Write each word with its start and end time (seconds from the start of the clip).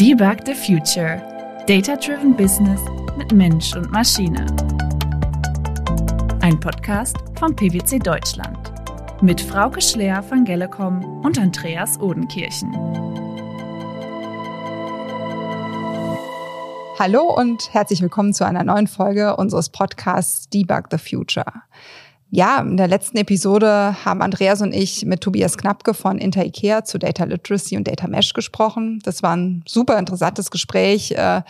Debug 0.00 0.46
the 0.46 0.54
Future. 0.54 1.20
Data-Driven 1.66 2.34
Business 2.34 2.80
mit 3.18 3.32
Mensch 3.32 3.76
und 3.76 3.92
Maschine. 3.92 4.46
Ein 6.40 6.58
Podcast 6.58 7.18
von 7.38 7.54
PwC 7.54 7.98
Deutschland. 7.98 8.72
Mit 9.20 9.42
Frauke 9.42 9.82
Schler 9.82 10.22
von 10.22 10.46
Gellecom 10.46 11.20
und 11.22 11.38
Andreas 11.38 12.00
Odenkirchen. 12.00 12.74
Hallo 16.98 17.34
und 17.36 17.74
herzlich 17.74 18.00
willkommen 18.00 18.32
zu 18.32 18.46
einer 18.46 18.64
neuen 18.64 18.86
Folge 18.86 19.36
unseres 19.36 19.68
Podcasts 19.68 20.48
Debug 20.48 20.84
the 20.90 20.96
Future. 20.96 21.52
Ja, 22.32 22.60
in 22.60 22.76
der 22.76 22.86
letzten 22.86 23.16
Episode 23.16 23.96
haben 24.04 24.22
Andreas 24.22 24.62
und 24.62 24.72
ich 24.72 25.04
mit 25.04 25.20
Tobias 25.20 25.58
Knappke 25.58 25.94
von 25.94 26.18
Inter 26.18 26.44
IKEA 26.44 26.84
zu 26.84 26.96
Data 26.98 27.24
Literacy 27.24 27.76
und 27.76 27.88
Data 27.88 28.06
Mesh 28.06 28.34
gesprochen. 28.34 29.00
Das 29.02 29.24
war 29.24 29.36
ein 29.36 29.64
super 29.66 29.98
interessantes 29.98 30.52
Gespräch. 30.52 31.10
Äh, 31.10 31.42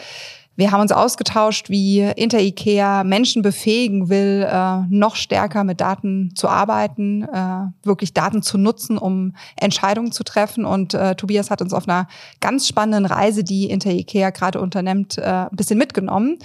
wir 0.57 0.73
haben 0.73 0.81
uns 0.81 0.93
ausgetauscht, 0.93 1.69
wie 1.69 2.01
Inter 2.01 2.41
IKEA 2.41 3.05
Menschen 3.05 3.43
befähigen 3.43 4.09
will, 4.09 4.49
äh, 4.51 4.79
noch 4.89 5.17
stärker 5.17 5.65
mit 5.65 5.83
Daten 5.83 6.35
zu 6.35 6.49
arbeiten, 6.49 7.25
äh, 7.25 7.87
wirklich 7.87 8.15
Daten 8.15 8.41
zu 8.43 8.57
nutzen, 8.57 8.97
um 8.97 9.35
Entscheidungen 9.57 10.13
zu 10.13 10.25
treffen. 10.25 10.65
Und 10.65 10.97
Tobias 11.19 11.51
hat 11.51 11.61
uns 11.61 11.75
auf 11.75 11.87
einer 11.87 12.09
ganz 12.41 12.67
spannenden 12.67 13.05
Reise, 13.05 13.45
die 13.45 13.69
Inter 13.69 13.91
IKEA 13.91 14.31
gerade 14.31 14.61
unternimmt, 14.61 15.19
ein 15.19 15.49
bisschen 15.53 15.79
mitgenommen. 15.79 16.39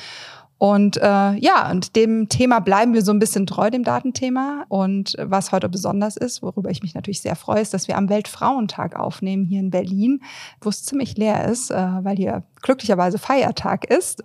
Und 0.57 0.97
äh, 0.97 1.33
ja, 1.33 1.69
und 1.69 1.95
dem 1.95 2.29
Thema 2.29 2.59
bleiben 2.59 2.93
wir 2.93 3.01
so 3.01 3.11
ein 3.11 3.19
bisschen 3.19 3.45
treu, 3.45 3.69
dem 3.69 3.83
Datenthema. 3.83 4.65
Und 4.69 5.15
was 5.19 5.51
heute 5.51 5.67
besonders 5.67 6.15
ist, 6.15 6.41
worüber 6.41 6.69
ich 6.69 6.81
mich 6.81 6.95
natürlich 6.95 7.21
sehr 7.21 7.35
freue, 7.35 7.61
ist, 7.61 7.73
dass 7.73 7.87
wir 7.87 7.97
am 7.97 8.09
Weltfrauentag 8.09 8.95
aufnehmen 8.97 9.45
hier 9.45 9.59
in 9.59 9.69
Berlin, 9.69 10.21
wo 10.61 10.69
es 10.69 10.85
ziemlich 10.85 11.17
leer 11.17 11.45
ist, 11.45 11.71
äh, 11.71 11.75
weil 11.75 12.15
hier 12.15 12.43
glücklicherweise 12.61 13.17
Feiertag 13.17 13.85
ist. 13.85 14.23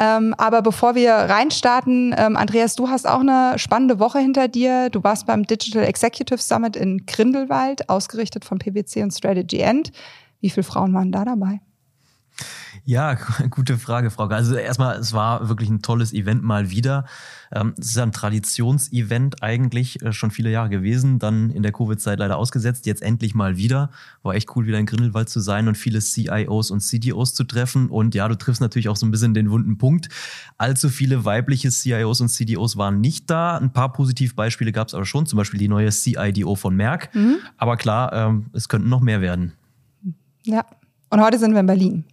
Ähm, 0.00 0.34
aber 0.38 0.62
bevor 0.62 0.94
wir 0.94 1.12
reinstarten, 1.12 2.14
ähm, 2.16 2.36
Andreas, 2.36 2.76
du 2.76 2.88
hast 2.88 3.06
auch 3.06 3.20
eine 3.20 3.58
spannende 3.58 3.98
Woche 3.98 4.20
hinter 4.20 4.46
dir. 4.46 4.90
Du 4.90 5.02
warst 5.02 5.26
beim 5.26 5.42
Digital 5.42 5.84
Executive 5.84 6.40
Summit 6.40 6.76
in 6.76 7.04
Grindelwald, 7.04 7.88
ausgerichtet 7.88 8.44
von 8.44 8.58
PwC 8.58 9.02
und 9.02 9.10
Strategy 9.10 9.58
End. 9.58 9.90
Wie 10.40 10.50
viele 10.50 10.64
Frauen 10.64 10.94
waren 10.94 11.10
da 11.10 11.24
dabei? 11.24 11.60
Ja, 12.84 13.18
gute 13.50 13.78
Frage, 13.78 14.10
Frau. 14.10 14.26
Also 14.28 14.54
erstmal, 14.54 14.96
es 14.98 15.12
war 15.12 15.48
wirklich 15.48 15.68
ein 15.68 15.82
tolles 15.82 16.12
Event 16.12 16.42
mal 16.42 16.70
wieder. 16.70 17.04
Ähm, 17.52 17.74
es 17.78 17.90
ist 17.90 17.98
ein 17.98 18.12
Traditionsevent 18.12 19.42
eigentlich 19.42 20.02
äh, 20.02 20.12
schon 20.12 20.30
viele 20.30 20.50
Jahre 20.50 20.68
gewesen, 20.68 21.18
dann 21.18 21.50
in 21.50 21.62
der 21.62 21.72
Covid-Zeit 21.72 22.18
leider 22.18 22.36
ausgesetzt, 22.36 22.86
jetzt 22.86 23.02
endlich 23.02 23.34
mal 23.34 23.56
wieder. 23.56 23.90
War 24.22 24.34
echt 24.34 24.54
cool, 24.56 24.66
wieder 24.66 24.78
in 24.78 24.86
Grindelwald 24.86 25.28
zu 25.28 25.40
sein 25.40 25.68
und 25.68 25.76
viele 25.76 26.00
CIOs 26.00 26.70
und 26.70 26.80
CDOs 26.80 27.34
zu 27.34 27.44
treffen. 27.44 27.88
Und 27.88 28.14
ja, 28.14 28.28
du 28.28 28.36
triffst 28.36 28.60
natürlich 28.60 28.88
auch 28.88 28.96
so 28.96 29.06
ein 29.06 29.10
bisschen 29.10 29.34
den 29.34 29.50
wunden 29.50 29.78
Punkt. 29.78 30.08
Allzu 30.58 30.88
viele 30.88 31.24
weibliche 31.24 31.70
CIOs 31.70 32.20
und 32.20 32.28
CDOs 32.28 32.76
waren 32.76 33.00
nicht 33.00 33.30
da. 33.30 33.56
Ein 33.56 33.72
paar 33.72 33.92
Positivbeispiele 33.92 34.72
gab 34.72 34.88
es 34.88 34.94
aber 34.94 35.06
schon, 35.06 35.26
zum 35.26 35.36
Beispiel 35.36 35.58
die 35.58 35.68
neue 35.68 35.90
CIDO 35.90 36.54
von 36.54 36.76
Merck. 36.76 37.14
Mhm. 37.14 37.38
Aber 37.56 37.76
klar, 37.76 38.12
ähm, 38.12 38.46
es 38.52 38.68
könnten 38.68 38.88
noch 38.88 39.00
mehr 39.00 39.20
werden. 39.20 39.52
Ja, 40.44 40.64
und 41.10 41.20
heute 41.20 41.38
sind 41.38 41.52
wir 41.52 41.60
in 41.60 41.66
Berlin. 41.66 42.04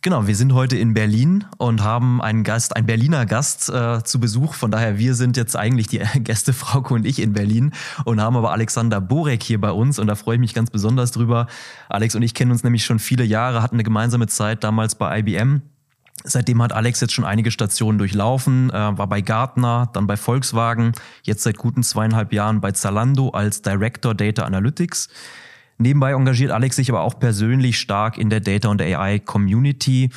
Genau, 0.00 0.28
wir 0.28 0.36
sind 0.36 0.52
heute 0.54 0.78
in 0.78 0.94
Berlin 0.94 1.44
und 1.56 1.82
haben 1.82 2.22
einen 2.22 2.44
Gast, 2.44 2.76
einen 2.76 2.86
Berliner 2.86 3.26
Gast 3.26 3.68
äh, 3.68 4.04
zu 4.04 4.20
Besuch. 4.20 4.54
Von 4.54 4.70
daher, 4.70 4.96
wir 4.96 5.14
sind 5.14 5.36
jetzt 5.36 5.56
eigentlich 5.56 5.88
die 5.88 5.98
Gäste, 6.20 6.52
Frauke 6.52 6.94
und 6.94 7.04
ich 7.04 7.20
in 7.20 7.32
Berlin 7.32 7.72
und 8.04 8.20
haben 8.20 8.36
aber 8.36 8.52
Alexander 8.52 9.00
Borek 9.00 9.42
hier 9.42 9.60
bei 9.60 9.72
uns 9.72 9.98
und 9.98 10.06
da 10.06 10.14
freue 10.14 10.36
ich 10.36 10.40
mich 10.40 10.54
ganz 10.54 10.70
besonders 10.70 11.10
drüber. 11.10 11.48
Alex 11.88 12.14
und 12.14 12.22
ich 12.22 12.34
kennen 12.34 12.52
uns 12.52 12.62
nämlich 12.62 12.84
schon 12.84 13.00
viele 13.00 13.24
Jahre, 13.24 13.60
hatten 13.60 13.74
eine 13.74 13.82
gemeinsame 13.82 14.28
Zeit 14.28 14.62
damals 14.62 14.94
bei 14.94 15.18
IBM. 15.18 15.62
Seitdem 16.22 16.62
hat 16.62 16.72
Alex 16.72 17.00
jetzt 17.00 17.12
schon 17.12 17.24
einige 17.24 17.50
Stationen 17.50 17.98
durchlaufen, 17.98 18.70
äh, 18.70 18.74
war 18.74 19.08
bei 19.08 19.20
Gartner, 19.20 19.90
dann 19.94 20.06
bei 20.06 20.16
Volkswagen, 20.16 20.92
jetzt 21.24 21.42
seit 21.42 21.58
guten 21.58 21.82
zweieinhalb 21.82 22.32
Jahren 22.32 22.60
bei 22.60 22.70
Zalando 22.70 23.30
als 23.30 23.62
Director 23.62 24.14
Data 24.14 24.44
Analytics. 24.44 25.08
Nebenbei 25.78 26.12
engagiert 26.12 26.50
Alex 26.50 26.76
sich 26.76 26.90
aber 26.90 27.02
auch 27.02 27.18
persönlich 27.18 27.78
stark 27.78 28.18
in 28.18 28.30
der 28.30 28.40
Data- 28.40 28.68
und 28.68 28.82
AI-Community. 28.82 30.10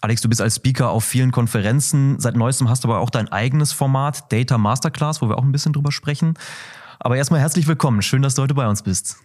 Alex, 0.00 0.20
du 0.22 0.28
bist 0.28 0.40
als 0.40 0.56
Speaker 0.56 0.90
auf 0.90 1.04
vielen 1.04 1.30
Konferenzen. 1.30 2.18
Seit 2.18 2.34
neuestem 2.34 2.68
hast 2.68 2.84
du 2.84 2.88
aber 2.88 3.00
auch 3.00 3.10
dein 3.10 3.28
eigenes 3.30 3.72
Format, 3.72 4.32
Data 4.32 4.58
Masterclass, 4.58 5.22
wo 5.22 5.28
wir 5.28 5.38
auch 5.38 5.44
ein 5.44 5.52
bisschen 5.52 5.72
drüber 5.72 5.92
sprechen. 5.92 6.34
Aber 6.98 7.16
erstmal 7.16 7.40
herzlich 7.40 7.66
willkommen. 7.66 8.02
Schön, 8.02 8.22
dass 8.22 8.34
du 8.34 8.42
heute 8.42 8.54
bei 8.54 8.66
uns 8.66 8.82
bist. 8.82 9.18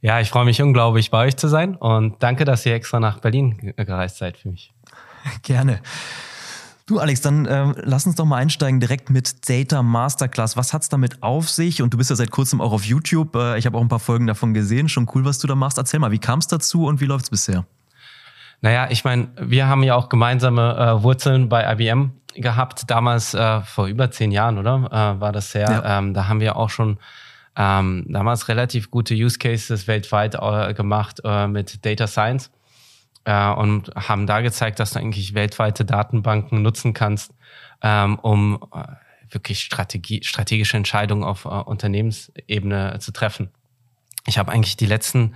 Ja, 0.00 0.20
ich 0.20 0.28
freue 0.28 0.44
mich 0.44 0.62
unglaublich, 0.62 1.10
bei 1.10 1.26
euch 1.26 1.36
zu 1.36 1.48
sein 1.48 1.74
und 1.74 2.22
danke, 2.22 2.44
dass 2.44 2.64
ihr 2.64 2.74
extra 2.74 3.00
nach 3.00 3.18
Berlin 3.18 3.74
gereist 3.76 4.18
seid 4.18 4.36
für 4.36 4.48
mich. 4.48 4.72
Gerne. 5.42 5.80
Du, 6.88 6.98
Alex, 6.98 7.20
dann 7.20 7.44
äh, 7.44 7.74
lass 7.82 8.06
uns 8.06 8.14
doch 8.14 8.24
mal 8.24 8.38
einsteigen 8.38 8.80
direkt 8.80 9.10
mit 9.10 9.46
Data 9.46 9.82
Masterclass. 9.82 10.56
Was 10.56 10.72
hat's 10.72 10.88
damit 10.88 11.22
auf 11.22 11.50
sich? 11.50 11.82
Und 11.82 11.92
du 11.92 11.98
bist 11.98 12.08
ja 12.08 12.16
seit 12.16 12.30
kurzem 12.30 12.62
auch 12.62 12.72
auf 12.72 12.84
YouTube. 12.84 13.36
Äh, 13.36 13.58
ich 13.58 13.66
habe 13.66 13.76
auch 13.76 13.82
ein 13.82 13.88
paar 13.88 13.98
Folgen 13.98 14.26
davon 14.26 14.54
gesehen. 14.54 14.88
Schon 14.88 15.06
cool, 15.14 15.26
was 15.26 15.38
du 15.38 15.46
da 15.46 15.54
machst. 15.54 15.76
Erzähl 15.76 16.00
mal, 16.00 16.12
wie 16.12 16.18
kam 16.18 16.38
es 16.38 16.46
dazu 16.46 16.86
und 16.86 17.02
wie 17.02 17.04
läuft's 17.04 17.28
bisher? 17.28 17.66
Naja, 18.62 18.88
ich 18.88 19.04
meine, 19.04 19.28
wir 19.38 19.66
haben 19.66 19.82
ja 19.82 19.96
auch 19.96 20.08
gemeinsame 20.08 20.76
äh, 20.78 21.02
Wurzeln 21.02 21.50
bei 21.50 21.70
IBM 21.70 22.12
gehabt. 22.34 22.84
Damals, 22.90 23.34
äh, 23.34 23.60
vor 23.60 23.86
über 23.86 24.10
zehn 24.10 24.30
Jahren, 24.30 24.56
oder? 24.56 24.88
Äh, 24.90 25.20
war 25.20 25.32
das 25.32 25.52
her. 25.52 25.68
Ja. 25.70 25.98
Ähm, 25.98 26.14
da 26.14 26.26
haben 26.26 26.40
wir 26.40 26.56
auch 26.56 26.70
schon 26.70 26.96
ähm, 27.54 28.06
damals 28.08 28.48
relativ 28.48 28.90
gute 28.90 29.12
Use 29.12 29.38
Cases 29.38 29.86
weltweit 29.88 30.36
äh, 30.40 30.72
gemacht 30.72 31.20
äh, 31.22 31.48
mit 31.48 31.84
Data 31.84 32.06
Science 32.06 32.50
äh, 33.28 33.50
und 33.50 33.90
haben 33.94 34.26
da 34.26 34.40
gezeigt, 34.40 34.80
dass 34.80 34.92
du 34.92 35.00
eigentlich 35.00 35.34
weltweite 35.34 35.84
Datenbanken 35.84 36.62
nutzen 36.62 36.94
kannst, 36.94 37.34
ähm, 37.82 38.18
um 38.18 38.58
äh, 38.74 38.84
wirklich 39.30 39.60
Strategie, 39.60 40.24
strategische 40.24 40.78
Entscheidungen 40.78 41.24
auf 41.24 41.44
äh, 41.44 41.48
Unternehmensebene 41.48 42.98
zu 43.00 43.12
treffen. 43.12 43.50
Ich 44.26 44.38
habe 44.38 44.50
eigentlich 44.50 44.78
die 44.78 44.86
letzten 44.86 45.34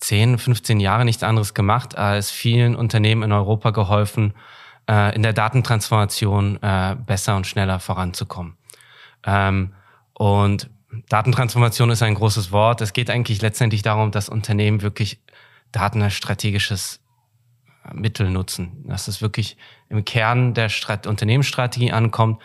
10, 0.00 0.36
15 0.36 0.80
Jahre 0.80 1.06
nichts 1.06 1.22
anderes 1.22 1.54
gemacht, 1.54 1.96
als 1.96 2.30
vielen 2.30 2.76
Unternehmen 2.76 3.22
in 3.22 3.32
Europa 3.32 3.70
geholfen, 3.70 4.34
äh, 4.86 5.14
in 5.14 5.22
der 5.22 5.32
Datentransformation 5.32 6.62
äh, 6.62 6.94
besser 7.06 7.36
und 7.36 7.46
schneller 7.46 7.80
voranzukommen. 7.80 8.58
Ähm, 9.24 9.72
und 10.12 10.68
Datentransformation 11.08 11.88
ist 11.88 12.02
ein 12.02 12.16
großes 12.16 12.52
Wort. 12.52 12.82
Es 12.82 12.92
geht 12.92 13.08
eigentlich 13.08 13.40
letztendlich 13.40 13.80
darum, 13.80 14.10
dass 14.10 14.28
Unternehmen 14.28 14.82
wirklich 14.82 15.22
Daten 15.72 16.02
als 16.02 16.12
strategisches 16.12 17.00
Mittel 17.92 18.30
nutzen. 18.30 18.84
Dass 18.86 19.08
es 19.08 19.22
wirklich 19.22 19.56
im 19.88 20.04
Kern 20.04 20.54
der 20.54 20.68
Strat 20.68 21.06
Unternehmensstrategie 21.06 21.92
ankommt, 21.92 22.40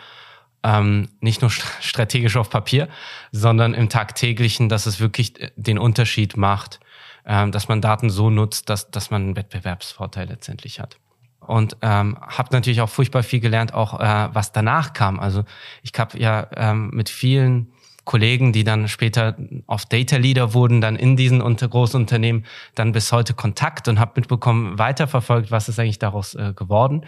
ähm, 0.62 1.08
nicht 1.20 1.42
nur 1.42 1.50
strategisch 1.50 2.36
auf 2.36 2.50
Papier, 2.50 2.88
sondern 3.30 3.74
im 3.74 3.88
tagtäglichen, 3.88 4.68
dass 4.68 4.86
es 4.86 5.00
wirklich 5.00 5.34
den 5.56 5.78
Unterschied 5.78 6.36
macht, 6.36 6.80
ähm, 7.24 7.52
dass 7.52 7.68
man 7.68 7.80
Daten 7.80 8.10
so 8.10 8.30
nutzt, 8.30 8.68
dass, 8.68 8.90
dass 8.90 9.10
man 9.10 9.22
einen 9.22 9.36
Wettbewerbsvorteil 9.36 10.28
letztendlich 10.28 10.80
hat. 10.80 10.98
Und 11.40 11.76
ähm, 11.82 12.18
habe 12.20 12.48
natürlich 12.52 12.80
auch 12.80 12.88
furchtbar 12.88 13.22
viel 13.22 13.38
gelernt, 13.40 13.72
auch 13.72 14.00
äh, 14.00 14.28
was 14.32 14.50
danach 14.52 14.92
kam. 14.92 15.20
Also 15.20 15.44
ich 15.82 15.92
habe 15.96 16.18
ja 16.18 16.48
ähm, 16.56 16.90
mit 16.92 17.08
vielen 17.08 17.72
Kollegen, 18.06 18.52
die 18.52 18.64
dann 18.64 18.88
später 18.88 19.36
auf 19.66 19.84
Data 19.84 20.16
Leader 20.16 20.54
wurden, 20.54 20.80
dann 20.80 20.96
in 20.96 21.16
diesen 21.16 21.42
unter 21.42 21.68
Großunternehmen 21.68 22.46
dann 22.74 22.92
bis 22.92 23.12
heute 23.12 23.34
Kontakt 23.34 23.88
und 23.88 24.00
habe 24.00 24.12
mitbekommen, 24.16 24.78
weiterverfolgt, 24.78 25.50
was 25.50 25.68
ist 25.68 25.78
eigentlich 25.78 25.98
daraus 25.98 26.34
äh, 26.34 26.54
geworden. 26.54 27.04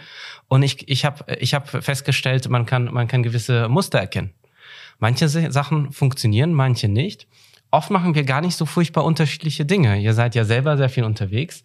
Und 0.47 0.61
ich, 0.61 0.87
ich 0.87 1.05
habe 1.05 1.25
ich 1.39 1.55
hab 1.55 1.69
festgestellt, 1.69 2.47
man 2.49 2.67
kann, 2.67 2.93
man 2.93 3.07
kann 3.07 3.23
gewisse 3.23 3.69
Muster 3.69 3.97
erkennen. 3.97 4.33
Manche 4.99 5.29
Sachen 5.29 5.91
funktionieren, 5.93 6.53
manche 6.53 6.89
nicht. 6.89 7.27
Oft 7.71 7.89
machen 7.89 8.13
wir 8.13 8.23
gar 8.23 8.41
nicht 8.41 8.57
so 8.57 8.65
furchtbar 8.65 9.05
unterschiedliche 9.05 9.65
Dinge. 9.65 9.99
Ihr 9.99 10.13
seid 10.13 10.35
ja 10.35 10.43
selber 10.43 10.75
sehr 10.77 10.89
viel 10.89 11.05
unterwegs 11.05 11.63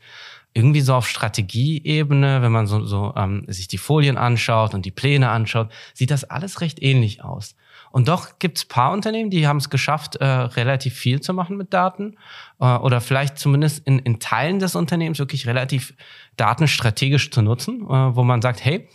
irgendwie 0.55 0.81
so 0.81 0.95
auf 0.95 1.09
Strategieebene, 1.09 2.41
wenn 2.41 2.53
man 2.53 2.69
so, 2.69 2.85
so 2.85 3.13
ähm, 3.17 3.45
sich 3.49 3.67
die 3.67 3.77
Folien 3.77 4.17
anschaut 4.17 4.73
und 4.73 4.85
die 4.85 4.93
Pläne 4.93 5.29
anschaut, 5.31 5.71
sieht 5.93 6.13
das 6.13 6.23
alles 6.23 6.61
recht 6.61 6.81
ähnlich 6.81 7.25
aus. 7.25 7.57
Und 7.95 8.09
doch 8.09 8.41
gibt 8.41 8.59
es 8.59 8.65
paar 8.65 8.91
Unternehmen, 8.91 9.31
die 9.31 9.47
haben 9.47 9.59
es 9.59 9.71
geschafft, 9.71 10.17
äh, 10.17 10.25
relativ 10.25 10.95
viel 10.95 11.21
zu 11.21 11.33
machen 11.33 11.57
mit 11.57 11.73
Daten 11.73 12.17
äh, 12.59 12.65
oder 12.65 13.01
vielleicht 13.01 13.39
zumindest 13.39 13.87
in, 13.87 14.01
in 14.01 14.19
Teilen 14.19 14.59
des 14.59 14.75
Unternehmens 14.75 15.21
wirklich 15.21 15.47
relativ 15.47 15.95
datenstrategisch 16.37 17.31
zu 17.31 17.41
nutzen, 17.41 17.83
äh, 17.83 18.17
wo 18.17 18.25
man 18.25 18.43
sagt, 18.43 18.65
hey, 18.65 18.89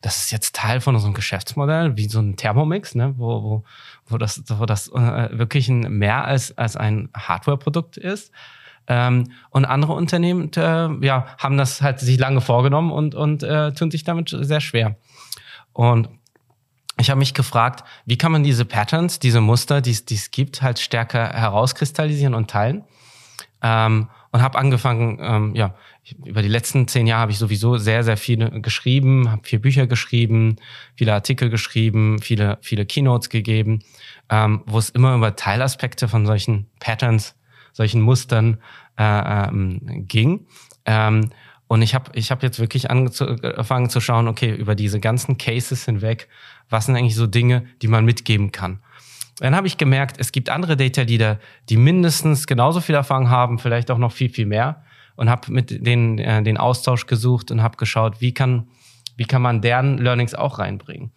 das 0.00 0.20
ist 0.20 0.30
jetzt 0.30 0.54
Teil 0.56 0.80
von 0.80 0.94
unserem 0.94 1.12
Geschäftsmodell, 1.12 1.98
wie 1.98 2.08
so 2.08 2.18
ein 2.18 2.36
Thermomix, 2.36 2.94
ne, 2.94 3.12
wo, 3.18 3.42
wo, 3.42 3.64
wo 4.06 4.16
das, 4.16 4.42
wo 4.48 4.64
das 4.64 4.88
äh, 4.88 5.28
wirklich 5.38 5.68
ein, 5.68 5.80
mehr 5.98 6.24
als, 6.24 6.56
als 6.56 6.78
ein 6.78 7.10
Hardware-Produkt 7.14 7.98
ist. 7.98 8.32
Ähm, 8.86 9.32
und 9.50 9.66
andere 9.66 9.92
Unternehmen 9.92 10.50
äh, 10.56 11.04
ja, 11.04 11.26
haben 11.36 11.58
das 11.58 11.82
halt 11.82 12.00
sich 12.00 12.18
lange 12.18 12.40
vorgenommen 12.40 12.90
und, 12.90 13.14
und 13.14 13.42
äh, 13.42 13.74
tun 13.74 13.90
sich 13.90 14.04
damit 14.04 14.30
sehr 14.34 14.62
schwer. 14.62 14.96
Und 15.74 16.08
ich 16.98 17.10
habe 17.10 17.18
mich 17.18 17.34
gefragt, 17.34 17.84
wie 18.06 18.16
kann 18.16 18.32
man 18.32 18.42
diese 18.42 18.64
Patterns, 18.64 19.18
diese 19.18 19.40
Muster, 19.40 19.80
die 19.80 19.90
es 19.90 20.30
gibt, 20.30 20.62
halt 20.62 20.78
stärker 20.78 21.28
herauskristallisieren 21.28 22.34
und 22.34 22.50
teilen. 22.50 22.84
Ähm, 23.62 24.08
und 24.32 24.42
habe 24.42 24.58
angefangen, 24.58 25.18
ähm, 25.20 25.54
ja, 25.54 25.74
über 26.24 26.42
die 26.42 26.48
letzten 26.48 26.86
zehn 26.88 27.06
Jahre 27.06 27.22
habe 27.22 27.32
ich 27.32 27.38
sowieso 27.38 27.78
sehr, 27.78 28.04
sehr 28.04 28.16
viele 28.16 28.60
geschrieben, 28.60 29.30
habe 29.30 29.42
vier 29.44 29.60
Bücher 29.60 29.86
geschrieben, 29.86 30.56
viele 30.94 31.14
Artikel 31.14 31.48
geschrieben, 31.48 32.20
viele, 32.20 32.58
viele 32.60 32.84
Keynotes 32.86 33.30
gegeben, 33.30 33.80
ähm, 34.28 34.62
wo 34.66 34.78
es 34.78 34.90
immer 34.90 35.14
über 35.14 35.36
Teilaspekte 35.36 36.06
von 36.06 36.26
solchen 36.26 36.66
Patterns, 36.80 37.34
solchen 37.72 38.02
Mustern 38.02 38.58
äh, 38.98 39.48
ähm, 39.48 39.80
ging. 40.06 40.46
Ähm, 40.84 41.30
und 41.68 41.82
ich 41.82 41.94
habe 41.94 42.12
ich 42.14 42.30
hab 42.30 42.42
jetzt 42.42 42.60
wirklich 42.60 42.90
angefangen 42.90 43.90
zu 43.90 44.00
schauen, 44.00 44.28
okay, 44.28 44.54
über 44.54 44.74
diese 44.74 45.00
ganzen 45.00 45.36
Cases 45.36 45.84
hinweg, 45.84 46.28
was 46.70 46.86
sind 46.86 46.96
eigentlich 46.96 47.14
so 47.14 47.26
Dinge, 47.26 47.64
die 47.82 47.88
man 47.88 48.04
mitgeben 48.04 48.52
kann. 48.52 48.80
Dann 49.38 49.54
habe 49.54 49.66
ich 49.66 49.76
gemerkt, 49.76 50.16
es 50.18 50.32
gibt 50.32 50.48
andere 50.48 50.76
Data 50.76 51.02
Leader, 51.02 51.38
die 51.68 51.76
mindestens 51.76 52.46
genauso 52.46 52.80
viel 52.80 52.94
Erfahrung 52.94 53.28
haben, 53.28 53.58
vielleicht 53.58 53.90
auch 53.90 53.98
noch 53.98 54.12
viel, 54.12 54.30
viel 54.30 54.46
mehr. 54.46 54.82
Und 55.14 55.30
habe 55.30 55.50
mit 55.50 55.86
denen 55.86 56.18
äh, 56.18 56.42
den 56.42 56.58
Austausch 56.58 57.06
gesucht 57.06 57.50
und 57.50 57.62
habe 57.62 57.78
geschaut, 57.78 58.20
wie 58.20 58.34
kann, 58.34 58.68
wie 59.16 59.24
kann 59.24 59.40
man 59.40 59.62
deren 59.62 59.96
Learnings 59.96 60.34
auch 60.34 60.58
reinbringen. 60.58 61.10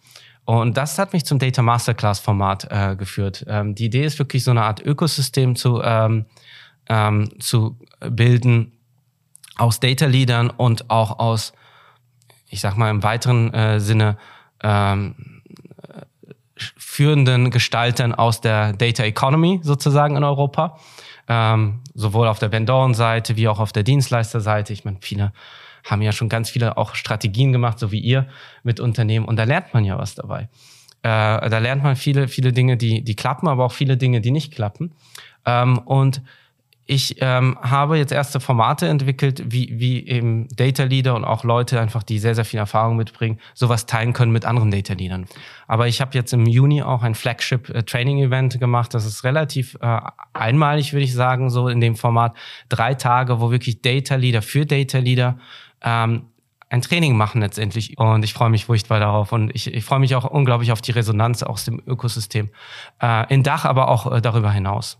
Und 0.46 0.76
das 0.76 0.98
hat 0.98 1.12
mich 1.12 1.26
zum 1.26 1.38
Data 1.38 1.60
Masterclass 1.60 2.18
Format 2.18 2.66
äh, 2.70 2.96
geführt. 2.96 3.44
Ähm, 3.46 3.74
die 3.74 3.84
Idee 3.84 4.04
ist 4.04 4.18
wirklich 4.18 4.42
so 4.42 4.50
eine 4.50 4.62
Art 4.62 4.80
Ökosystem 4.84 5.54
zu, 5.54 5.82
ähm, 5.82 6.24
ähm, 6.88 7.28
zu 7.40 7.78
bilden 8.00 8.72
aus 9.58 9.80
Data 9.80 10.06
Leadern 10.06 10.48
und 10.48 10.90
auch 10.90 11.18
aus, 11.18 11.52
ich 12.48 12.60
sag 12.60 12.76
mal 12.76 12.90
im 12.90 13.02
weiteren 13.02 13.52
äh, 13.52 13.80
Sinne, 13.80 14.16
ähm, 14.62 15.14
führenden 16.76 17.50
Gestaltern 17.50 18.14
aus 18.14 18.40
der 18.40 18.72
Data 18.72 19.02
Economy 19.04 19.60
sozusagen 19.62 20.16
in 20.16 20.24
Europa. 20.24 20.78
Ähm, 21.28 21.80
sowohl 21.94 22.26
auf 22.26 22.38
der 22.38 22.50
Vendoren-Seite 22.50 23.36
wie 23.36 23.46
auch 23.48 23.60
auf 23.60 23.72
der 23.72 23.82
Dienstleisterseite. 23.82 24.72
Ich 24.72 24.84
meine, 24.84 24.98
viele 25.00 25.32
haben 25.84 26.02
ja 26.02 26.12
schon 26.12 26.28
ganz 26.28 26.50
viele 26.50 26.76
auch 26.76 26.94
Strategien 26.94 27.52
gemacht, 27.52 27.78
so 27.78 27.92
wie 27.92 28.00
ihr 28.00 28.26
mit 28.62 28.80
Unternehmen. 28.80 29.26
Und 29.26 29.36
da 29.36 29.44
lernt 29.44 29.72
man 29.72 29.84
ja 29.84 29.98
was 29.98 30.14
dabei. 30.14 30.48
Äh, 31.02 31.48
da 31.48 31.58
lernt 31.58 31.82
man 31.82 31.96
viele, 31.96 32.28
viele 32.28 32.52
Dinge, 32.52 32.76
die, 32.76 33.02
die 33.02 33.16
klappen, 33.16 33.48
aber 33.48 33.64
auch 33.64 33.72
viele 33.72 33.96
Dinge, 33.96 34.20
die 34.20 34.30
nicht 34.30 34.52
klappen. 34.52 34.92
Ähm, 35.46 35.78
und 35.78 36.22
ich 36.90 37.18
ähm, 37.20 37.56
habe 37.62 37.98
jetzt 37.98 38.10
erste 38.10 38.40
Formate 38.40 38.88
entwickelt, 38.88 39.44
wie, 39.46 39.78
wie 39.78 40.08
eben 40.08 40.48
Data 40.48 40.82
Leader 40.82 41.14
und 41.14 41.24
auch 41.24 41.44
Leute 41.44 41.80
einfach, 41.80 42.02
die 42.02 42.18
sehr, 42.18 42.34
sehr 42.34 42.44
viel 42.44 42.58
Erfahrung 42.58 42.96
mitbringen, 42.96 43.38
sowas 43.54 43.86
teilen 43.86 44.12
können 44.12 44.32
mit 44.32 44.44
anderen 44.44 44.72
Data 44.72 44.94
Leadern. 44.94 45.26
Aber 45.68 45.86
ich 45.86 46.00
habe 46.00 46.10
jetzt 46.14 46.32
im 46.32 46.46
Juni 46.46 46.82
auch 46.82 47.04
ein 47.04 47.14
Flagship 47.14 47.68
äh, 47.68 47.84
Training 47.84 48.18
Event 48.18 48.58
gemacht. 48.58 48.92
Das 48.92 49.06
ist 49.06 49.22
relativ 49.22 49.78
äh, 49.80 50.00
einmalig, 50.32 50.92
würde 50.92 51.04
ich 51.04 51.14
sagen, 51.14 51.48
so 51.48 51.68
in 51.68 51.80
dem 51.80 51.94
Format. 51.94 52.36
Drei 52.68 52.94
Tage, 52.94 53.40
wo 53.40 53.52
wirklich 53.52 53.82
Data 53.82 54.16
Leader 54.16 54.42
für 54.42 54.66
Data 54.66 54.98
Leader 54.98 55.38
ähm, 55.82 56.24
ein 56.70 56.82
Training 56.82 57.16
machen 57.16 57.40
letztendlich. 57.40 57.98
Und 57.98 58.24
ich 58.24 58.32
freue 58.32 58.50
mich 58.50 58.64
furchtbar 58.64 58.98
darauf. 58.98 59.30
Und 59.30 59.54
ich, 59.54 59.72
ich 59.72 59.84
freue 59.84 60.00
mich 60.00 60.16
auch 60.16 60.24
unglaublich 60.24 60.72
auf 60.72 60.82
die 60.82 60.90
Resonanz 60.90 61.44
aus 61.44 61.64
dem 61.64 61.80
Ökosystem. 61.86 62.50
Äh, 63.00 63.32
in 63.32 63.44
Dach, 63.44 63.64
aber 63.64 63.88
auch 63.88 64.10
äh, 64.10 64.20
darüber 64.20 64.50
hinaus. 64.50 64.98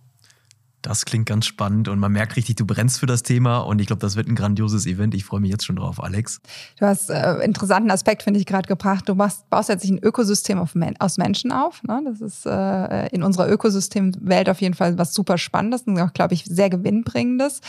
Das 0.83 1.05
klingt 1.05 1.27
ganz 1.27 1.45
spannend 1.45 1.89
und 1.89 1.99
man 1.99 2.11
merkt 2.11 2.37
richtig, 2.37 2.57
du 2.57 2.65
brennst 2.65 3.01
für 3.01 3.07
das 3.07 3.23
Thema 3.23 3.59
und 3.59 3.81
ich 3.81 3.87
glaube, 3.87 4.01
das 4.01 4.17
wird 4.17 4.29
ein 4.29 4.35
grandioses 4.35 4.87
Event. 4.87 5.15
Ich 5.15 5.25
freue 5.25 5.41
mich 5.41 5.51
jetzt 5.51 5.65
schon 5.65 5.77
drauf, 5.77 6.03
Alex. 6.03 6.41
Du 6.79 6.87
hast 6.87 7.11
äh, 7.11 7.37
interessanten 7.45 7.91
Aspekt, 7.91 8.23
finde 8.23 8.41
ich, 8.41 8.47
gerade 8.47 8.67
gebracht. 8.67 9.09
Du 9.09 9.15
machst, 9.15 9.49
baust 9.51 9.69
jetzt 9.69 9.85
ein 9.85 9.99
Ökosystem 9.99 10.59
auf, 10.59 10.75
aus 10.99 11.19
Menschen 11.19 11.53
auf. 11.53 11.83
Ne? 11.83 12.01
Das 12.05 12.21
ist 12.21 12.47
äh, 12.47 13.09
in 13.09 13.23
unserer 13.23 13.51
Ökosystemwelt 13.51 14.49
auf 14.49 14.61
jeden 14.61 14.75
Fall 14.75 14.97
was 14.97 15.13
super 15.13 15.37
Spannendes 15.37 15.83
und 15.83 15.99
auch, 16.01 16.15
glaube 16.15 16.35
ich, 16.35 16.45
sehr 16.47 16.71
gewinnbringendes. 16.71 17.61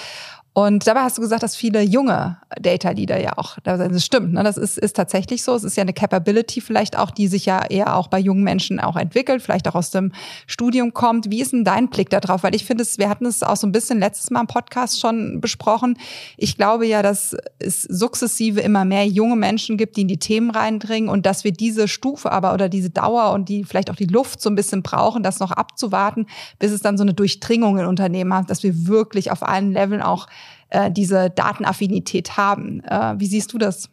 Und 0.54 0.86
dabei 0.86 1.04
hast 1.04 1.18
du 1.18 1.22
gesagt, 1.22 1.44
dass 1.44 1.56
viele 1.56 1.82
junge 1.82 2.36
Data 2.60 2.90
Leader 2.90 3.18
ja 3.22 3.38
auch, 3.38 3.58
das 3.64 4.04
stimmt, 4.04 4.34
ne? 4.34 4.44
das 4.44 4.58
ist, 4.58 4.78
ist 4.78 4.98
tatsächlich 4.98 5.44
so. 5.44 5.56
Es 5.56 5.64
ist 5.64 5.78
ja 5.78 5.82
eine 5.82 5.94
Capability 5.94 6.60
vielleicht 6.60 6.98
auch, 6.98 7.12
die 7.12 7.28
sich 7.28 7.46
ja 7.46 7.64
eher 7.64 7.96
auch 7.96 8.08
bei 8.08 8.20
jungen 8.20 8.44
Menschen 8.44 8.82
auch 8.82 8.98
entwickelt, 8.98 9.42
vielleicht 9.42 9.70
auch 9.70 9.76
aus 9.76 9.92
dem 9.92 10.12
Studium 10.48 10.94
kommt. 10.94 11.32
Wie 11.32 11.40
ist 11.40 11.54
denn 11.54 11.64
dein 11.64 11.90
Blick 11.90 12.10
darauf? 12.10 12.44
Weil 12.44 12.54
ich 12.54 12.66
finde, 12.66 12.84
wir 12.98 13.08
hatten 13.08 13.26
es 13.26 13.44
auch 13.44 13.56
so 13.56 13.66
ein 13.66 13.72
bisschen 13.72 14.00
letztes 14.00 14.30
Mal 14.30 14.42
im 14.42 14.48
Podcast 14.48 15.00
schon 15.00 15.40
besprochen. 15.40 15.98
Ich 16.36 16.58
glaube 16.58 16.86
ja, 16.86 17.02
dass 17.02 17.34
es 17.60 17.84
sukzessive 17.84 18.60
immer 18.60 18.84
mehr 18.84 19.08
junge 19.08 19.38
Menschen 19.38 19.78
gibt, 19.78 19.96
die 19.96 20.02
in 20.02 20.10
die 20.10 20.20
Themen 20.20 20.52
reindringen 20.52 21.10
und 21.10 21.26
dass 21.26 21.46
wir 21.46 21.54
diese 21.54 21.88
Stufe 21.88 22.30
aber 22.30 22.54
oder 22.54 22.68
diese 22.68 22.90
Dauer 22.90 23.32
und 23.32 23.48
die 23.48 23.64
vielleicht 23.64 23.90
auch 23.90 23.96
die 23.96 24.06
Luft 24.06 24.42
so 24.42 24.50
ein 24.50 24.56
bisschen 24.56 24.84
brauchen, 24.84 25.24
das 25.24 25.40
noch 25.40 25.52
abzuwarten, 25.52 26.28
bis 26.60 26.72
es 26.72 26.82
dann 26.82 26.98
so 26.98 27.04
eine 27.04 27.14
Durchdringung 27.14 27.78
in 27.78 27.86
Unternehmen 27.86 28.34
hat, 28.34 28.50
dass 28.50 28.64
wir 28.64 28.88
wirklich 28.88 29.32
auf 29.32 29.48
allen 29.48 29.72
Leveln 29.72 30.02
auch 30.02 30.28
äh, 30.72 30.92
diese 30.92 31.30
Datenaffinität 31.30 32.38
haben. 32.38 32.84
Äh, 32.84 33.16
wie 33.18 33.28
siehst 33.28 33.54
du 33.54 33.58
das? 33.58 33.90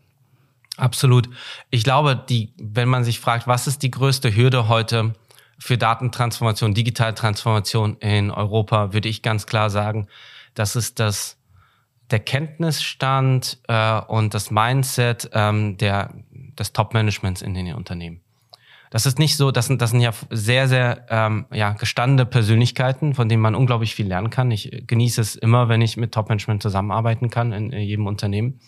Absolut. 0.76 1.28
Ich 1.70 1.84
glaube, 1.84 2.24
die, 2.28 2.52
wenn 2.56 2.88
man 2.88 3.04
sich 3.04 3.20
fragt, 3.20 3.46
was 3.46 3.66
ist 3.66 3.82
die 3.82 3.90
größte 3.90 4.34
Hürde 4.34 4.68
heute 4.68 5.14
für 5.58 5.76
Datentransformation, 5.76 6.72
digitale 6.72 7.14
Transformation 7.14 7.96
in 7.98 8.30
Europa, 8.30 8.92
würde 8.92 9.08
ich 9.08 9.22
ganz 9.22 9.46
klar 9.46 9.70
sagen, 9.70 10.06
das 10.54 10.76
ist 10.76 11.00
das 11.00 11.36
der 12.10 12.20
Kenntnisstand 12.20 13.58
äh, 13.68 14.00
und 14.00 14.32
das 14.32 14.50
Mindset 14.50 15.28
ähm, 15.34 15.76
der, 15.76 16.14
des 16.30 16.72
Top-Managements 16.72 17.42
in 17.42 17.54
den 17.54 17.74
Unternehmen. 17.74 18.20
Das 18.90 19.06
ist 19.06 19.18
nicht 19.18 19.36
so, 19.36 19.50
das 19.50 19.66
sind, 19.66 19.82
das 19.82 19.90
sind 19.90 20.00
ja 20.00 20.12
sehr, 20.30 20.68
sehr 20.68 21.06
ähm, 21.10 21.46
ja, 21.52 21.72
gestandene 21.72 22.26
Persönlichkeiten, 22.26 23.14
von 23.14 23.28
denen 23.28 23.42
man 23.42 23.54
unglaublich 23.54 23.94
viel 23.94 24.06
lernen 24.06 24.30
kann. 24.30 24.50
Ich 24.50 24.84
genieße 24.86 25.20
es 25.20 25.36
immer, 25.36 25.68
wenn 25.68 25.80
ich 25.82 25.96
mit 25.96 26.12
Top-Management 26.12 26.62
zusammenarbeiten 26.62 27.30
kann 27.30 27.52
in, 27.52 27.70
in 27.70 27.82
jedem 27.82 28.06
Unternehmen. 28.06 28.60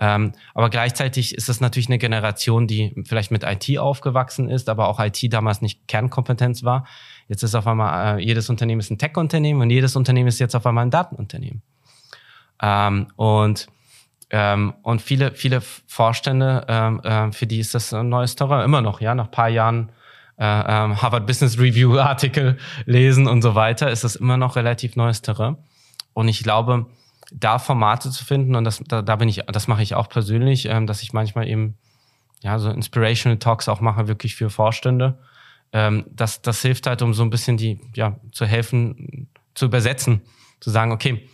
Ähm, 0.00 0.32
aber 0.54 0.70
gleichzeitig 0.70 1.34
ist 1.34 1.48
es 1.48 1.60
natürlich 1.60 1.88
eine 1.88 1.98
Generation, 1.98 2.68
die 2.68 2.94
vielleicht 3.04 3.32
mit 3.32 3.42
IT 3.42 3.78
aufgewachsen 3.78 4.48
ist, 4.48 4.68
aber 4.68 4.88
auch 4.88 5.00
IT 5.00 5.20
damals 5.32 5.60
nicht 5.60 5.88
Kernkompetenz 5.88 6.62
war. 6.62 6.86
Jetzt 7.26 7.42
ist 7.42 7.56
auf 7.56 7.66
einmal, 7.66 8.18
äh, 8.18 8.24
jedes 8.24 8.48
Unternehmen 8.48 8.80
ist 8.80 8.90
ein 8.90 8.98
Tech-Unternehmen 8.98 9.60
und 9.60 9.70
jedes 9.70 9.96
Unternehmen 9.96 10.28
ist 10.28 10.38
jetzt 10.38 10.54
auf 10.54 10.66
einmal 10.66 10.86
ein 10.86 10.90
Datenunternehmen. 10.90 11.62
Ähm, 12.62 13.08
und 13.16 13.66
ähm, 14.30 14.74
und 14.82 15.00
viele, 15.00 15.32
viele 15.32 15.60
Vorstände, 15.60 16.64
ähm, 16.68 17.00
äh, 17.00 17.32
für 17.32 17.46
die 17.46 17.60
ist 17.60 17.74
das 17.74 17.94
ein 17.94 18.08
neues 18.08 18.36
Terrain, 18.36 18.64
immer 18.64 18.82
noch, 18.82 19.00
ja, 19.00 19.14
nach 19.14 19.30
paar 19.30 19.48
Jahren 19.48 19.90
äh, 20.38 20.44
ähm, 20.44 21.00
Harvard 21.00 21.26
Business 21.26 21.58
Review 21.58 21.98
Artikel 21.98 22.58
lesen 22.84 23.26
und 23.26 23.42
so 23.42 23.54
weiter, 23.54 23.90
ist 23.90 24.04
das 24.04 24.16
immer 24.16 24.36
noch 24.36 24.56
relativ 24.56 24.96
neues 24.96 25.22
Terrain. 25.22 25.56
Und 26.12 26.28
ich 26.28 26.42
glaube, 26.42 26.86
da 27.32 27.58
Formate 27.58 28.10
zu 28.10 28.24
finden, 28.24 28.54
und 28.54 28.64
das, 28.64 28.82
da, 28.86 29.02
da 29.02 29.16
bin 29.16 29.28
ich, 29.28 29.44
das 29.46 29.68
mache 29.68 29.82
ich 29.82 29.94
auch 29.94 30.08
persönlich, 30.08 30.66
ähm, 30.66 30.86
dass 30.86 31.02
ich 31.02 31.12
manchmal 31.12 31.48
eben 31.48 31.76
ja 32.42 32.58
so 32.58 32.70
Inspirational 32.70 33.38
Talks 33.38 33.68
auch 33.68 33.80
mache, 33.80 34.08
wirklich 34.08 34.36
für 34.36 34.50
Vorstände. 34.50 35.18
Ähm, 35.72 36.04
das, 36.10 36.42
das 36.42 36.62
hilft 36.62 36.86
halt, 36.86 37.02
um 37.02 37.14
so 37.14 37.22
ein 37.22 37.30
bisschen 37.30 37.56
die, 37.56 37.80
ja, 37.94 38.16
zu 38.32 38.46
helfen, 38.46 39.28
zu 39.54 39.66
übersetzen, 39.66 40.22
zu 40.60 40.70
sagen, 40.70 40.92
okay, 40.92 41.28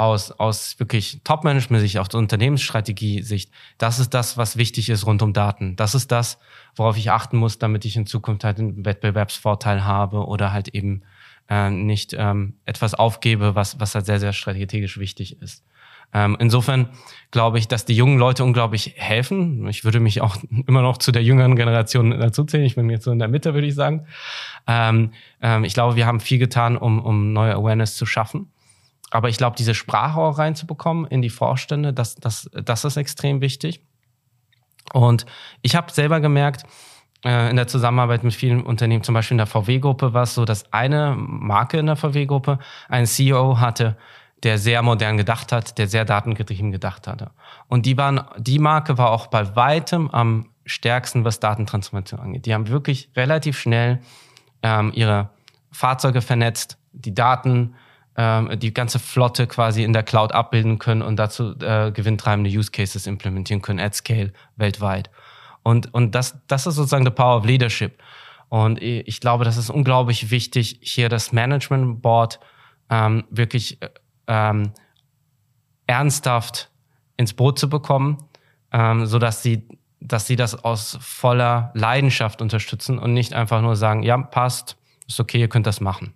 aus, 0.00 0.32
aus 0.32 0.80
wirklich 0.80 1.20
Top-Management-Sicht, 1.24 1.98
aus 1.98 2.14
Unternehmensstrategie-Sicht, 2.14 3.52
das 3.76 3.98
ist 3.98 4.14
das, 4.14 4.38
was 4.38 4.56
wichtig 4.56 4.88
ist 4.88 5.04
rund 5.04 5.20
um 5.20 5.34
Daten. 5.34 5.76
Das 5.76 5.94
ist 5.94 6.10
das, 6.10 6.38
worauf 6.74 6.96
ich 6.96 7.10
achten 7.10 7.36
muss, 7.36 7.58
damit 7.58 7.84
ich 7.84 7.96
in 7.96 8.06
Zukunft 8.06 8.42
halt 8.42 8.58
einen 8.58 8.86
Wettbewerbsvorteil 8.86 9.84
habe 9.84 10.24
oder 10.24 10.54
halt 10.54 10.68
eben 10.68 11.02
äh, 11.50 11.68
nicht 11.68 12.14
ähm, 12.16 12.54
etwas 12.64 12.94
aufgebe, 12.94 13.54
was, 13.54 13.78
was 13.78 13.94
halt 13.94 14.06
sehr, 14.06 14.18
sehr 14.18 14.32
strategisch 14.32 14.98
wichtig 14.98 15.42
ist. 15.42 15.66
Ähm, 16.14 16.34
insofern 16.40 16.88
glaube 17.30 17.58
ich, 17.58 17.68
dass 17.68 17.84
die 17.84 17.94
jungen 17.94 18.18
Leute 18.18 18.42
unglaublich 18.42 18.94
helfen. 18.96 19.68
Ich 19.68 19.84
würde 19.84 20.00
mich 20.00 20.22
auch 20.22 20.38
immer 20.66 20.80
noch 20.80 20.96
zu 20.96 21.12
der 21.12 21.22
jüngeren 21.22 21.56
Generation 21.56 22.10
dazuzählen. 22.18 22.64
Ich 22.64 22.74
bin 22.74 22.88
jetzt 22.88 23.04
so 23.04 23.12
in 23.12 23.18
der 23.18 23.28
Mitte, 23.28 23.52
würde 23.52 23.66
ich 23.66 23.74
sagen. 23.74 24.06
Ähm, 24.66 25.12
ähm, 25.42 25.64
ich 25.64 25.74
glaube, 25.74 25.96
wir 25.96 26.06
haben 26.06 26.20
viel 26.20 26.38
getan, 26.38 26.78
um, 26.78 27.04
um 27.04 27.34
neue 27.34 27.54
Awareness 27.54 27.96
zu 27.96 28.06
schaffen. 28.06 28.50
Aber 29.10 29.28
ich 29.28 29.38
glaube, 29.38 29.56
diese 29.56 29.74
Sprache 29.74 30.20
auch 30.20 30.38
reinzubekommen 30.38 31.06
in 31.06 31.20
die 31.20 31.30
Vorstände, 31.30 31.92
das, 31.92 32.14
das, 32.14 32.48
das 32.52 32.84
ist 32.84 32.96
extrem 32.96 33.40
wichtig. 33.40 33.84
Und 34.92 35.26
ich 35.62 35.74
habe 35.76 35.92
selber 35.92 36.20
gemerkt, 36.20 36.64
äh, 37.24 37.50
in 37.50 37.56
der 37.56 37.66
Zusammenarbeit 37.66 38.24
mit 38.24 38.34
vielen 38.34 38.62
Unternehmen, 38.62 39.02
zum 39.02 39.14
Beispiel 39.14 39.34
in 39.34 39.38
der 39.38 39.46
VW-Gruppe, 39.46 40.14
war 40.14 40.22
es 40.22 40.34
so, 40.34 40.44
dass 40.44 40.72
eine 40.72 41.14
Marke 41.16 41.78
in 41.78 41.86
der 41.86 41.96
VW-Gruppe 41.96 42.58
einen 42.88 43.06
CEO 43.06 43.58
hatte, 43.58 43.96
der 44.42 44.58
sehr 44.58 44.82
modern 44.82 45.16
gedacht 45.16 45.52
hat, 45.52 45.76
der 45.76 45.86
sehr 45.86 46.04
datengetrieben 46.04 46.72
gedacht 46.72 47.06
hatte. 47.06 47.30
Und 47.68 47.84
die 47.84 47.98
waren, 47.98 48.22
die 48.38 48.58
Marke 48.58 48.96
war 48.96 49.10
auch 49.10 49.26
bei 49.26 49.54
weitem 49.54 50.08
am 50.10 50.48
stärksten, 50.64 51.24
was 51.24 51.40
Datentransformation 51.40 52.20
angeht. 52.20 52.46
Die 52.46 52.54
haben 52.54 52.68
wirklich 52.68 53.10
relativ 53.16 53.58
schnell 53.58 54.00
ähm, 54.62 54.92
ihre 54.94 55.30
Fahrzeuge 55.70 56.22
vernetzt, 56.22 56.78
die 56.92 57.14
Daten 57.14 57.74
ähm, 58.20 58.58
die 58.58 58.74
ganze 58.74 58.98
Flotte 58.98 59.46
quasi 59.46 59.82
in 59.82 59.94
der 59.94 60.02
Cloud 60.02 60.32
abbilden 60.32 60.78
können 60.78 61.00
und 61.00 61.16
dazu 61.16 61.54
äh, 61.58 61.90
gewinntreibende 61.90 62.50
Use 62.50 62.70
Cases 62.70 63.06
implementieren 63.06 63.62
können 63.62 63.80
at 63.80 63.94
scale 63.94 64.34
weltweit. 64.56 65.08
Und, 65.62 65.94
und 65.94 66.14
das, 66.14 66.38
das 66.46 66.66
ist 66.66 66.74
sozusagen 66.74 67.06
the 67.06 67.10
power 67.10 67.38
of 67.38 67.46
leadership. 67.46 67.98
Und 68.50 68.82
ich 68.82 69.20
glaube, 69.20 69.44
das 69.44 69.56
ist 69.56 69.70
unglaublich 69.70 70.30
wichtig, 70.30 70.80
hier 70.82 71.08
das 71.08 71.32
Management 71.32 72.02
Board 72.02 72.40
ähm, 72.90 73.24
wirklich 73.30 73.80
äh, 73.80 73.88
ähm, 74.26 74.72
ernsthaft 75.86 76.70
ins 77.16 77.32
Boot 77.32 77.58
zu 77.58 77.70
bekommen, 77.70 78.18
ähm, 78.70 79.06
so 79.06 79.18
dass 79.18 79.42
sie, 79.42 79.66
dass 80.00 80.26
sie 80.26 80.36
das 80.36 80.62
aus 80.62 80.98
voller 81.00 81.70
Leidenschaft 81.74 82.42
unterstützen 82.42 82.98
und 82.98 83.14
nicht 83.14 83.32
einfach 83.32 83.62
nur 83.62 83.76
sagen, 83.76 84.02
ja, 84.02 84.18
passt, 84.18 84.76
ist 85.08 85.20
okay, 85.20 85.40
ihr 85.40 85.48
könnt 85.48 85.66
das 85.66 85.80
machen. 85.80 86.12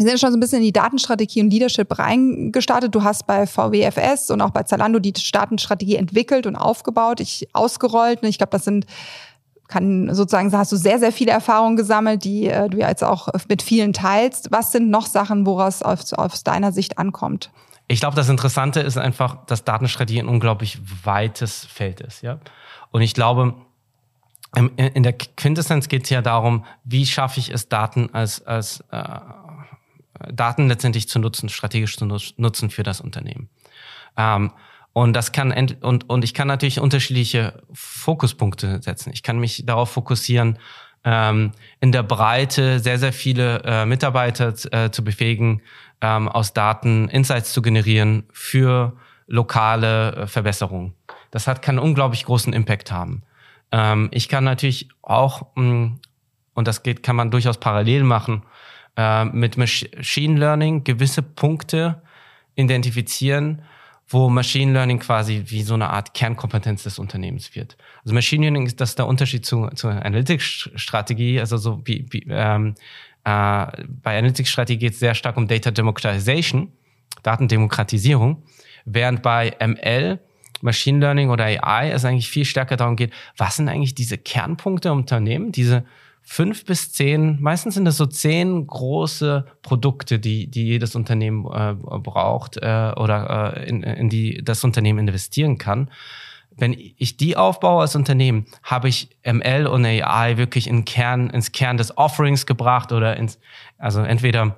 Wir 0.00 0.06
sind 0.06 0.18
schon 0.18 0.30
so 0.30 0.38
ein 0.38 0.40
bisschen 0.40 0.60
in 0.60 0.64
die 0.64 0.72
Datenstrategie 0.72 1.42
und 1.42 1.50
Leadership 1.50 1.98
reingestartet. 1.98 2.94
Du 2.94 3.04
hast 3.04 3.26
bei 3.26 3.46
VWFS 3.46 4.30
und 4.30 4.40
auch 4.40 4.48
bei 4.48 4.62
Zalando 4.62 4.98
die 4.98 5.12
Datenstrategie 5.12 5.96
entwickelt 5.96 6.46
und 6.46 6.56
aufgebaut, 6.56 7.20
ich 7.20 7.48
ausgerollt. 7.52 8.20
Ich 8.22 8.38
glaube, 8.38 8.52
das 8.52 8.64
sind 8.64 8.86
kann 9.68 10.12
sozusagen, 10.14 10.50
hast 10.52 10.72
du 10.72 10.76
sehr, 10.76 10.98
sehr 10.98 11.12
viele 11.12 11.32
Erfahrungen 11.32 11.76
gesammelt, 11.76 12.24
die 12.24 12.46
äh, 12.46 12.70
du 12.70 12.78
jetzt 12.78 13.04
auch 13.04 13.28
mit 13.48 13.60
vielen 13.60 13.92
teilst. 13.92 14.50
Was 14.50 14.72
sind 14.72 14.88
noch 14.88 15.04
Sachen, 15.04 15.44
woraus 15.44 15.82
aus, 15.82 16.14
aus 16.14 16.44
deiner 16.44 16.72
Sicht 16.72 16.98
ankommt? 16.98 17.50
Ich 17.86 18.00
glaube, 18.00 18.16
das 18.16 18.30
Interessante 18.30 18.80
ist 18.80 18.96
einfach, 18.96 19.44
dass 19.44 19.64
Datenstrategie 19.64 20.20
ein 20.20 20.28
unglaublich 20.28 20.78
weites 21.04 21.66
Feld 21.66 22.00
ist. 22.00 22.22
Ja? 22.22 22.40
Und 22.90 23.02
ich 23.02 23.12
glaube, 23.12 23.54
in 24.56 25.02
der 25.02 25.12
Quintessenz 25.12 25.88
geht 25.88 26.04
es 26.04 26.10
ja 26.10 26.22
darum, 26.22 26.64
wie 26.84 27.04
schaffe 27.04 27.38
ich 27.38 27.50
es, 27.50 27.68
Daten 27.68 28.08
als, 28.12 28.44
als 28.44 28.82
äh, 28.90 29.04
Daten 30.32 30.68
letztendlich 30.68 31.08
zu 31.08 31.18
nutzen, 31.18 31.48
strategisch 31.48 31.96
zu 31.96 32.06
nutzen 32.06 32.70
für 32.70 32.82
das 32.82 33.00
Unternehmen. 33.00 33.48
Ähm, 34.16 34.52
und 34.92 35.12
das 35.14 35.32
kann 35.32 35.52
und 35.80 36.10
und 36.10 36.24
ich 36.24 36.34
kann 36.34 36.48
natürlich 36.48 36.80
unterschiedliche 36.80 37.62
Fokuspunkte 37.72 38.82
setzen. 38.82 39.12
Ich 39.12 39.22
kann 39.22 39.38
mich 39.38 39.64
darauf 39.64 39.90
fokussieren, 39.90 40.58
ähm, 41.04 41.52
in 41.80 41.92
der 41.92 42.02
Breite 42.02 42.80
sehr 42.80 42.98
sehr 42.98 43.12
viele 43.12 43.62
äh, 43.64 43.86
Mitarbeiter 43.86 44.52
äh, 44.72 44.90
zu 44.90 45.04
befähigen, 45.04 45.62
ähm, 46.00 46.28
aus 46.28 46.54
Daten 46.54 47.08
Insights 47.08 47.52
zu 47.52 47.62
generieren 47.62 48.24
für 48.32 48.96
lokale 49.28 50.16
äh, 50.16 50.26
Verbesserungen. 50.26 50.94
Das 51.30 51.46
hat 51.46 51.62
kann 51.62 51.78
unglaublich 51.78 52.24
großen 52.24 52.52
Impact 52.52 52.90
haben. 52.90 53.22
Ähm, 53.70 54.08
ich 54.10 54.28
kann 54.28 54.42
natürlich 54.42 54.88
auch 55.02 55.54
mh, 55.54 55.64
mm, 55.64 56.00
und 56.54 56.66
das 56.66 56.82
geht 56.82 57.04
kann 57.04 57.14
man 57.14 57.30
durchaus 57.30 57.58
parallel 57.58 58.02
machen 58.02 58.42
äh, 59.00 59.24
mit 59.24 59.56
Machine 59.56 60.38
Learning 60.38 60.84
gewisse 60.84 61.22
Punkte 61.22 62.02
identifizieren 62.54 63.62
wo 64.10 64.28
Machine 64.28 64.72
Learning 64.72 64.98
quasi 64.98 65.44
wie 65.46 65.62
so 65.62 65.74
eine 65.74 65.88
Art 65.88 66.14
Kernkompetenz 66.14 66.82
des 66.82 66.98
Unternehmens 66.98 67.54
wird. 67.54 67.76
Also 68.02 68.12
Machine 68.12 68.42
Learning 68.42 68.66
ist 68.66 68.80
das 68.80 68.96
der 68.96 69.06
Unterschied 69.06 69.46
zu, 69.46 69.68
zur 69.76 69.92
Analytics-Strategie. 69.92 71.38
Also 71.38 71.56
so 71.56 71.80
wie, 71.84 72.06
wie 72.10 72.26
ähm, 72.28 72.74
äh, 73.24 73.66
bei 74.02 74.18
Analytics-Strategie 74.18 74.78
geht 74.78 74.94
es 74.94 74.98
sehr 74.98 75.14
stark 75.14 75.36
um 75.36 75.46
Data 75.46 75.70
Democratization, 75.70 76.72
Datendemokratisierung, 77.22 78.42
während 78.84 79.22
bei 79.22 79.56
ML 79.60 80.18
Machine 80.60 80.98
Learning 80.98 81.30
oder 81.30 81.44
AI 81.44 81.90
es 81.92 82.04
eigentlich 82.04 82.28
viel 82.28 82.44
stärker 82.44 82.76
darum 82.76 82.96
geht, 82.96 83.12
was 83.36 83.56
sind 83.56 83.68
eigentlich 83.68 83.94
diese 83.94 84.18
Kernpunkte 84.18 84.88
im 84.88 84.98
Unternehmen, 84.98 85.52
diese 85.52 85.84
fünf 86.32 86.64
bis 86.64 86.92
zehn, 86.92 87.38
meistens 87.40 87.74
sind 87.74 87.86
das 87.86 87.96
so 87.96 88.06
zehn 88.06 88.64
große 88.64 89.46
Produkte, 89.62 90.20
die, 90.20 90.48
die 90.48 90.64
jedes 90.64 90.94
Unternehmen 90.94 91.44
äh, 91.44 91.74
braucht 91.74 92.56
äh, 92.56 92.92
oder 92.96 93.56
äh, 93.56 93.68
in, 93.68 93.82
in 93.82 94.08
die 94.08 94.40
das 94.40 94.62
Unternehmen 94.62 95.00
investieren 95.00 95.58
kann. 95.58 95.90
Wenn 96.52 96.76
ich 96.96 97.16
die 97.16 97.36
aufbaue 97.36 97.80
als 97.80 97.96
Unternehmen, 97.96 98.46
habe 98.62 98.88
ich 98.88 99.08
ML 99.24 99.66
und 99.66 99.84
AI 99.84 100.36
wirklich 100.36 100.68
in 100.68 100.84
Kern, 100.84 101.30
ins 101.30 101.50
Kern 101.50 101.78
des 101.78 101.98
Offerings 101.98 102.46
gebracht 102.46 102.92
oder 102.92 103.16
ins, 103.16 103.40
also 103.76 104.00
entweder 104.00 104.56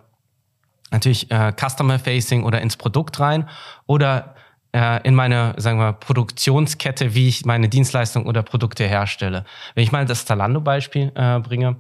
natürlich 0.91 1.31
äh, 1.31 1.55
Customer 1.59 1.99
Facing 1.99 2.45
oder 2.45 2.61
ins 2.61 2.77
Produkt 2.77 3.19
rein 3.19 3.49
oder 3.87 4.32
äh, 4.73 5.07
in 5.07 5.15
meine, 5.15 5.55
sagen 5.59 5.79
wir, 5.79 5.93
Produktionskette, 5.93 7.15
wie 7.15 7.29
ich 7.29 7.45
meine 7.45 7.69
Dienstleistungen 7.69 8.27
oder 8.27 8.43
Produkte 8.43 8.85
herstelle. 8.85 9.45
Wenn 9.75 9.85
ich 9.85 9.93
mal 9.93 10.07
das 10.07 10.25
Zalando-Beispiel 10.25 11.13
äh, 11.15 11.41
bringe, 11.41 11.77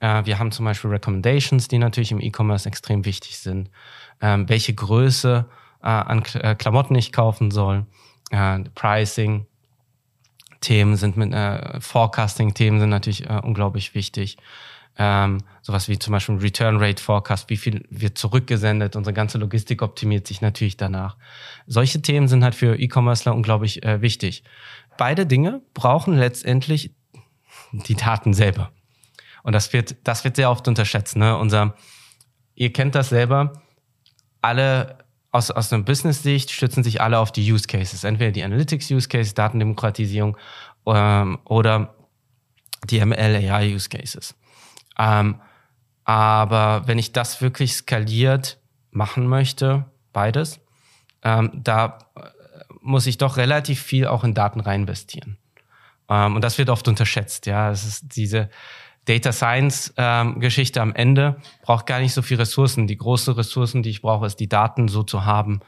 äh, 0.00 0.24
wir 0.24 0.38
haben 0.38 0.52
zum 0.52 0.64
Beispiel 0.64 0.90
Recommendations, 0.90 1.68
die 1.68 1.78
natürlich 1.78 2.12
im 2.12 2.20
E-Commerce 2.20 2.68
extrem 2.68 3.04
wichtig 3.04 3.38
sind. 3.38 3.70
Ähm, 4.20 4.48
welche 4.48 4.74
Größe 4.74 5.46
äh, 5.82 5.86
an 5.86 6.22
äh, 6.34 6.54
Klamotten 6.54 6.94
ich 6.94 7.12
kaufen 7.12 7.50
soll, 7.50 7.86
äh, 8.30 8.60
Pricing, 8.74 9.46
Themen 10.60 10.96
sind 10.96 11.16
mit 11.18 11.32
äh, 11.34 11.78
Forecasting-Themen 11.80 12.80
sind 12.80 12.88
natürlich 12.88 13.28
äh, 13.28 13.40
unglaublich 13.42 13.94
wichtig 13.94 14.38
ähm, 14.96 15.38
sowas 15.62 15.88
wie 15.88 15.98
zum 15.98 16.12
Beispiel 16.12 16.36
Return 16.36 16.76
Rate 16.76 17.02
Forecast, 17.02 17.50
wie 17.50 17.56
viel 17.56 17.84
wird 17.90 18.16
zurückgesendet, 18.16 18.96
unsere 18.96 19.14
ganze 19.14 19.38
Logistik 19.38 19.82
optimiert 19.82 20.26
sich 20.26 20.40
natürlich 20.40 20.76
danach. 20.76 21.16
Solche 21.66 22.00
Themen 22.00 22.28
sind 22.28 22.44
halt 22.44 22.54
für 22.54 22.78
E-Commercer 22.78 23.34
unglaublich 23.34 23.82
äh, 23.82 24.00
wichtig. 24.00 24.44
Beide 24.96 25.26
Dinge 25.26 25.62
brauchen 25.74 26.16
letztendlich 26.16 26.94
die 27.72 27.96
Daten 27.96 28.34
selber. 28.34 28.70
Und 29.42 29.52
das 29.52 29.72
wird, 29.72 29.96
das 30.04 30.24
wird 30.24 30.36
sehr 30.36 30.50
oft 30.50 30.66
unterschätzt. 30.68 31.16
Ne? 31.16 31.36
Unser, 31.36 31.74
ihr 32.54 32.72
kennt 32.72 32.94
das 32.94 33.08
selber, 33.08 33.64
alle 34.40 34.98
aus, 35.32 35.50
aus 35.50 35.72
einer 35.72 35.82
Business-Sicht 35.82 36.52
stützen 36.52 36.84
sich 36.84 37.00
alle 37.00 37.18
auf 37.18 37.32
die 37.32 37.52
Use 37.52 37.66
Cases. 37.66 38.04
Entweder 38.04 38.30
die 38.30 38.44
Analytics-Use 38.44 39.08
Case, 39.08 39.34
Datendemokratisierung 39.34 40.36
ähm, 40.86 41.38
oder 41.44 41.94
die 42.88 43.04
ML-AI-Use 43.04 43.88
Cases. 43.88 44.34
Ähm, 44.98 45.40
aber 46.04 46.82
wenn 46.86 46.98
ich 46.98 47.12
das 47.12 47.40
wirklich 47.40 47.74
skaliert 47.74 48.58
machen 48.90 49.26
möchte, 49.26 49.86
beides, 50.12 50.60
ähm, 51.22 51.50
da 51.54 51.98
äh, 52.16 52.20
muss 52.80 53.06
ich 53.06 53.18
doch 53.18 53.36
relativ 53.36 53.80
viel 53.82 54.06
auch 54.06 54.24
in 54.24 54.34
Daten 54.34 54.60
reinvestieren. 54.60 55.38
Ähm, 56.08 56.36
und 56.36 56.44
das 56.44 56.58
wird 56.58 56.70
oft 56.70 56.86
unterschätzt. 56.86 57.46
Ja, 57.46 57.70
es 57.70 57.84
ist 57.84 58.16
diese 58.16 58.50
Data 59.06 59.32
Science 59.32 59.92
ähm, 59.96 60.40
Geschichte 60.40 60.80
am 60.80 60.94
Ende 60.94 61.36
braucht 61.62 61.86
gar 61.86 62.00
nicht 62.00 62.14
so 62.14 62.22
viel 62.22 62.38
Ressourcen. 62.38 62.86
Die 62.86 62.96
großen 62.96 63.34
Ressourcen, 63.34 63.82
die 63.82 63.90
ich 63.90 64.02
brauche, 64.02 64.26
ist 64.26 64.40
die 64.40 64.48
Daten 64.48 64.88
so 64.88 65.02
zu 65.02 65.24
haben, 65.24 65.60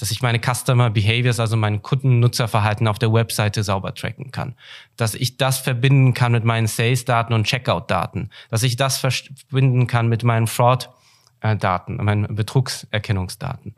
dass 0.00 0.10
ich 0.10 0.22
meine 0.22 0.40
Customer 0.40 0.88
Behaviors, 0.88 1.40
also 1.40 1.58
mein 1.58 1.82
Kundennutzerverhalten 1.82 2.88
auf 2.88 2.98
der 2.98 3.12
Webseite 3.12 3.62
sauber 3.62 3.94
tracken 3.94 4.30
kann, 4.30 4.54
dass 4.96 5.14
ich 5.14 5.36
das 5.36 5.58
verbinden 5.58 6.14
kann 6.14 6.32
mit 6.32 6.42
meinen 6.42 6.66
Sales-Daten 6.66 7.34
und 7.34 7.44
Checkout-Daten, 7.44 8.30
dass 8.48 8.62
ich 8.62 8.76
das 8.76 8.96
verbinden 8.96 9.86
kann 9.86 10.08
mit 10.08 10.24
meinen 10.24 10.46
Fraud-Daten, 10.46 11.96
meinen 12.02 12.34
Betrugserkennungsdaten. 12.34 13.74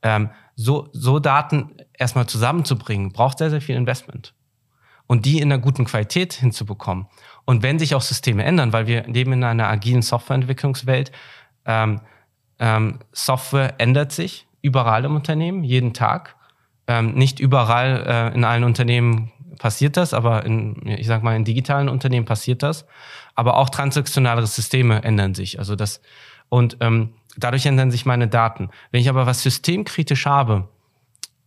Ähm, 0.00 0.30
so, 0.54 0.88
so 0.92 1.18
Daten 1.18 1.72
erstmal 1.92 2.26
zusammenzubringen, 2.26 3.12
braucht 3.12 3.36
sehr, 3.36 3.50
sehr 3.50 3.60
viel 3.60 3.76
Investment. 3.76 4.32
Und 5.06 5.26
die 5.26 5.40
in 5.40 5.52
einer 5.52 5.60
guten 5.60 5.84
Qualität 5.84 6.32
hinzubekommen. 6.32 7.06
Und 7.44 7.62
wenn 7.62 7.78
sich 7.78 7.94
auch 7.94 8.00
Systeme 8.00 8.44
ändern, 8.44 8.72
weil 8.72 8.86
wir 8.86 9.02
leben 9.02 9.34
in 9.34 9.44
einer 9.44 9.68
agilen 9.68 10.00
Softwareentwicklungswelt, 10.00 11.12
ähm, 11.66 12.00
ähm, 12.58 13.00
Software 13.12 13.74
ändert 13.78 14.12
sich, 14.12 14.46
überall 14.66 15.04
im 15.04 15.14
Unternehmen, 15.14 15.64
jeden 15.64 15.94
Tag. 15.94 16.36
Ähm, 16.88 17.14
nicht 17.14 17.40
überall 17.40 18.04
äh, 18.06 18.34
in 18.34 18.44
allen 18.44 18.64
Unternehmen 18.64 19.32
passiert 19.58 19.96
das, 19.96 20.12
aber 20.12 20.44
in, 20.44 20.86
ich 20.86 21.06
sag 21.06 21.22
mal, 21.22 21.34
in 21.36 21.44
digitalen 21.44 21.88
Unternehmen 21.88 22.26
passiert 22.26 22.62
das. 22.62 22.86
Aber 23.34 23.56
auch 23.56 23.70
transaktionale 23.70 24.46
Systeme 24.46 25.02
ändern 25.02 25.34
sich. 25.34 25.58
Also 25.58 25.76
das, 25.76 26.00
und 26.48 26.76
ähm, 26.80 27.14
dadurch 27.36 27.66
ändern 27.66 27.90
sich 27.90 28.06
meine 28.06 28.28
Daten. 28.28 28.70
Wenn 28.90 29.00
ich 29.00 29.08
aber 29.08 29.26
was 29.26 29.42
systemkritisch 29.42 30.26
habe, 30.26 30.68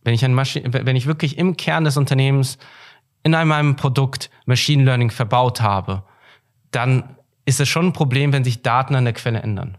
wenn 0.02 0.14
ich, 0.14 0.24
ein 0.24 0.34
Maschine, 0.34 0.72
wenn 0.72 0.96
ich 0.96 1.06
wirklich 1.06 1.38
im 1.38 1.56
Kern 1.56 1.84
des 1.84 1.96
Unternehmens 1.96 2.58
in 3.22 3.34
einem 3.34 3.76
Produkt 3.76 4.30
Machine 4.46 4.84
Learning 4.84 5.10
verbaut 5.10 5.60
habe, 5.60 6.04
dann 6.70 7.16
ist 7.44 7.60
es 7.60 7.68
schon 7.68 7.86
ein 7.86 7.92
Problem, 7.92 8.32
wenn 8.32 8.44
sich 8.44 8.62
Daten 8.62 8.94
an 8.94 9.04
der 9.04 9.14
Quelle 9.14 9.40
ändern. 9.40 9.76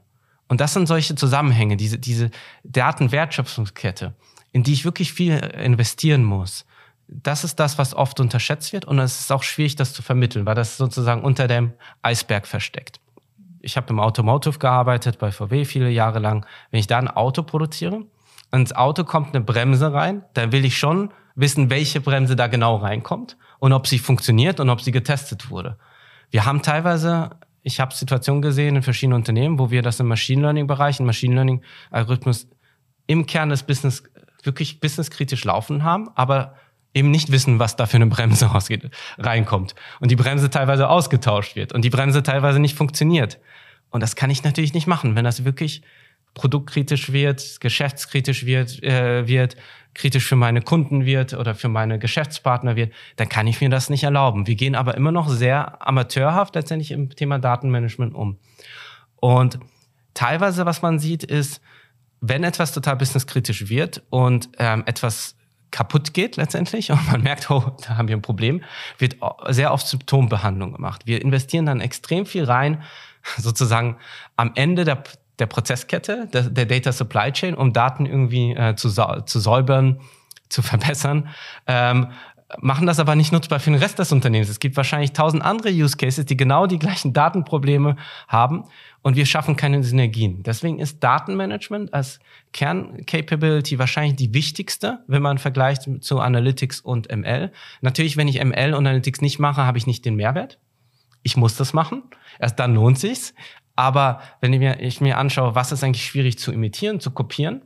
Und 0.52 0.60
das 0.60 0.74
sind 0.74 0.86
solche 0.86 1.16
Zusammenhänge, 1.16 1.78
diese, 1.78 1.98
diese 1.98 2.30
Datenwertschöpfungskette, 2.66 4.16
in 4.52 4.64
die 4.64 4.74
ich 4.74 4.84
wirklich 4.84 5.14
viel 5.14 5.38
investieren 5.38 6.26
muss. 6.26 6.66
Das 7.08 7.46
ist 7.46 7.58
das, 7.62 7.78
was 7.78 7.94
oft 7.94 8.20
unterschätzt 8.20 8.74
wird 8.74 8.84
und 8.84 9.00
es 9.00 9.22
ist 9.22 9.32
auch 9.32 9.44
schwierig, 9.44 9.78
das 9.78 9.94
zu 9.94 10.02
vermitteln, 10.02 10.46
weil 10.46 10.56
das 10.56 10.76
sozusagen 10.76 11.22
unter 11.22 11.48
dem 11.48 11.72
Eisberg 12.02 12.48
versteckt. 12.48 13.00
Ich 13.62 13.78
habe 13.78 13.88
im 13.92 14.02
Automotive 14.02 14.60
gearbeitet, 14.60 15.20
bei 15.20 15.32
VW 15.32 15.64
viele 15.64 15.90
Jahre 15.90 16.20
lang. 16.20 16.46
Wenn 16.70 16.82
ich 16.82 16.88
da 16.88 16.98
ein 16.98 17.08
Auto 17.08 17.44
produziere 17.44 18.04
und 18.52 18.60
ins 18.60 18.74
Auto 18.74 19.06
kommt 19.06 19.34
eine 19.34 19.46
Bremse 19.46 19.94
rein, 19.94 20.26
dann 20.34 20.52
will 20.52 20.66
ich 20.66 20.78
schon 20.78 21.14
wissen, 21.34 21.70
welche 21.70 22.02
Bremse 22.02 22.36
da 22.36 22.48
genau 22.48 22.76
reinkommt 22.76 23.38
und 23.60 23.72
ob 23.72 23.88
sie 23.88 24.00
funktioniert 24.00 24.60
und 24.60 24.70
ob 24.70 24.82
sie 24.82 24.92
getestet 24.92 25.50
wurde. 25.50 25.78
Wir 26.30 26.44
haben 26.44 26.62
teilweise 26.62 27.30
ich 27.64 27.80
habe 27.80 27.94
Situationen 27.94 28.42
gesehen 28.42 28.76
in 28.76 28.82
verschiedenen 28.82 29.18
Unternehmen, 29.18 29.60
wo 29.60 29.70
wir 29.72 29.82
das 29.82 30.00
im 30.00 30.08
Machine 30.08 30.42
Learning 30.42 30.68
Bereich, 30.68 31.00
im 31.00 31.06
Machine 31.06 31.36
Learning 31.36 31.62
Algorithmus 31.92 32.48
im 33.08 33.26
Kern 33.26 33.50
des 33.50 33.64
Business 33.64 34.04
wirklich 34.44 34.80
businesskritisch 34.80 35.44
laufen 35.44 35.84
haben, 35.84 36.10
aber 36.16 36.56
eben 36.94 37.12
nicht 37.12 37.32
wissen, 37.32 37.60
was 37.60 37.76
da 37.76 37.86
für 37.86 37.98
eine 37.98 38.08
Bremse 38.08 38.52
ausgeht, 38.56 38.90
reinkommt 39.18 39.76
und 40.00 40.12
die 40.12 40.16
Bremse 40.16 40.50
teilweise 40.50 40.90
ausgetauscht 40.90 41.56
wird 41.56 41.74
und 41.74 41.84
die 41.84 41.90
Bremse 41.90 42.24
teilweise 42.24 42.60
nicht 42.60 42.76
funktioniert. 42.76 43.40
Und 43.90 44.02
das 44.02 44.16
kann 44.16 44.30
ich 44.30 44.44
natürlich 44.44 44.74
nicht 44.74 44.88
machen, 44.88 45.16
wenn 45.16 45.26
das 45.26 45.44
wirklich 45.44 45.82
produktkritisch 46.34 47.12
wird, 47.12 47.60
geschäftskritisch 47.60 48.46
wird, 48.46 48.82
äh, 48.84 49.28
wird, 49.28 49.58
kritisch 49.94 50.26
für 50.26 50.38
meine 50.38 50.62
Kunden 50.62 51.06
wird 51.06 51.34
oder 51.34 51.54
für 51.54 51.68
meine 51.68 52.00
Geschäftspartner 52.00 52.76
wird, 52.76 52.94
dann 53.18 53.28
kann 53.28 53.48
ich 53.48 53.60
mir 53.60 53.70
das 53.70 53.90
nicht 53.90 54.04
erlauben. 54.04 54.48
Wir 54.48 54.56
gehen 54.56 54.76
aber 54.76 54.96
immer 54.96 55.12
noch 55.12 55.28
sehr 55.28 55.86
amateurhaft 55.86 56.56
letztendlich 56.56 56.92
im 56.92 57.10
Thema 57.10 57.40
Datenmanagement 57.40 58.16
um. 58.16 58.38
Und 59.18 59.60
teilweise, 60.14 60.66
was 60.66 60.82
man 60.82 61.00
sieht, 61.00 61.24
ist, 61.24 61.62
wenn 62.22 62.44
etwas 62.44 62.72
total 62.72 62.96
businesskritisch 62.96 63.68
wird 63.68 64.04
und 64.10 64.50
ähm, 64.60 64.84
etwas 64.86 65.36
kaputt 65.72 66.14
geht 66.14 66.38
letztendlich 66.38 66.92
und 66.92 67.12
man 67.12 67.22
merkt, 67.24 67.50
oh, 67.50 67.76
da 67.86 67.98
haben 67.98 68.08
wir 68.08 68.16
ein 68.16 68.22
Problem, 68.22 68.62
wird 68.98 69.18
sehr 69.50 69.74
oft 69.74 69.88
Symptombehandlung 69.88 70.74
gemacht. 70.74 71.04
Wir 71.06 71.22
investieren 71.22 71.66
dann 71.66 71.82
extrem 71.82 72.26
viel 72.26 72.44
rein, 72.44 72.84
sozusagen 73.38 73.98
am 74.36 74.52
Ende 74.56 74.84
der, 74.84 75.04
der 75.42 75.48
Prozesskette, 75.48 76.30
der, 76.32 76.44
der 76.44 76.66
Data 76.66 76.92
Supply 76.94 77.32
Chain, 77.32 77.56
um 77.56 77.74
Daten 77.74 78.06
irgendwie 78.06 78.52
äh, 78.52 78.76
zu, 78.76 78.90
zu 78.90 79.40
säubern, 79.40 80.00
zu 80.48 80.62
verbessern. 80.62 81.28
Ähm, 81.68 82.08
machen 82.60 82.86
das 82.86 83.00
aber 83.00 83.16
nicht 83.16 83.32
nutzbar 83.32 83.60
für 83.60 83.72
den 83.72 83.80
Rest 83.80 84.00
des 84.00 84.12
Unternehmens. 84.12 84.50
Es 84.50 84.60
gibt 84.60 84.78
wahrscheinlich 84.78 85.14
tausend 85.14 85.44
andere 85.44 85.70
Use 85.70 85.98
Cases, 85.98 86.26
die 86.26 86.38
genau 86.38 86.68
die 86.68 86.80
gleichen 86.80 87.14
Datenprobleme 87.14 87.96
haben 88.28 88.66
und 89.02 89.16
wir 89.16 89.26
schaffen 89.26 89.56
keine 89.56 89.84
Synergien. 89.84 90.44
Deswegen 90.44 90.80
ist 90.80 91.04
Datenmanagement 91.04 91.94
als 91.94 92.20
Kerncapability 92.54 93.80
wahrscheinlich 93.80 94.16
die 94.16 94.34
wichtigste, 94.34 95.00
wenn 95.08 95.22
man 95.22 95.38
vergleicht 95.38 95.90
zu 96.02 96.20
Analytics 96.20 96.82
und 96.82 97.12
ML. 97.12 97.52
Natürlich, 97.82 98.18
wenn 98.18 98.28
ich 98.28 98.44
ML 98.44 98.74
und 98.74 98.86
Analytics 98.86 99.22
nicht 99.22 99.40
mache, 99.40 99.66
habe 99.66 99.78
ich 99.78 99.88
nicht 99.88 100.06
den 100.06 100.16
Mehrwert. 100.16 100.60
Ich 101.24 101.38
muss 101.38 101.56
das 101.56 101.74
machen. 101.74 102.04
Erst 102.40 102.60
dann 102.60 102.74
lohnt 102.74 102.98
sich's. 103.00 103.34
Aber 103.82 104.22
wenn 104.42 104.54
ich 104.54 104.60
mir, 104.60 104.80
ich 104.80 105.02
mir 105.02 105.18
anschaue, 105.18 105.56
was 105.56 105.72
ist 105.72 105.84
eigentlich 105.84 106.06
schwierig 106.06 106.38
zu 106.38 106.52
imitieren, 106.52 107.00
zu 107.00 107.10
kopieren, 107.10 107.64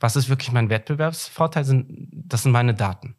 was 0.00 0.16
ist 0.16 0.30
wirklich 0.30 0.52
mein 0.52 0.70
Wettbewerbsvorteil, 0.70 1.64
sind, 1.64 2.08
das 2.10 2.44
sind 2.44 2.52
meine 2.52 2.72
Daten. 2.72 3.14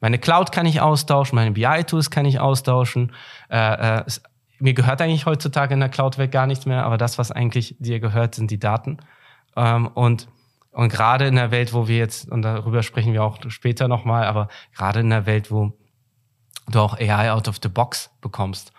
Meine 0.00 0.18
Cloud 0.18 0.52
kann 0.52 0.66
ich 0.66 0.82
austauschen, 0.82 1.36
meine 1.36 1.52
BI-Tools 1.52 2.10
kann 2.10 2.26
ich 2.26 2.40
austauschen. 2.40 3.12
Äh, 3.50 4.00
äh, 4.00 4.04
mir 4.58 4.74
gehört 4.74 5.00
eigentlich 5.00 5.24
heutzutage 5.24 5.72
in 5.72 5.80
der 5.80 5.88
Cloud-Welt 5.88 6.30
gar 6.30 6.46
nichts 6.46 6.66
mehr, 6.66 6.84
aber 6.84 6.98
das, 6.98 7.16
was 7.16 7.32
eigentlich 7.32 7.74
dir 7.78 8.00
gehört, 8.00 8.34
sind 8.34 8.50
die 8.50 8.58
Daten. 8.58 8.98
Ähm, 9.56 9.86
und 9.86 10.28
und 10.70 10.92
gerade 10.92 11.26
in 11.26 11.34
der 11.34 11.50
Welt, 11.50 11.72
wo 11.72 11.88
wir 11.88 11.96
jetzt, 11.96 12.30
und 12.30 12.42
darüber 12.42 12.84
sprechen 12.84 13.12
wir 13.12 13.24
auch 13.24 13.38
später 13.48 13.88
nochmal, 13.88 14.26
aber 14.26 14.48
gerade 14.76 15.00
in 15.00 15.10
der 15.10 15.26
Welt, 15.26 15.50
wo 15.50 15.72
du 16.68 16.78
auch 16.80 16.96
AI 17.00 17.32
out 17.32 17.48
of 17.48 17.56
the 17.60 17.68
box 17.68 18.10
bekommst, 18.20 18.72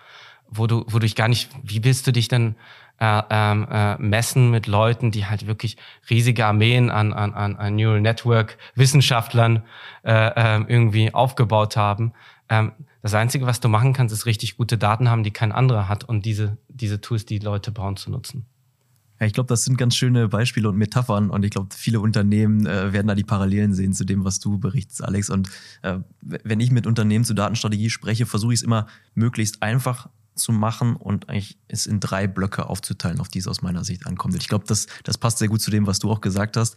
wo 0.48 0.68
du, 0.68 0.86
wo 0.88 0.94
du 0.94 1.00
dich 1.00 1.16
gar 1.16 1.28
nicht, 1.28 1.50
wie 1.64 1.84
willst 1.84 2.08
du 2.08 2.12
dich 2.12 2.28
denn 2.28 2.56
äh, 3.00 3.22
ähm, 3.30 3.68
äh, 3.70 3.98
messen 3.98 4.52
mit 4.52 4.68
Leuten, 4.68 5.12
die 5.12 5.26
halt 5.26 5.48
wirklich 5.48 5.78
riesige 6.10 6.46
Armeen 6.46 6.90
an, 6.90 7.14
an, 7.14 7.34
an 7.34 7.76
Neural 7.76 8.02
Network 8.02 8.58
Wissenschaftlern 8.76 9.64
äh, 10.04 10.12
äh, 10.12 10.64
irgendwie 10.68 11.14
aufgebaut 11.14 11.78
haben. 11.78 12.14
Ähm, 12.50 12.74
das 13.02 13.14
Einzige, 13.14 13.46
was 13.46 13.62
du 13.62 13.70
machen 13.70 13.94
kannst, 13.94 14.14
ist 14.14 14.26
richtig 14.26 14.58
gute 14.58 14.78
Daten 14.78 15.10
haben, 15.10 15.24
die 15.24 15.32
kein 15.32 15.52
anderer 15.52 15.88
hat 15.88 16.04
und 16.04 16.26
diese, 16.26 16.58
diese 16.68 17.00
Tools, 17.00 17.26
die 17.26 17.40
Leute 17.40 17.72
bauen, 17.72 17.96
zu 17.96 18.12
nutzen. 18.12 18.46
Ja, 19.20 19.26
ich 19.26 19.34
glaube, 19.34 19.48
das 19.48 19.66
sind 19.66 19.78
ganz 19.78 19.96
schöne 19.96 20.30
Beispiele 20.30 20.70
und 20.70 20.78
Metaphern 20.78 21.30
und 21.30 21.44
ich 21.44 21.52
glaube, 21.52 21.70
viele 21.76 22.00
Unternehmen 22.00 22.66
äh, 22.66 22.94
werden 22.94 23.08
da 23.08 23.16
die 23.16 23.26
Parallelen 23.26 23.74
sehen 23.74 23.94
zu 23.94 24.06
dem, 24.06 24.24
was 24.24 24.40
du 24.40 24.60
berichtest, 24.60 25.04
Alex. 25.04 25.30
Und 25.30 25.50
äh, 25.82 25.98
wenn 26.22 26.60
ich 26.62 26.72
mit 26.72 26.88
Unternehmen 26.88 27.26
zu 27.26 27.34
Datenstrategie 27.34 27.90
spreche, 27.90 28.26
versuche 28.26 28.54
ich 28.54 28.60
es 28.60 28.64
immer 28.64 28.88
möglichst 29.16 29.62
einfach 29.62 30.10
zu 30.40 30.52
machen 30.52 30.96
und 30.96 31.30
eigentlich 31.30 31.58
es 31.68 31.86
in 31.86 32.00
drei 32.00 32.28
Blöcke 32.28 32.68
aufzuteilen, 32.68 33.20
auf 33.20 33.28
die 33.28 33.40
es 33.40 33.48
aus 33.48 33.62
meiner 33.62 33.84
Sicht 33.84 34.08
ankommt. 34.08 34.36
Ich 34.36 34.48
glaube, 34.48 34.66
das, 34.68 34.88
das 35.04 35.18
passt 35.18 35.38
sehr 35.40 35.48
gut 35.48 35.62
zu 35.62 35.72
dem, 35.72 35.88
was 35.88 36.00
du 36.00 36.10
auch 36.10 36.22
gesagt 36.22 36.58
hast. 36.58 36.76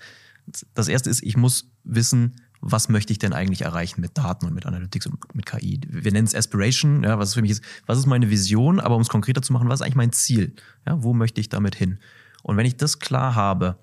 Das 0.75 0.88
erste 0.88 1.09
ist, 1.09 1.23
ich 1.23 1.37
muss 1.37 1.71
wissen, 1.85 2.37
was 2.61 2.88
möchte 2.88 3.12
ich 3.12 3.18
denn 3.18 3.33
eigentlich 3.33 3.62
erreichen 3.62 4.01
mit 4.01 4.16
Daten 4.16 4.46
und 4.46 4.55
mit 4.55 4.66
Analytics 4.66 5.07
und 5.07 5.35
mit 5.35 5.46
KI? 5.46 5.81
Wir 5.88 6.12
nennen 6.12 6.27
es 6.27 6.35
Aspiration, 6.35 7.03
ja, 7.03 7.18
was 7.18 7.35
für 7.35 7.42
mich 7.42 7.51
ist, 7.51 7.64
was 7.87 7.98
ist 7.98 8.07
meine 8.07 8.31
Vision, 8.31 8.79
aber 8.79 8.94
um 8.94 9.03
es 9.03 9.09
konkreter 9.09 9.42
zu 9.42 9.53
machen, 9.53 9.68
was 9.68 9.81
ist 9.81 9.83
eigentlich 9.83 9.96
mein 9.96 10.12
Ziel? 10.12 10.55
Ja, 10.87 11.03
wo 11.03 11.12
möchte 11.12 11.40
ich 11.40 11.48
damit 11.48 11.75
hin? 11.75 11.98
Und 12.42 12.57
wenn 12.57 12.66
ich 12.66 12.77
das 12.77 13.01
klar 13.01 13.35
habe, 13.35 13.79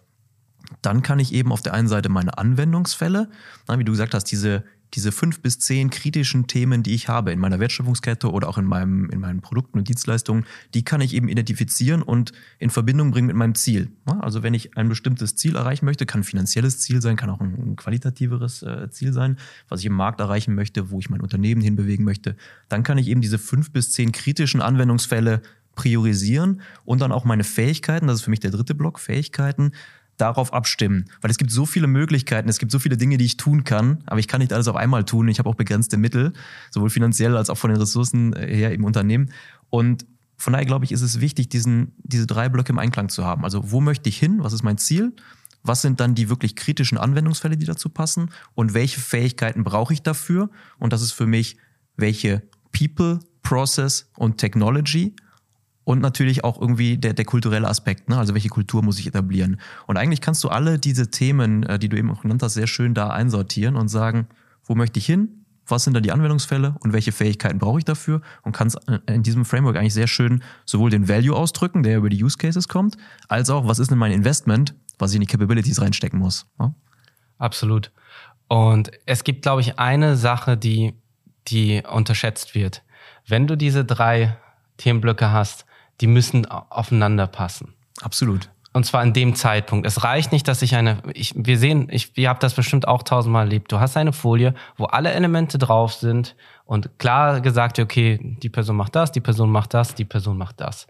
dann 0.81 1.01
kann 1.01 1.19
ich 1.19 1.33
eben 1.33 1.51
auf 1.51 1.61
der 1.61 1.73
einen 1.73 1.87
Seite 1.87 2.09
meine 2.09 2.37
Anwendungsfälle, 2.37 3.29
wie 3.67 3.83
du 3.83 3.91
gesagt 3.91 4.13
hast, 4.13 4.25
diese 4.25 4.63
diese 4.93 5.11
fünf 5.11 5.41
bis 5.41 5.59
zehn 5.59 5.89
kritischen 5.89 6.47
Themen, 6.47 6.83
die 6.83 6.93
ich 6.93 7.07
habe 7.07 7.31
in 7.31 7.39
meiner 7.39 7.59
Wertschöpfungskette 7.59 8.31
oder 8.31 8.47
auch 8.47 8.57
in, 8.57 8.65
meinem, 8.65 9.09
in 9.09 9.19
meinen 9.19 9.41
Produkten 9.41 9.77
und 9.77 9.87
Dienstleistungen, 9.87 10.45
die 10.73 10.83
kann 10.83 11.01
ich 11.01 11.13
eben 11.13 11.29
identifizieren 11.29 12.01
und 12.01 12.31
in 12.57 12.69
Verbindung 12.69 13.11
bringen 13.11 13.27
mit 13.27 13.35
meinem 13.35 13.55
Ziel. 13.55 13.91
Also 14.05 14.43
wenn 14.43 14.53
ich 14.53 14.77
ein 14.77 14.89
bestimmtes 14.89 15.35
Ziel 15.35 15.55
erreichen 15.55 15.85
möchte, 15.85 16.05
kann 16.05 16.21
ein 16.21 16.25
finanzielles 16.25 16.79
Ziel 16.79 17.01
sein, 17.01 17.15
kann 17.15 17.29
auch 17.29 17.41
ein, 17.41 17.75
qualitativeres 17.75 18.63
äh, 18.63 18.89
Ziel 18.89 19.13
sein, 19.13 19.37
was 19.67 19.81
ich 19.81 19.85
im 19.85 19.93
Markt 19.93 20.19
erreichen 20.19 20.55
möchte, 20.55 20.89
wo 20.89 20.99
ich 20.99 21.09
mein 21.09 21.21
Unternehmen 21.21 21.61
hinbewegen 21.61 22.05
möchte, 22.05 22.35
dann 22.67 22.83
kann 22.83 22.97
ich 22.97 23.07
eben 23.07 23.21
diese 23.21 23.37
fünf 23.37 23.71
bis 23.71 23.91
zehn 23.91 24.11
kritischen 24.11 24.61
Anwendungsfälle 24.61 25.41
priorisieren 25.75 26.61
und 26.83 26.99
dann 26.99 27.13
auch 27.13 27.23
meine 27.23 27.45
Fähigkeiten, 27.45 28.07
das 28.07 28.17
ist 28.17 28.23
für 28.23 28.31
mich 28.31 28.41
der 28.41 28.51
dritte 28.51 28.75
Block, 28.75 28.99
Fähigkeiten, 28.99 29.71
darauf 30.19 30.53
abstimmen. 30.53 31.05
Weil 31.21 31.31
es 31.31 31.37
gibt 31.37 31.51
so 31.51 31.65
viele 31.65 31.87
Möglichkeiten, 31.87 32.49
es 32.49 32.59
gibt 32.59 32.71
so 32.71 32.79
viele 32.79 32.97
Dinge, 32.97 33.17
die 33.17 33.25
ich 33.25 33.37
tun 33.37 33.63
kann, 33.63 34.03
aber 34.05 34.19
ich 34.19 34.27
kann 34.27 34.39
nicht 34.39 34.53
alles 34.53 34.67
auf 34.67 34.75
einmal 34.75 35.05
tun. 35.05 35.27
Ich 35.27 35.39
habe 35.39 35.49
auch 35.49 35.55
begrenzte 35.55 35.97
Mittel, 35.97 36.33
sowohl 36.71 36.89
finanziell 36.89 37.37
als 37.37 37.49
auch 37.49 37.57
von 37.57 37.69
den 37.69 37.79
Ressourcen 37.79 38.33
äh, 38.33 38.53
her 38.53 38.73
im 38.73 38.83
Unternehmen. 38.83 39.31
Und 39.69 40.05
von 40.37 40.53
daher 40.53 40.65
glaube 40.65 40.85
ich, 40.85 40.91
ist 40.91 41.01
es 41.01 41.19
wichtig, 41.19 41.49
diesen, 41.49 41.93
diese 42.03 42.27
drei 42.27 42.49
Blöcke 42.49 42.71
im 42.71 42.79
Einklang 42.79 43.09
zu 43.09 43.25
haben. 43.25 43.43
Also 43.43 43.71
wo 43.71 43.81
möchte 43.81 44.09
ich 44.09 44.17
hin? 44.17 44.37
Was 44.41 44.53
ist 44.53 44.63
mein 44.63 44.77
Ziel? 44.77 45.13
Was 45.63 45.81
sind 45.81 45.99
dann 45.99 46.15
die 46.15 46.29
wirklich 46.29 46.55
kritischen 46.55 46.97
Anwendungsfälle, 46.97 47.57
die 47.57 47.65
dazu 47.65 47.89
passen? 47.89 48.29
Und 48.55 48.73
welche 48.73 48.99
Fähigkeiten 48.99 49.63
brauche 49.63 49.93
ich 49.93 50.01
dafür? 50.01 50.49
Und 50.77 50.93
das 50.93 51.01
ist 51.01 51.11
für 51.11 51.27
mich, 51.27 51.57
welche 51.97 52.43
People, 52.71 53.19
Process 53.43 54.09
und 54.15 54.37
Technology 54.37 55.15
und 55.89 56.01
natürlich 56.01 56.43
auch 56.43 56.61
irgendwie 56.61 56.99
der, 56.99 57.13
der 57.13 57.25
kulturelle 57.25 57.67
Aspekt, 57.67 58.09
ne? 58.09 58.17
also 58.19 58.35
welche 58.35 58.49
Kultur 58.49 58.83
muss 58.83 58.99
ich 58.99 59.07
etablieren. 59.07 59.59
Und 59.87 59.97
eigentlich 59.97 60.21
kannst 60.21 60.43
du 60.43 60.49
alle 60.49 60.77
diese 60.77 61.09
Themen, 61.09 61.63
äh, 61.63 61.79
die 61.79 61.89
du 61.89 61.97
eben 61.97 62.11
auch 62.11 62.21
genannt 62.21 62.43
hast, 62.43 62.53
sehr 62.53 62.67
schön 62.67 62.93
da 62.93 63.09
einsortieren 63.09 63.75
und 63.75 63.87
sagen, 63.87 64.27
wo 64.63 64.75
möchte 64.75 64.99
ich 64.99 65.07
hin, 65.07 65.45
was 65.65 65.85
sind 65.85 65.95
da 65.95 65.99
die 65.99 66.11
Anwendungsfälle 66.11 66.75
und 66.81 66.93
welche 66.93 67.11
Fähigkeiten 67.11 67.57
brauche 67.57 67.79
ich 67.79 67.85
dafür 67.85 68.21
und 68.43 68.51
kannst 68.51 68.77
äh, 68.87 68.99
in 69.07 69.23
diesem 69.23 69.45
Framework 69.45 69.77
eigentlich 69.77 69.95
sehr 69.95 70.05
schön 70.05 70.43
sowohl 70.63 70.91
den 70.91 71.09
Value 71.09 71.35
ausdrücken, 71.35 71.81
der 71.81 71.97
über 71.97 72.09
die 72.09 72.23
Use 72.23 72.37
Cases 72.37 72.67
kommt, 72.67 72.95
als 73.27 73.49
auch, 73.49 73.67
was 73.67 73.79
ist 73.79 73.89
denn 73.89 73.97
mein 73.97 74.11
Investment, 74.11 74.75
was 74.99 75.09
ich 75.09 75.15
in 75.15 75.21
die 75.21 75.27
Capabilities 75.27 75.81
reinstecken 75.81 76.19
muss. 76.19 76.45
Ja? 76.59 76.75
Absolut. 77.39 77.91
Und 78.47 78.91
es 79.07 79.23
gibt, 79.23 79.41
glaube 79.41 79.61
ich, 79.61 79.79
eine 79.79 80.17
Sache, 80.17 80.55
die, 80.55 80.93
die 81.47 81.81
unterschätzt 81.91 82.53
wird. 82.53 82.83
Wenn 83.25 83.47
du 83.47 83.57
diese 83.57 83.83
drei 83.85 84.37
Themenblöcke 84.77 85.31
hast, 85.31 85.65
die 86.01 86.07
müssen 86.07 86.45
aufeinander 86.45 87.27
passen. 87.27 87.73
Absolut. 88.01 88.49
Und 88.71 88.85
zwar 88.85 89.01
in 89.03 89.13
dem 89.13 89.35
Zeitpunkt. 89.35 89.87
Es 89.87 90.03
reicht 90.03 90.31
nicht, 90.31 90.47
dass 90.47 90.61
ich 90.61 90.75
eine, 90.75 91.01
ich, 91.13 91.33
wir 91.35 91.57
sehen, 91.57 91.87
ich, 91.89 92.15
ihr 92.17 92.29
habt 92.29 92.43
das 92.43 92.53
bestimmt 92.53 92.87
auch 92.87 93.01
tausendmal 93.01 93.45
erlebt. 93.45 93.71
Du 93.71 93.79
hast 93.79 93.97
eine 93.97 94.13
Folie, 94.13 94.53
wo 94.77 94.85
alle 94.85 95.11
Elemente 95.11 95.57
drauf 95.57 95.93
sind 95.93 96.35
und 96.65 96.99
klar 96.99 97.41
gesagt, 97.41 97.79
okay, 97.79 98.19
die 98.21 98.49
Person 98.49 98.75
macht 98.75 98.95
das, 98.95 99.11
die 99.11 99.21
Person 99.21 99.49
macht 99.49 99.73
das, 99.73 99.95
die 99.95 100.05
Person 100.05 100.37
macht 100.37 100.61
das. 100.61 100.85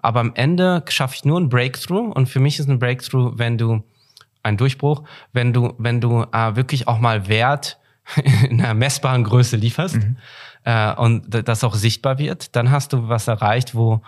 Aber 0.00 0.20
am 0.20 0.32
Ende 0.34 0.82
schaffe 0.88 1.14
ich 1.14 1.24
nur 1.24 1.38
ein 1.38 1.48
Breakthrough 1.48 2.12
und 2.12 2.28
für 2.28 2.40
mich 2.40 2.58
ist 2.58 2.68
ein 2.68 2.80
Breakthrough, 2.80 3.34
wenn 3.36 3.58
du, 3.58 3.84
ein 4.42 4.56
Durchbruch, 4.56 5.04
wenn 5.32 5.52
du, 5.52 5.74
wenn 5.78 6.00
du 6.00 6.22
äh, 6.32 6.56
wirklich 6.56 6.88
auch 6.88 6.98
mal 6.98 7.28
Wert 7.28 7.78
in 8.48 8.60
einer 8.60 8.74
messbaren 8.74 9.22
Größe 9.22 9.56
lieferst 9.56 9.96
mhm. 9.96 10.16
äh, 10.64 10.94
und 10.94 11.26
das 11.28 11.62
auch 11.62 11.74
sichtbar 11.74 12.18
wird, 12.18 12.56
dann 12.56 12.70
hast 12.70 12.92
du 12.92 13.08
was 13.08 13.28
erreicht, 13.28 13.74
wo, 13.74 14.02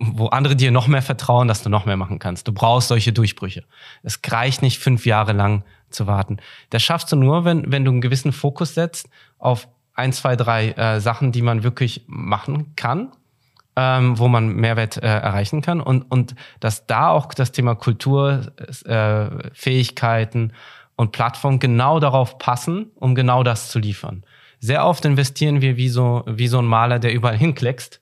wo 0.00 0.26
andere 0.26 0.56
dir 0.56 0.70
noch 0.70 0.86
mehr 0.86 1.02
vertrauen, 1.02 1.48
dass 1.48 1.62
du 1.62 1.70
noch 1.70 1.86
mehr 1.86 1.96
machen 1.96 2.18
kannst. 2.18 2.48
Du 2.48 2.52
brauchst 2.52 2.88
solche 2.88 3.12
Durchbrüche. 3.12 3.64
Es 4.02 4.20
reicht 4.26 4.62
nicht, 4.62 4.78
fünf 4.78 5.06
Jahre 5.06 5.32
lang 5.32 5.64
zu 5.90 6.06
warten. 6.06 6.38
Das 6.70 6.82
schaffst 6.82 7.10
du 7.12 7.16
nur, 7.16 7.44
wenn, 7.44 7.70
wenn 7.70 7.84
du 7.84 7.90
einen 7.90 8.00
gewissen 8.00 8.32
Fokus 8.32 8.74
setzt 8.74 9.08
auf 9.38 9.68
ein, 9.94 10.12
zwei, 10.12 10.36
drei 10.36 10.70
äh, 10.72 11.00
Sachen, 11.00 11.32
die 11.32 11.42
man 11.42 11.62
wirklich 11.62 12.04
machen 12.06 12.74
kann, 12.76 13.12
ähm, 13.76 14.18
wo 14.18 14.28
man 14.28 14.48
Mehrwert 14.48 14.96
äh, 14.96 15.06
erreichen 15.06 15.62
kann 15.62 15.80
und, 15.80 16.02
und 16.02 16.34
dass 16.60 16.86
da 16.86 17.08
auch 17.10 17.32
das 17.32 17.52
Thema 17.52 17.74
Kultur, 17.74 18.52
äh, 18.84 19.50
Fähigkeiten 19.52 20.52
und 20.96 21.12
Plattform 21.12 21.58
genau 21.58 22.00
darauf 22.00 22.38
passen, 22.38 22.90
um 22.96 23.14
genau 23.14 23.42
das 23.42 23.70
zu 23.70 23.78
liefern. 23.78 24.24
Sehr 24.60 24.84
oft 24.84 25.04
investieren 25.04 25.60
wir 25.60 25.76
wie 25.76 25.88
so, 25.88 26.24
wie 26.26 26.48
so 26.48 26.58
ein 26.58 26.66
Maler, 26.66 26.98
der 26.98 27.12
überall 27.12 27.36
hinkleckst 27.38 28.00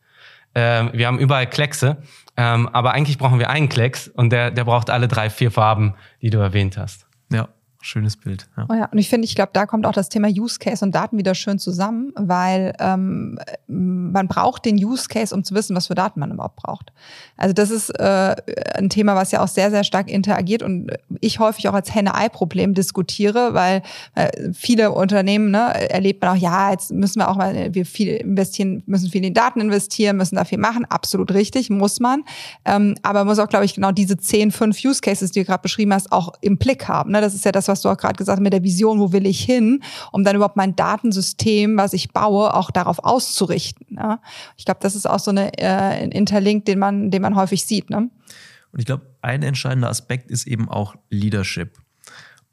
ähm, 0.56 0.90
wir 0.94 1.06
haben 1.06 1.18
überall 1.18 1.46
Kleckse, 1.46 1.98
ähm, 2.36 2.68
aber 2.72 2.92
eigentlich 2.92 3.18
brauchen 3.18 3.38
wir 3.38 3.50
einen 3.50 3.68
Klecks 3.68 4.08
und 4.08 4.30
der, 4.30 4.50
der 4.50 4.64
braucht 4.64 4.88
alle 4.88 5.06
drei, 5.06 5.28
vier 5.28 5.50
Farben, 5.50 5.94
die 6.22 6.30
du 6.30 6.38
erwähnt 6.38 6.78
hast. 6.78 7.06
Ja, 7.30 7.48
schönes 7.87 8.16
Bild. 8.16 8.49
Ja. 8.57 8.66
Oh 8.68 8.75
ja, 8.75 8.87
und 8.87 8.99
ich 8.99 9.09
finde, 9.09 9.25
ich 9.25 9.35
glaube, 9.35 9.51
da 9.53 9.66
kommt 9.66 9.87
auch 9.87 9.92
das 9.92 10.09
Thema 10.09 10.29
Use 10.29 10.59
Case 10.59 10.85
und 10.85 10.94
Daten 10.94 11.18
wieder 11.18 11.35
schön 11.35 11.59
zusammen, 11.59 12.12
weil 12.16 12.75
ähm, 12.79 13.38
man 13.66 14.29
braucht 14.29 14.64
den 14.64 14.77
Use 14.77 15.09
Case, 15.09 15.35
um 15.35 15.44
zu 15.44 15.55
wissen, 15.55 15.77
was 15.77 15.87
für 15.87 15.94
Daten 15.94 16.20
man 16.20 16.33
überhaupt 16.33 16.57
braucht. 16.57 16.92
Also 17.37 17.53
das 17.53 17.70
ist 17.70 17.90
äh, 17.90 18.37
ein 18.75 18.90
Thema, 18.90 19.14
was 19.14 19.31
ja 19.33 19.42
auch 19.42 19.49
sehr, 19.49 19.70
sehr 19.70 19.85
stark 19.85 20.11
interagiert 20.11 20.62
und 20.62 20.90
ich 21.20 21.38
häufig 21.38 21.68
auch 21.68 21.75
als 21.75 21.94
Henne-Ei-Problem 21.94 22.75
diskutiere, 22.75 23.55
weil 23.55 23.83
äh, 24.14 24.53
viele 24.53 24.92
Unternehmen 24.92 25.51
ne, 25.51 25.90
erlebt 25.90 26.22
man 26.22 26.37
auch, 26.37 26.40
ja, 26.40 26.72
jetzt 26.72 26.90
müssen 26.92 27.20
wir 27.20 27.29
auch 27.29 27.37
mal, 27.37 27.75
wir 27.75 27.87
viel 27.87 28.09
investieren, 28.09 28.83
müssen 28.87 29.11
viel 29.11 29.25
in 29.25 29.35
Daten 29.35 29.61
investieren, 29.61 30.16
müssen 30.16 30.37
da 30.37 30.44
viel 30.44 30.59
machen. 30.59 30.85
Absolut 30.87 31.33
richtig, 31.33 31.70
muss 31.70 32.01
man. 32.01 32.25
Ähm, 32.64 32.94
aber 33.03 33.20
man 33.20 33.29
muss 33.29 33.38
auch, 33.38 33.49
glaube 33.49 33.64
ich, 33.64 33.75
genau 33.75 33.92
diese 33.92 34.16
zehn, 34.16 34.51
fünf 34.51 34.85
Use 34.85 35.01
Cases, 35.01 35.31
die 35.31 35.40
du 35.40 35.46
gerade 35.46 35.62
beschrieben 35.62 35.92
hast, 35.94 36.11
auch 36.11 36.33
im 36.40 36.59
Blick 36.59 36.88
haben. 36.88 37.12
Ne? 37.12 37.20
Das 37.20 37.35
ist 37.35 37.44
ja 37.44 37.53
das, 37.53 37.68
was 37.68 37.75
du 37.84 37.88
auch 37.88 37.96
gerade 37.96 38.16
gesagt 38.16 38.40
mit 38.40 38.52
der 38.52 38.62
Vision, 38.62 39.00
wo 39.00 39.12
will 39.12 39.26
ich 39.26 39.40
hin, 39.40 39.82
um 40.12 40.24
dann 40.24 40.36
überhaupt 40.36 40.56
mein 40.56 40.76
Datensystem, 40.76 41.76
was 41.76 41.92
ich 41.92 42.12
baue, 42.12 42.54
auch 42.54 42.70
darauf 42.70 42.98
auszurichten. 43.00 43.86
Ne? 43.90 44.18
Ich 44.56 44.64
glaube, 44.64 44.80
das 44.82 44.94
ist 44.94 45.06
auch 45.06 45.20
so 45.20 45.30
eine, 45.30 45.56
äh, 45.58 45.66
ein 45.66 46.12
Interlink, 46.12 46.64
den 46.64 46.78
man, 46.78 47.10
den 47.10 47.22
man 47.22 47.36
häufig 47.36 47.64
sieht. 47.64 47.90
Ne? 47.90 48.10
Und 48.72 48.78
ich 48.80 48.86
glaube, 48.86 49.06
ein 49.22 49.42
entscheidender 49.42 49.88
Aspekt 49.88 50.30
ist 50.30 50.46
eben 50.46 50.68
auch 50.68 50.96
Leadership. 51.10 51.78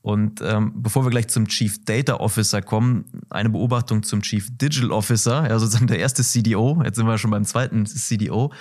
Und 0.04 0.42
ähm, 0.42 0.74
bevor 0.76 1.06
wir 1.06 1.12
gleich 1.12 1.30
zum 1.30 1.48
Chief 1.48 1.86
Data 1.86 2.16
Officer 2.16 2.62
kommen, 2.62 3.06
eine 3.30 3.50
Beobachtung 3.50 4.04
zum 4.04 4.22
Chief 4.22 4.50
Digital 4.58 4.92
Officer, 4.92 5.50
ja 5.50 5.58
sozusagen 5.58 5.88
der 5.88 6.00
erste 6.00 6.24
CDO, 6.24 6.82
jetzt 6.84 6.98
sind 6.98 7.08
wir 7.08 7.18
schon 7.18 7.32
beim 7.32 7.46
zweiten 7.46 7.86
CDO. 7.86 8.52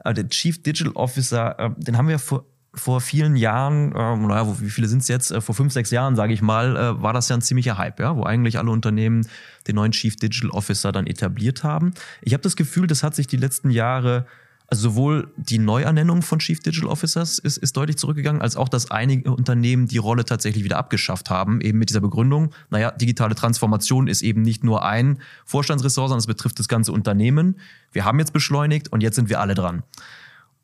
Aber 0.00 0.14
der 0.14 0.28
Chief 0.28 0.62
Digital 0.62 0.92
Officer, 0.92 1.58
äh, 1.58 1.70
den 1.78 1.96
haben 1.96 2.08
wir 2.08 2.18
vor 2.18 2.44
vor 2.72 3.00
vielen 3.00 3.36
Jahren, 3.36 3.92
äh, 3.92 4.16
naja, 4.16 4.60
wie 4.60 4.70
viele 4.70 4.86
sind 4.86 5.02
es 5.02 5.08
jetzt? 5.08 5.30
Äh, 5.30 5.40
vor 5.40 5.54
fünf, 5.54 5.72
sechs 5.72 5.90
Jahren, 5.90 6.16
sage 6.16 6.32
ich 6.32 6.42
mal, 6.42 6.76
äh, 6.76 7.02
war 7.02 7.12
das 7.12 7.28
ja 7.28 7.36
ein 7.36 7.42
ziemlicher 7.42 7.78
Hype, 7.78 7.98
ja, 8.00 8.16
wo 8.16 8.22
eigentlich 8.22 8.58
alle 8.58 8.70
Unternehmen 8.70 9.26
den 9.66 9.74
neuen 9.74 9.92
Chief 9.92 10.16
Digital 10.16 10.50
Officer 10.50 10.92
dann 10.92 11.06
etabliert 11.06 11.64
haben. 11.64 11.92
Ich 12.22 12.32
habe 12.32 12.42
das 12.42 12.56
Gefühl, 12.56 12.86
das 12.86 13.02
hat 13.02 13.14
sich 13.14 13.26
die 13.26 13.36
letzten 13.36 13.70
Jahre 13.70 14.26
also 14.70 14.90
sowohl 14.90 15.32
die 15.36 15.58
Neuernennung 15.58 16.22
von 16.22 16.38
Chief 16.38 16.60
Digital 16.60 16.88
Officers 16.88 17.40
ist, 17.40 17.56
ist 17.56 17.76
deutlich 17.76 17.96
zurückgegangen, 17.96 18.40
als 18.40 18.56
auch, 18.56 18.68
dass 18.68 18.92
einige 18.92 19.32
Unternehmen 19.32 19.88
die 19.88 19.98
Rolle 19.98 20.24
tatsächlich 20.24 20.62
wieder 20.62 20.78
abgeschafft 20.78 21.28
haben, 21.28 21.60
eben 21.60 21.78
mit 21.78 21.90
dieser 21.90 22.00
Begründung, 22.00 22.52
naja, 22.70 22.92
digitale 22.92 23.34
Transformation 23.34 24.06
ist 24.06 24.22
eben 24.22 24.42
nicht 24.42 24.62
nur 24.62 24.84
ein 24.84 25.18
Vorstandsressort, 25.44 26.10
sondern 26.10 26.20
es 26.20 26.28
betrifft 26.28 26.60
das 26.60 26.68
ganze 26.68 26.92
Unternehmen. 26.92 27.56
Wir 27.90 28.04
haben 28.04 28.20
jetzt 28.20 28.32
beschleunigt 28.32 28.92
und 28.92 29.02
jetzt 29.02 29.16
sind 29.16 29.28
wir 29.28 29.40
alle 29.40 29.56
dran. 29.56 29.82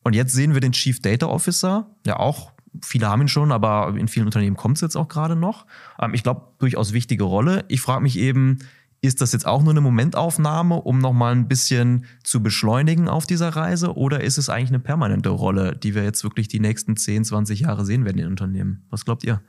Und 0.07 0.13
jetzt 0.13 0.35
sehen 0.35 0.55
wir 0.55 0.61
den 0.61 0.71
Chief 0.71 1.03
Data 1.03 1.27
Officer, 1.27 1.91
ja 2.07 2.21
auch, 2.21 2.53
viele 2.81 3.09
haben 3.09 3.23
ihn 3.23 3.27
schon, 3.27 3.51
aber 3.51 3.93
in 3.99 4.07
vielen 4.07 4.27
Unternehmen 4.27 4.55
kommt 4.55 4.77
es 4.77 4.81
jetzt 4.81 4.95
auch 4.95 5.09
gerade 5.09 5.35
noch. 5.35 5.67
Ähm, 6.01 6.15
ich 6.15 6.23
glaube, 6.23 6.43
durchaus 6.59 6.93
wichtige 6.93 7.25
Rolle. 7.25 7.65
Ich 7.67 7.81
frage 7.81 8.05
mich 8.05 8.17
eben, 8.17 8.59
ist 9.01 9.21
das 9.21 9.33
jetzt 9.33 9.49
auch 9.49 9.65
nur 9.65 9.73
eine 9.73 9.81
Momentaufnahme, 9.81 10.77
um 10.77 11.01
nochmal 11.01 11.33
ein 11.33 11.49
bisschen 11.49 12.05
zu 12.23 12.41
beschleunigen 12.41 13.09
auf 13.09 13.27
dieser 13.27 13.49
Reise? 13.49 13.97
Oder 13.97 14.21
ist 14.21 14.39
es 14.39 14.49
eigentlich 14.49 14.69
eine 14.69 14.79
permanente 14.79 15.31
Rolle, 15.31 15.75
die 15.75 15.97
wir 15.97 16.05
jetzt 16.05 16.23
wirklich 16.23 16.47
die 16.47 16.61
nächsten 16.61 16.97
10, 16.97 17.25
20 17.25 17.59
Jahre 17.63 17.85
sehen 17.85 18.05
werden 18.05 18.19
in 18.19 18.29
Unternehmen? 18.29 18.87
Was 18.91 19.07
glaubt 19.07 19.25
ihr? 19.25 19.43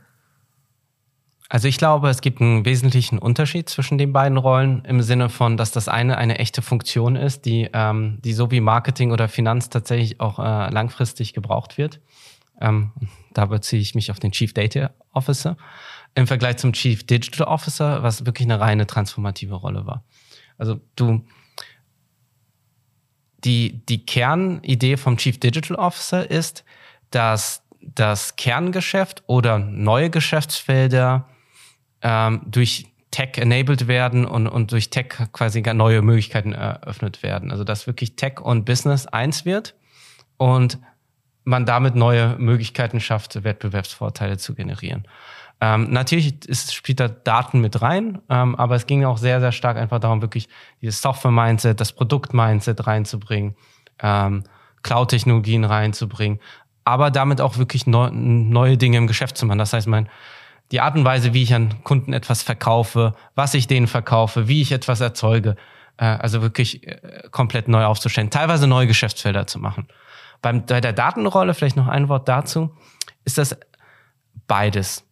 Also 1.50 1.68
ich 1.68 1.78
glaube, 1.78 2.10
es 2.10 2.22
gibt 2.22 2.42
einen 2.42 2.66
wesentlichen 2.66 3.20
Unterschied 3.20 3.70
zwischen 3.70 3.98
den 3.98 4.12
beiden 4.12 4.38
Rollen 4.38 4.84
im 4.84 5.02
Sinne 5.02 5.30
von, 5.30 5.56
dass 5.56 5.72
das 5.72 5.88
eine 5.88 6.18
eine 6.18 6.40
echte 6.40 6.62
Funktion 6.62 7.16
ist, 7.16 7.46
die, 7.46 7.70
ähm, 7.72 8.20
die 8.24 8.34
so 8.34 8.52
wie 8.52 8.60
Marketing 8.60 9.12
oder 9.12 9.30
Finanz 9.30 9.70
tatsächlich 9.70 10.20
auch 10.20 10.40
äh, 10.40 10.70
langfristig 10.70 11.34
gebraucht 11.34 11.78
wird. 11.78 12.02
Ähm, 12.60 12.92
da 13.34 13.46
beziehe 13.46 13.82
ich 13.82 13.96
mich 13.96 14.12
auf 14.12 14.20
den 14.20 14.32
Chief 14.32 14.54
Data 14.54 14.92
Officer 15.14 15.58
im 16.16 16.28
Vergleich 16.28 16.58
zum 16.58 16.74
Chief 16.74 17.06
Digital 17.06 17.48
Officer, 17.48 18.04
was 18.04 18.26
wirklich 18.26 18.48
eine 18.48 18.60
reine 18.60 18.88
transformative 18.88 19.56
Rolle 19.56 19.86
war. 19.86 20.04
Also 20.58 20.82
du, 20.96 21.24
die, 23.44 23.86
die 23.86 24.06
Kernidee 24.06 24.98
vom 24.98 25.18
Chief 25.18 25.40
Digital 25.40 25.78
Officer 25.78 26.30
ist, 26.30 26.66
dass 27.12 27.64
das 27.82 28.36
Kerngeschäft 28.36 29.24
oder 29.28 29.60
neue 29.60 30.10
Geschäftsfelder 30.10 31.30
ähm, 32.02 32.42
durch 32.46 32.88
Tech 33.12 33.38
enabled 33.38 33.88
werden 33.88 34.26
und, 34.26 34.48
und 34.48 34.72
durch 34.72 34.90
Tech 34.90 35.08
quasi 35.32 35.62
neue 35.62 36.02
Möglichkeiten 36.02 36.54
eröffnet 36.54 37.24
werden. 37.24 37.52
Also 37.52 37.64
dass 37.64 37.88
wirklich 37.88 38.16
Tech 38.16 38.40
und 38.42 38.66
Business 38.66 39.08
eins 39.08 39.46
wird 39.46 39.76
und 40.38 40.78
man 41.44 41.66
damit 41.66 41.96
neue 41.96 42.36
Möglichkeiten 42.38 43.00
schafft, 43.00 43.44
Wettbewerbsvorteile 43.44 44.38
zu 44.38 44.54
generieren. 44.54 45.08
Ähm, 45.60 45.90
natürlich 45.90 46.46
ist, 46.46 46.76
spielt 46.76 47.00
da 47.00 47.08
Daten 47.08 47.62
mit 47.62 47.82
rein, 47.82 48.20
ähm, 48.30 48.56
aber 48.56 48.76
es 48.76 48.86
ging 48.86 49.06
auch 49.06 49.18
sehr, 49.18 49.40
sehr 49.40 49.52
stark 49.52 49.78
einfach 49.78 50.00
darum, 50.00 50.22
wirklich 50.22 50.50
dieses 50.82 51.02
Software-Mindset, 51.02 51.80
das 51.80 51.94
Produkt-Mindset 51.94 52.86
reinzubringen, 52.86 53.56
ähm, 54.00 54.44
Cloud-Technologien 54.84 55.64
reinzubringen, 55.64 56.40
aber 56.84 57.10
damit 57.10 57.42
auch 57.42 57.58
wirklich 57.58 57.88
neu, 57.88 58.12
neue 58.12 58.78
Dinge 58.78 58.98
im 58.98 59.08
Geschäft 59.08 59.38
zu 59.38 59.48
machen. 59.48 59.58
Das 59.58 59.74
heißt, 59.74 59.88
mein, 59.88 60.10
die 60.72 60.82
Art 60.82 60.96
und 60.96 61.06
Weise, 61.06 61.34
wie 61.34 61.44
ich 61.44 61.54
an 61.54 61.84
Kunden 61.84 62.14
etwas 62.14 62.44
verkaufe, 62.44 63.16
was 63.36 63.54
ich 63.54 63.68
denen 63.68 63.88
verkaufe, 63.88 64.48
wie 64.48 64.62
ich 64.62 64.72
etwas 64.72 65.02
erzeuge, 65.02 65.56
äh, 65.98 66.06
also 66.06 66.42
wirklich 66.42 66.88
äh, 66.88 67.24
komplett 67.32 67.68
neu 67.68 67.86
aufzustellen, 67.86 68.30
teilweise 68.30 68.68
neue 68.68 68.88
Geschäftsfelder 68.88 69.48
zu 69.48 69.60
machen. 69.60 69.88
Beim, 70.42 70.66
bei 70.66 70.82
der 70.82 70.94
Datenrolle, 70.94 71.54
vielleicht 71.54 71.78
noch 71.78 71.88
ein 71.88 72.10
Wort 72.10 72.28
dazu, 72.28 72.72
ist 73.26 73.38
das 73.38 73.58
beides. 74.48 75.04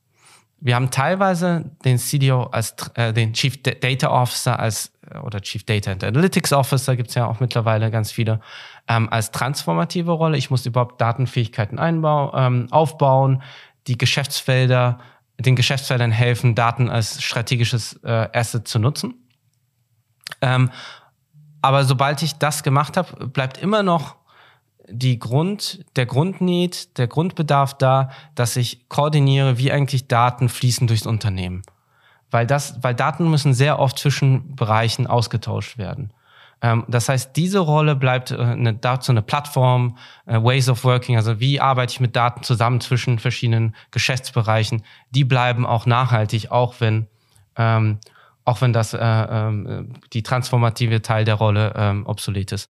Wir 0.60 0.76
haben 0.76 0.90
teilweise 0.90 1.72
den 1.84 1.98
CDO 1.98 2.44
als 2.44 2.76
äh, 2.96 3.14
den 3.14 3.34
Chief 3.34 3.62
Data 3.62 4.10
Officer 4.10 4.58
als 4.60 4.92
äh, 5.10 5.18
oder 5.20 5.42
Chief 5.42 5.64
Data 5.64 5.92
and 5.92 6.04
Analytics 6.04 6.54
Officer 6.54 6.96
gibt's 6.96 7.16
ja 7.16 7.28
auch 7.28 7.40
mittlerweile 7.40 7.92
ganz 7.92 8.12
viele 8.12 8.40
ähm, 8.88 9.10
als 9.12 9.32
transformative 9.32 10.12
Rolle. 10.12 10.38
Ich 10.38 10.50
muss 10.50 10.66
überhaupt 10.66 11.00
Datenfähigkeiten 11.02 11.78
einbauen, 11.78 12.32
ähm, 12.36 12.68
aufbauen, 12.72 13.44
die 13.88 13.98
Geschäftsfelder 13.98 15.00
den 15.40 15.56
Geschäftsfeldern 15.56 16.12
helfen, 16.12 16.56
Daten 16.56 16.90
als 16.90 17.22
strategisches 17.22 18.00
äh, 18.04 18.30
Asset 18.34 18.68
zu 18.68 18.80
nutzen. 18.80 19.16
Ähm, 20.42 20.70
aber 21.62 21.84
sobald 21.84 22.22
ich 22.22 22.36
das 22.36 22.64
gemacht 22.64 22.96
habe, 22.98 23.28
bleibt 23.28 23.58
immer 23.58 23.84
noch 23.84 24.16
die 24.88 25.18
Grund, 25.18 25.84
der 25.96 26.06
Grundneed, 26.06 26.98
der 26.98 27.08
Grundbedarf 27.08 27.76
da, 27.78 28.12
dass 28.36 28.56
ich 28.56 28.88
koordiniere, 28.88 29.58
wie 29.58 29.72
eigentlich 29.72 30.08
Daten 30.08 30.48
fließen 30.48 30.88
durchs 30.88 31.08
Unternehmen. 31.08 31.64
Weil 32.30 32.46
das, 32.46 32.84
weil 32.84 32.94
Daten 32.94 33.30
müssen 33.30 33.54
sehr 33.54 33.80
oft 33.80 33.98
zwischen 33.98 34.56
Bereichen 34.56 35.08
ausgetauscht 35.08 35.78
werden. 35.78 36.12
Ähm, 36.62 36.86
das 36.88 37.10
heißt, 37.10 37.36
diese 37.36 37.60
Rolle 37.60 37.96
bleibt 37.96 38.32
äh, 38.32 38.38
eine, 38.38 38.74
dazu 38.74 39.12
eine 39.12 39.22
Plattform, 39.22 39.98
äh, 40.26 40.42
Ways 40.42 40.70
of 40.70 40.84
Working, 40.84 41.16
also 41.16 41.40
wie 41.40 41.60
arbeite 41.60 41.94
ich 41.94 42.00
mit 42.00 42.16
Daten 42.16 42.44
zusammen 42.44 42.82
zwischen 42.82 43.20
verschiedenen 43.20 43.76
Geschäftsbereichen, 43.92 44.84
die 45.12 45.24
bleiben 45.24 45.66
auch 45.66 45.86
nachhaltig, 45.86 46.52
auch 46.52 46.76
wenn, 46.80 47.08
ähm, 47.58 48.00
auch 48.44 48.62
wenn 48.62 48.74
das 48.74 48.94
äh, 48.94 48.98
äh, 49.00 49.86
die 50.14 50.24
transformative 50.24 51.02
Teil 51.02 51.26
der 51.26 51.36
Rolle 51.36 51.74
ähm, 51.76 52.06
obsolet 52.06 52.52
ist. 52.52 52.75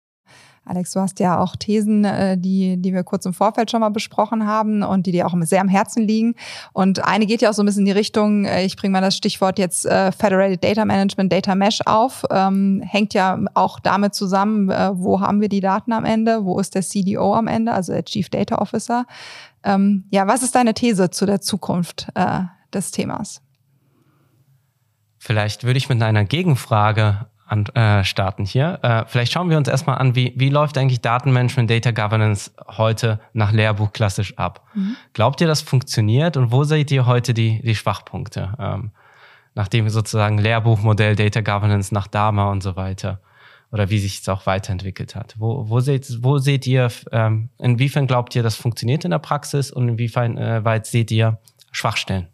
Alex, 0.65 0.91
du 0.91 0.99
hast 0.99 1.19
ja 1.19 1.39
auch 1.39 1.55
Thesen, 1.55 2.05
äh, 2.05 2.37
die, 2.37 2.77
die 2.77 2.93
wir 2.93 3.03
kurz 3.03 3.25
im 3.25 3.33
Vorfeld 3.33 3.71
schon 3.71 3.79
mal 3.79 3.89
besprochen 3.89 4.45
haben 4.45 4.83
und 4.83 5.05
die 5.05 5.11
dir 5.11 5.25
auch 5.25 5.33
sehr 5.41 5.61
am 5.61 5.67
Herzen 5.67 6.07
liegen. 6.07 6.35
Und 6.73 7.05
eine 7.05 7.25
geht 7.25 7.41
ja 7.41 7.49
auch 7.49 7.53
so 7.53 7.63
ein 7.63 7.65
bisschen 7.65 7.81
in 7.81 7.85
die 7.87 7.91
Richtung, 7.91 8.45
äh, 8.45 8.63
ich 8.63 8.75
bringe 8.75 8.91
mal 8.91 9.01
das 9.01 9.15
Stichwort 9.15 9.57
jetzt 9.57 9.85
äh, 9.85 10.11
Federated 10.11 10.63
Data 10.63 10.85
Management, 10.85 11.31
Data 11.31 11.55
Mesh 11.55 11.79
auf. 11.85 12.23
Ähm, 12.29 12.83
hängt 12.85 13.13
ja 13.13 13.39
auch 13.53 13.79
damit 13.79 14.13
zusammen, 14.13 14.69
wo 14.69 15.21
haben 15.21 15.41
wir 15.41 15.49
die 15.49 15.61
Daten 15.61 15.93
am 15.93 16.05
Ende, 16.05 16.45
wo 16.45 16.59
ist 16.59 16.75
der 16.75 16.81
CDO 16.81 17.33
am 17.33 17.47
Ende, 17.47 17.73
also 17.73 17.93
der 17.93 18.05
Chief 18.05 18.29
Data 18.29 18.57
Officer. 18.59 19.05
Ähm, 19.63 20.05
ja, 20.11 20.27
was 20.27 20.43
ist 20.43 20.55
deine 20.55 20.73
These 20.73 21.09
zu 21.09 21.25
der 21.25 21.41
Zukunft 21.41 22.07
des 22.73 22.91
Themas? 22.91 23.41
Vielleicht 25.17 25.63
würde 25.63 25.77
ich 25.77 25.89
mit 25.89 26.01
einer 26.01 26.23
Gegenfrage 26.23 27.27
an, 27.49 27.65
äh, 27.67 28.03
starten 28.03 28.45
hier. 28.45 28.79
Äh, 28.83 29.05
vielleicht 29.07 29.33
schauen 29.33 29.49
wir 29.49 29.57
uns 29.57 29.67
erstmal 29.67 29.97
an, 29.97 30.15
wie, 30.15 30.33
wie 30.35 30.49
läuft 30.49 30.77
eigentlich 30.77 31.01
Datenmanagement, 31.01 31.69
Data 31.69 31.91
Governance 31.91 32.51
heute 32.77 33.19
nach 33.33 33.51
Lehrbuch 33.51 33.91
klassisch 33.91 34.37
ab? 34.37 34.65
Mhm. 34.73 34.95
Glaubt 35.13 35.41
ihr, 35.41 35.47
das 35.47 35.61
funktioniert 35.61 36.37
und 36.37 36.51
wo 36.51 36.63
seht 36.63 36.91
ihr 36.91 37.05
heute 37.05 37.33
die, 37.33 37.61
die 37.61 37.75
Schwachpunkte? 37.75 38.53
Ähm, 38.59 38.91
nachdem 39.55 39.89
sozusagen 39.89 40.37
Lehrbuchmodell 40.37 41.15
Data 41.15 41.41
Governance 41.41 41.93
nach 41.93 42.07
Dama 42.07 42.51
und 42.51 42.61
so 42.61 42.75
weiter 42.75 43.19
oder 43.71 43.89
wie 43.89 43.99
sich 43.99 44.19
es 44.19 44.29
auch 44.29 44.45
weiterentwickelt 44.45 45.15
hat. 45.15 45.35
Wo, 45.37 45.69
wo, 45.69 45.79
seht, 45.79 46.23
wo 46.23 46.37
seht 46.37 46.65
ihr, 46.65 46.89
ähm, 47.11 47.49
inwiefern 47.57 48.07
glaubt 48.07 48.35
ihr, 48.35 48.43
das 48.43 48.55
funktioniert 48.55 49.05
in 49.05 49.11
der 49.11 49.19
Praxis 49.19 49.71
und 49.71 49.89
inwiefern 49.89 50.37
äh, 50.37 50.63
weit 50.65 50.85
seht 50.85 51.11
ihr 51.11 51.39
Schwachstellen? 51.71 52.27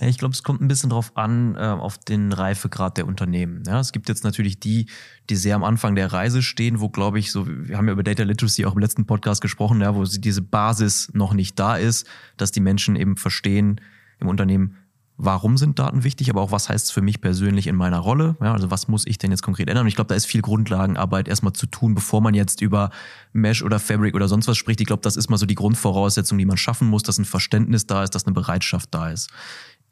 Ja, 0.00 0.08
ich 0.08 0.18
glaube, 0.18 0.32
es 0.32 0.42
kommt 0.42 0.60
ein 0.60 0.66
bisschen 0.66 0.90
drauf 0.90 1.16
an, 1.16 1.54
äh, 1.54 1.60
auf 1.60 1.98
den 1.98 2.32
Reifegrad 2.32 2.96
der 2.96 3.06
Unternehmen. 3.06 3.62
Ja, 3.66 3.78
es 3.78 3.92
gibt 3.92 4.08
jetzt 4.08 4.24
natürlich 4.24 4.58
die, 4.58 4.86
die 5.30 5.36
sehr 5.36 5.54
am 5.54 5.62
Anfang 5.62 5.94
der 5.94 6.12
Reise 6.12 6.42
stehen, 6.42 6.80
wo, 6.80 6.88
glaube 6.88 7.20
ich, 7.20 7.30
so, 7.30 7.46
wir 7.46 7.76
haben 7.76 7.86
ja 7.86 7.92
über 7.92 8.02
Data 8.02 8.24
Literacy 8.24 8.66
auch 8.66 8.74
im 8.74 8.80
letzten 8.80 9.06
Podcast 9.06 9.40
gesprochen, 9.40 9.80
ja, 9.80 9.94
wo 9.94 10.02
diese 10.04 10.42
Basis 10.42 11.10
noch 11.14 11.32
nicht 11.32 11.58
da 11.60 11.76
ist, 11.76 12.08
dass 12.36 12.50
die 12.50 12.60
Menschen 12.60 12.96
eben 12.96 13.16
verstehen 13.16 13.80
im 14.18 14.26
Unternehmen, 14.26 14.76
warum 15.16 15.56
sind 15.56 15.78
Daten 15.78 16.02
wichtig, 16.02 16.28
aber 16.30 16.40
auch 16.40 16.50
was 16.50 16.68
heißt 16.68 16.86
es 16.86 16.90
für 16.90 17.02
mich 17.02 17.20
persönlich 17.20 17.66
in 17.66 17.76
meiner 17.76 17.98
Rolle? 17.98 18.36
Ja, 18.40 18.52
also 18.52 18.70
was 18.70 18.88
muss 18.88 19.06
ich 19.06 19.18
denn 19.18 19.30
jetzt 19.30 19.42
konkret 19.42 19.68
ändern? 19.68 19.82
Und 19.82 19.88
ich 19.88 19.94
glaube, 19.94 20.08
da 20.08 20.14
ist 20.14 20.26
viel 20.26 20.42
Grundlagenarbeit 20.42 21.28
erstmal 21.28 21.52
zu 21.52 21.66
tun, 21.66 21.94
bevor 21.94 22.20
man 22.20 22.34
jetzt 22.34 22.60
über 22.60 22.90
Mesh 23.32 23.62
oder 23.62 23.78
Fabric 23.78 24.14
oder 24.14 24.28
sonst 24.28 24.48
was 24.48 24.56
spricht. 24.56 24.80
Ich 24.80 24.86
glaube, 24.86 25.02
das 25.02 25.16
ist 25.16 25.30
mal 25.30 25.36
so 25.36 25.46
die 25.46 25.54
Grundvoraussetzung, 25.54 26.36
die 26.38 26.46
man 26.46 26.56
schaffen 26.56 26.88
muss, 26.88 27.04
dass 27.04 27.18
ein 27.18 27.24
Verständnis 27.24 27.86
da 27.86 28.02
ist, 28.02 28.14
dass 28.14 28.26
eine 28.26 28.34
Bereitschaft 28.34 28.92
da 28.92 29.10
ist. 29.10 29.30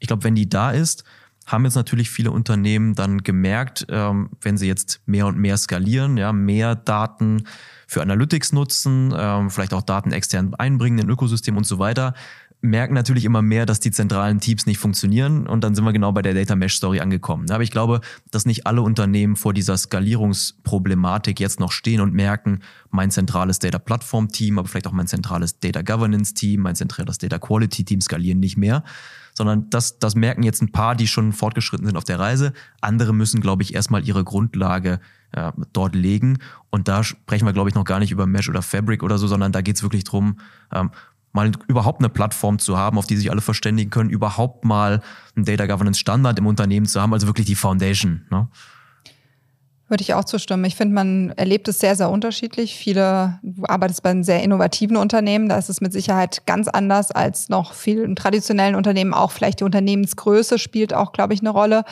Ich 0.03 0.07
glaube, 0.07 0.25
wenn 0.25 0.35
die 0.35 0.49
da 0.49 0.71
ist, 0.71 1.05
haben 1.45 1.63
jetzt 1.63 1.75
natürlich 1.75 2.09
viele 2.09 2.31
Unternehmen 2.31 2.93
dann 2.93 3.19
gemerkt, 3.19 3.85
ähm, 3.87 4.31
wenn 4.41 4.57
sie 4.57 4.67
jetzt 4.67 4.99
mehr 5.05 5.27
und 5.27 5.37
mehr 5.37 5.55
skalieren, 5.55 6.17
ja, 6.17 6.33
mehr 6.33 6.75
Daten 6.75 7.47
für 7.87 8.01
Analytics 8.01 8.51
nutzen, 8.51 9.13
ähm, 9.17 9.49
vielleicht 9.49 9.73
auch 9.73 9.81
Daten 9.81 10.11
extern 10.11 10.55
einbringen 10.55 10.99
in 10.99 11.09
Ökosystem 11.09 11.55
und 11.55 11.65
so 11.65 11.79
weiter, 11.79 12.15
merken 12.59 12.93
natürlich 12.93 13.23
immer 13.23 13.41
mehr, 13.41 13.65
dass 13.65 13.79
die 13.79 13.91
zentralen 13.91 14.41
Teams 14.41 14.65
nicht 14.65 14.77
funktionieren 14.77 15.47
und 15.47 15.63
dann 15.63 15.73
sind 15.73 15.85
wir 15.85 15.93
genau 15.93 16.11
bei 16.11 16.21
der 16.21 16.33
Data 16.33 16.57
Mesh 16.57 16.75
Story 16.75 16.99
angekommen. 16.99 17.49
Aber 17.49 17.63
ich 17.63 17.71
glaube, 17.71 18.01
dass 18.29 18.45
nicht 18.45 18.67
alle 18.67 18.81
Unternehmen 18.81 19.37
vor 19.37 19.53
dieser 19.53 19.77
Skalierungsproblematik 19.77 21.39
jetzt 21.39 21.61
noch 21.61 21.71
stehen 21.71 22.01
und 22.01 22.13
merken, 22.13 22.59
mein 22.89 23.09
zentrales 23.09 23.59
Data 23.59 23.79
Plattform 23.79 24.27
Team, 24.27 24.59
aber 24.59 24.67
vielleicht 24.67 24.87
auch 24.87 24.91
mein 24.91 25.07
zentrales 25.07 25.59
Data 25.61 25.81
Governance 25.81 26.33
Team, 26.33 26.59
mein 26.59 26.75
zentrales 26.75 27.19
Data 27.19 27.39
Quality 27.39 27.85
Team 27.85 28.01
skalieren 28.01 28.41
nicht 28.41 28.57
mehr, 28.57 28.83
sondern 29.33 29.69
das, 29.69 29.99
das 29.99 30.15
merken 30.15 30.43
jetzt 30.43 30.61
ein 30.61 30.71
paar, 30.71 30.95
die 30.95 31.07
schon 31.07 31.33
fortgeschritten 31.33 31.85
sind 31.85 31.97
auf 31.97 32.03
der 32.03 32.19
Reise. 32.19 32.53
Andere 32.81 33.13
müssen, 33.13 33.41
glaube 33.41 33.63
ich, 33.63 33.73
erstmal 33.73 34.05
ihre 34.05 34.23
Grundlage 34.23 34.99
äh, 35.31 35.51
dort 35.71 35.95
legen. 35.95 36.37
Und 36.69 36.87
da 36.87 37.03
sprechen 37.03 37.45
wir, 37.45 37.53
glaube 37.53 37.69
ich, 37.69 37.75
noch 37.75 37.85
gar 37.85 37.99
nicht 37.99 38.11
über 38.11 38.27
Mesh 38.27 38.49
oder 38.49 38.61
Fabric 38.61 39.03
oder 39.03 39.17
so, 39.17 39.27
sondern 39.27 39.51
da 39.51 39.61
geht 39.61 39.75
es 39.75 39.83
wirklich 39.83 40.03
drum, 40.03 40.37
ähm, 40.71 40.91
mal 41.33 41.51
überhaupt 41.67 41.99
eine 41.99 42.09
Plattform 42.09 42.59
zu 42.59 42.77
haben, 42.77 42.97
auf 42.97 43.07
die 43.07 43.17
sich 43.17 43.31
alle 43.31 43.41
verständigen 43.41 43.89
können, 43.89 44.11
überhaupt 44.11 44.65
mal 44.65 45.01
einen 45.35 45.45
Data 45.45 45.65
Governance 45.65 45.99
Standard 45.99 46.37
im 46.37 46.45
Unternehmen 46.45 46.85
zu 46.85 47.01
haben, 47.01 47.11
also 47.11 47.25
wirklich 47.27 47.47
die 47.47 47.55
Foundation. 47.55 48.21
Ne? 48.29 48.47
Würde 49.89 50.01
ich 50.01 50.13
auch 50.13 50.23
zustimmen. 50.23 50.63
Ich 50.63 50.77
finde, 50.77 50.95
man 50.95 51.33
erlebt 51.35 51.67
es 51.67 51.79
sehr, 51.79 51.97
sehr 51.97 52.09
unterschiedlich. 52.09 52.75
Viele, 52.77 53.39
du 53.43 53.63
arbeitest 53.67 54.01
bei 54.01 54.11
einem 54.11 54.23
sehr 54.23 54.41
innovativen 54.41 54.95
Unternehmen, 54.95 55.49
da 55.49 55.57
ist 55.57 55.69
es 55.69 55.81
mit 55.81 55.91
Sicherheit 55.91 56.45
ganz 56.45 56.69
anders 56.69 57.11
als 57.11 57.49
noch 57.49 57.73
vielen 57.73 58.15
traditionellen 58.15 58.75
Unternehmen. 58.75 59.13
Auch 59.13 59.31
vielleicht 59.31 59.59
die 59.59 59.65
Unternehmensgröße 59.65 60.57
spielt 60.57 60.93
auch, 60.93 61.11
glaube 61.11 61.33
ich, 61.33 61.41
eine 61.41 61.49
Rolle. 61.49 61.83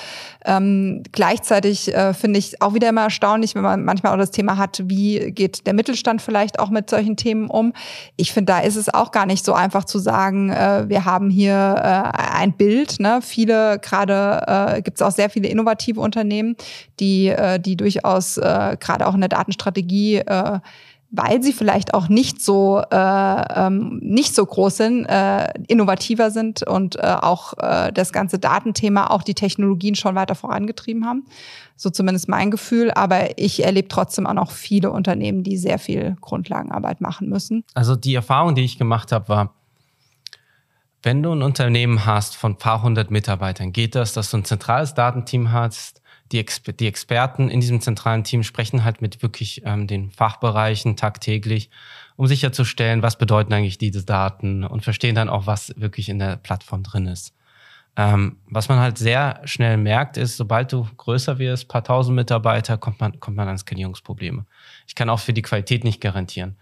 Ähm, 0.45 1.03
gleichzeitig 1.11 1.93
äh, 1.93 2.13
finde 2.13 2.39
ich 2.39 2.61
auch 2.61 2.73
wieder 2.73 2.87
immer 2.87 3.03
erstaunlich, 3.03 3.55
wenn 3.55 3.61
man 3.61 3.83
manchmal 3.83 4.13
auch 4.13 4.17
das 4.17 4.31
Thema 4.31 4.55
hat, 4.55 4.83
wie 4.85 5.31
geht 5.31 5.67
der 5.67 5.73
Mittelstand 5.73 6.21
vielleicht 6.21 6.59
auch 6.59 6.69
mit 6.69 6.89
solchen 6.89 7.17
Themen 7.17 7.49
um. 7.49 7.73
Ich 8.15 8.31
finde, 8.31 8.53
da 8.53 8.59
ist 8.61 8.77
es 8.77 8.87
auch 8.87 9.11
gar 9.11 9.25
nicht 9.25 9.43
so 9.43 9.51
einfach 9.51 9.83
zu 9.83 9.99
sagen, 9.99 10.49
äh, 10.49 10.85
wir 10.87 11.03
haben 11.03 11.29
hier 11.29 11.75
äh, 11.77 12.17
ein 12.37 12.53
Bild. 12.53 13.01
Ne? 13.01 13.19
Viele, 13.21 13.79
gerade 13.79 14.77
äh, 14.77 14.81
gibt 14.81 14.99
es 14.99 15.01
auch 15.01 15.11
sehr 15.11 15.29
viele 15.29 15.49
innovative 15.49 15.99
Unternehmen, 15.99 16.55
die, 17.01 17.27
äh, 17.27 17.59
die 17.59 17.80
durchaus 17.81 18.37
äh, 18.37 18.77
gerade 18.79 19.07
auch 19.07 19.13
in 19.13 19.21
der 19.21 19.29
Datenstrategie 19.29 20.17
äh, 20.17 20.59
weil 21.11 21.43
sie 21.43 21.51
vielleicht 21.51 21.93
auch 21.93 22.07
nicht 22.07 22.41
so 22.41 22.81
äh, 22.89 22.95
ähm, 22.95 23.99
nicht 24.01 24.33
so 24.33 24.45
groß 24.45 24.77
sind, 24.77 25.05
äh, 25.05 25.49
innovativer 25.67 26.31
sind 26.31 26.63
und 26.63 26.95
äh, 26.95 27.01
auch 27.01 27.53
äh, 27.57 27.91
das 27.91 28.13
ganze 28.13 28.39
Datenthema, 28.39 29.07
auch 29.07 29.21
die 29.21 29.33
Technologien 29.33 29.95
schon 29.95 30.15
weiter 30.15 30.35
vorangetrieben 30.35 31.05
haben. 31.05 31.25
So 31.75 31.89
zumindest 31.89 32.29
mein 32.29 32.49
Gefühl. 32.49 32.91
Aber 32.91 33.37
ich 33.37 33.65
erlebe 33.65 33.89
trotzdem 33.89 34.25
auch 34.25 34.33
noch 34.33 34.51
viele 34.51 34.89
Unternehmen, 34.89 35.43
die 35.43 35.57
sehr 35.57 35.79
viel 35.79 36.15
Grundlagenarbeit 36.21 37.01
machen 37.01 37.27
müssen. 37.27 37.65
Also 37.73 37.97
die 37.97 38.15
Erfahrung, 38.15 38.55
die 38.55 38.63
ich 38.63 38.77
gemacht 38.77 39.11
habe, 39.11 39.27
war, 39.27 39.53
wenn 41.03 41.21
du 41.23 41.33
ein 41.33 41.41
Unternehmen 41.41 42.05
hast 42.05 42.37
von 42.37 42.53
ein 42.53 42.57
paar 42.57 42.83
hundert 42.83 43.11
Mitarbeitern, 43.11 43.73
geht 43.73 43.95
das, 43.95 44.13
dass 44.13 44.31
du 44.31 44.37
ein 44.37 44.45
zentrales 44.45 44.93
Datenteam 44.93 45.51
hast, 45.51 46.00
die, 46.31 46.39
Exper 46.39 46.73
die 46.73 46.87
Experten 46.87 47.49
in 47.49 47.59
diesem 47.59 47.81
zentralen 47.81 48.23
Team 48.23 48.43
sprechen 48.43 48.83
halt 48.83 49.01
mit 49.01 49.21
wirklich 49.21 49.61
ähm, 49.65 49.87
den 49.87 50.11
Fachbereichen 50.11 50.95
tagtäglich, 50.95 51.69
um 52.15 52.27
sicherzustellen, 52.27 53.01
was 53.01 53.17
bedeuten 53.17 53.53
eigentlich 53.53 53.77
diese 53.77 54.03
Daten 54.03 54.63
und 54.63 54.83
verstehen 54.83 55.15
dann 55.15 55.29
auch, 55.29 55.47
was 55.47 55.73
wirklich 55.77 56.09
in 56.09 56.19
der 56.19 56.37
Plattform 56.37 56.83
drin 56.83 57.07
ist. 57.07 57.33
Ähm, 57.97 58.37
was 58.49 58.69
man 58.69 58.79
halt 58.79 58.97
sehr 58.97 59.41
schnell 59.43 59.75
merkt, 59.75 60.15
ist, 60.15 60.37
sobald 60.37 60.71
du 60.71 60.87
größer 60.95 61.39
wirst, 61.39 61.67
paar 61.67 61.83
tausend 61.83 62.15
Mitarbeiter, 62.15 62.77
kommt 62.77 63.01
man, 63.01 63.19
kommt 63.19 63.35
man 63.35 63.49
an 63.49 63.57
Skalierungsprobleme. 63.57 64.45
Ich 64.87 64.95
kann 64.95 65.09
auch 65.09 65.19
für 65.19 65.33
die 65.33 65.41
Qualität 65.41 65.83
nicht 65.83 65.99
garantieren. 65.99 66.55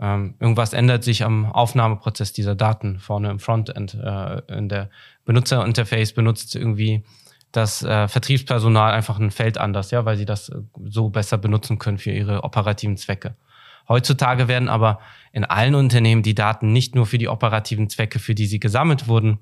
Ähm, 0.00 0.34
irgendwas 0.40 0.72
ändert 0.72 1.04
sich 1.04 1.22
am 1.22 1.46
Aufnahmeprozess 1.46 2.32
dieser 2.32 2.56
Daten 2.56 2.98
vorne 2.98 3.30
im 3.30 3.38
Frontend. 3.38 3.94
Äh, 3.94 4.42
in 4.48 4.68
der 4.68 4.90
Benutzerinterface 5.24 6.14
benutzt 6.14 6.56
irgendwie 6.56 7.04
das 7.52 7.82
äh, 7.82 8.08
Vertriebspersonal 8.08 8.92
einfach 8.92 9.18
ein 9.18 9.30
Feld 9.30 9.58
anders, 9.58 9.90
ja, 9.90 10.04
weil 10.04 10.16
sie 10.16 10.24
das 10.24 10.48
äh, 10.48 10.56
so 10.84 11.10
besser 11.10 11.38
benutzen 11.38 11.78
können 11.78 11.98
für 11.98 12.10
ihre 12.10 12.44
operativen 12.44 12.96
Zwecke. 12.96 13.36
Heutzutage 13.88 14.48
werden 14.48 14.68
aber 14.68 15.00
in 15.32 15.44
allen 15.44 15.74
Unternehmen 15.74 16.22
die 16.22 16.34
Daten 16.34 16.72
nicht 16.72 16.94
nur 16.94 17.06
für 17.06 17.18
die 17.18 17.28
operativen 17.28 17.90
Zwecke, 17.90 18.18
für 18.18 18.34
die 18.34 18.46
sie 18.46 18.60
gesammelt 18.60 19.06
wurden, 19.06 19.38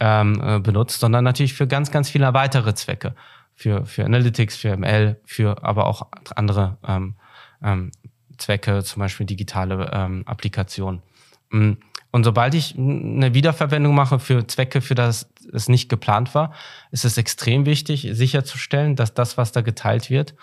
ähm, 0.00 0.40
äh, 0.42 0.58
benutzt, 0.58 1.00
sondern 1.00 1.24
natürlich 1.24 1.54
für 1.54 1.66
ganz, 1.66 1.90
ganz 1.90 2.10
viele 2.10 2.32
weitere 2.34 2.74
Zwecke. 2.74 3.14
Für, 3.56 3.86
für 3.86 4.04
Analytics, 4.04 4.56
für 4.56 4.76
ML, 4.76 5.20
für 5.24 5.62
aber 5.62 5.86
auch 5.86 6.08
andere 6.34 6.76
ähm, 6.84 7.14
ähm, 7.62 7.92
Zwecke, 8.36 8.82
zum 8.82 8.98
Beispiel 8.98 9.26
digitale 9.26 9.90
ähm, 9.92 10.24
Applikationen. 10.26 11.02
Mm. 11.50 11.74
Und 12.14 12.22
sobald 12.22 12.54
ich 12.54 12.78
eine 12.78 13.34
Wiederverwendung 13.34 13.92
mache 13.92 14.20
für 14.20 14.46
Zwecke, 14.46 14.80
für 14.80 14.94
das 14.94 15.28
es 15.52 15.68
nicht 15.68 15.88
geplant 15.88 16.32
war, 16.32 16.52
ist 16.92 17.04
es 17.04 17.18
extrem 17.18 17.66
wichtig, 17.66 18.08
sicherzustellen, 18.12 18.94
dass 18.94 19.14
das, 19.14 19.36
was 19.36 19.50
da 19.50 19.62
geteilt 19.62 20.10
wird, 20.10 20.36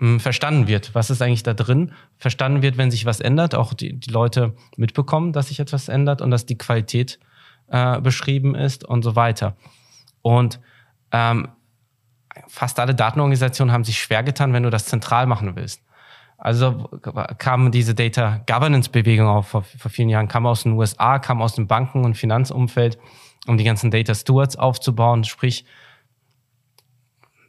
mm, 0.00 0.18
verstanden 0.18 0.66
wird. 0.66 0.92
Was 0.92 1.10
ist 1.10 1.22
eigentlich 1.22 1.44
da 1.44 1.54
drin? 1.54 1.92
Verstanden 2.16 2.62
wird, 2.62 2.78
wenn 2.78 2.90
sich 2.90 3.06
was 3.06 3.20
ändert, 3.20 3.54
auch 3.54 3.74
die, 3.74 3.92
die 3.92 4.10
Leute 4.10 4.56
mitbekommen, 4.76 5.32
dass 5.32 5.46
sich 5.46 5.60
etwas 5.60 5.88
ändert 5.88 6.20
und 6.20 6.32
dass 6.32 6.46
die 6.46 6.58
Qualität 6.58 7.20
äh, 7.68 8.00
beschrieben 8.00 8.56
ist 8.56 8.84
und 8.84 9.04
so 9.04 9.14
weiter. 9.14 9.56
Und 10.20 10.58
ähm, 11.12 11.46
fast 12.48 12.80
alle 12.80 12.96
Datenorganisationen 12.96 13.72
haben 13.72 13.84
sich 13.84 14.02
schwer 14.02 14.24
getan, 14.24 14.52
wenn 14.52 14.64
du 14.64 14.70
das 14.70 14.86
zentral 14.86 15.28
machen 15.28 15.54
willst. 15.54 15.80
Also 16.44 16.90
kam 17.38 17.72
diese 17.72 17.94
Data 17.94 18.42
Governance 18.46 18.90
Bewegung 18.90 19.26
auf 19.28 19.48
vor, 19.48 19.62
vor 19.62 19.90
vielen 19.90 20.10
Jahren, 20.10 20.28
kam 20.28 20.44
aus 20.44 20.64
den 20.64 20.72
USA, 20.72 21.18
kam 21.18 21.40
aus 21.40 21.54
dem 21.54 21.66
Banken- 21.66 22.04
und 22.04 22.18
Finanzumfeld, 22.18 22.98
um 23.46 23.56
die 23.56 23.64
ganzen 23.64 23.90
Data 23.90 24.14
Stewards 24.14 24.54
aufzubauen, 24.54 25.24
sprich 25.24 25.64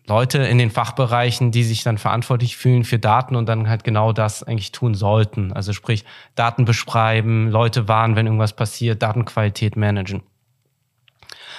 Leute 0.08 0.38
in 0.44 0.58
den 0.58 0.72
Fachbereichen, 0.72 1.52
die 1.52 1.64
sich 1.64 1.84
dann 1.84 1.98
verantwortlich 1.98 2.56
fühlen 2.56 2.86
für 2.86 2.98
Daten 2.98 3.36
und 3.36 3.50
dann 3.50 3.68
halt 3.68 3.84
genau 3.84 4.14
das 4.14 4.44
eigentlich 4.44 4.72
tun 4.72 4.94
sollten. 4.94 5.52
Also 5.52 5.74
sprich 5.74 6.06
Daten 6.36 6.64
beschreiben, 6.64 7.50
Leute 7.50 7.90
warnen, 7.90 8.16
wenn 8.16 8.28
irgendwas 8.28 8.56
passiert, 8.56 9.04
Datenqualität 9.04 9.76
managen. 9.76 10.24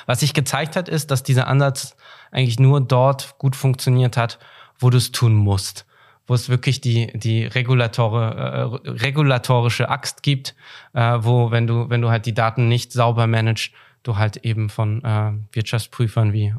Was 0.07 0.21
sich 0.21 0.33
gezeigt 0.33 0.75
hat, 0.75 0.89
ist, 0.89 1.11
dass 1.11 1.23
dieser 1.23 1.49
Ansatz 1.49 1.99
eigentlich 2.31 2.59
nur 2.59 2.81
dort 2.81 3.37
gut 3.37 3.57
funktioniert 3.57 4.17
hat, 4.17 4.39
wo 4.79 4.89
du 4.89 4.97
es 4.97 5.13
tun 5.13 5.35
musst 5.35 5.85
wo 6.27 6.35
es 6.35 6.49
wirklich 6.49 6.81
die, 6.81 7.07
die 7.19 7.45
Regulatore, 7.45 8.81
äh, 8.85 8.91
regulatorische 8.91 9.89
Axt 9.89 10.23
gibt, 10.23 10.55
äh, 10.93 11.19
wo, 11.21 11.51
wenn 11.51 11.67
du, 11.67 11.89
wenn 11.89 12.03
du 12.03 12.11
halt 12.11 12.27
die 12.27 12.35
Daten 12.35 12.69
nicht 12.69 12.93
sauber 12.93 13.27
managst, 13.27 13.71
du 14.03 14.17
halt 14.17 14.39
eben 14.39 14.69
von 14.69 15.05
äh, 15.05 15.33
Wirtschaftsprüfern 15.53 16.33
wie 16.33 16.55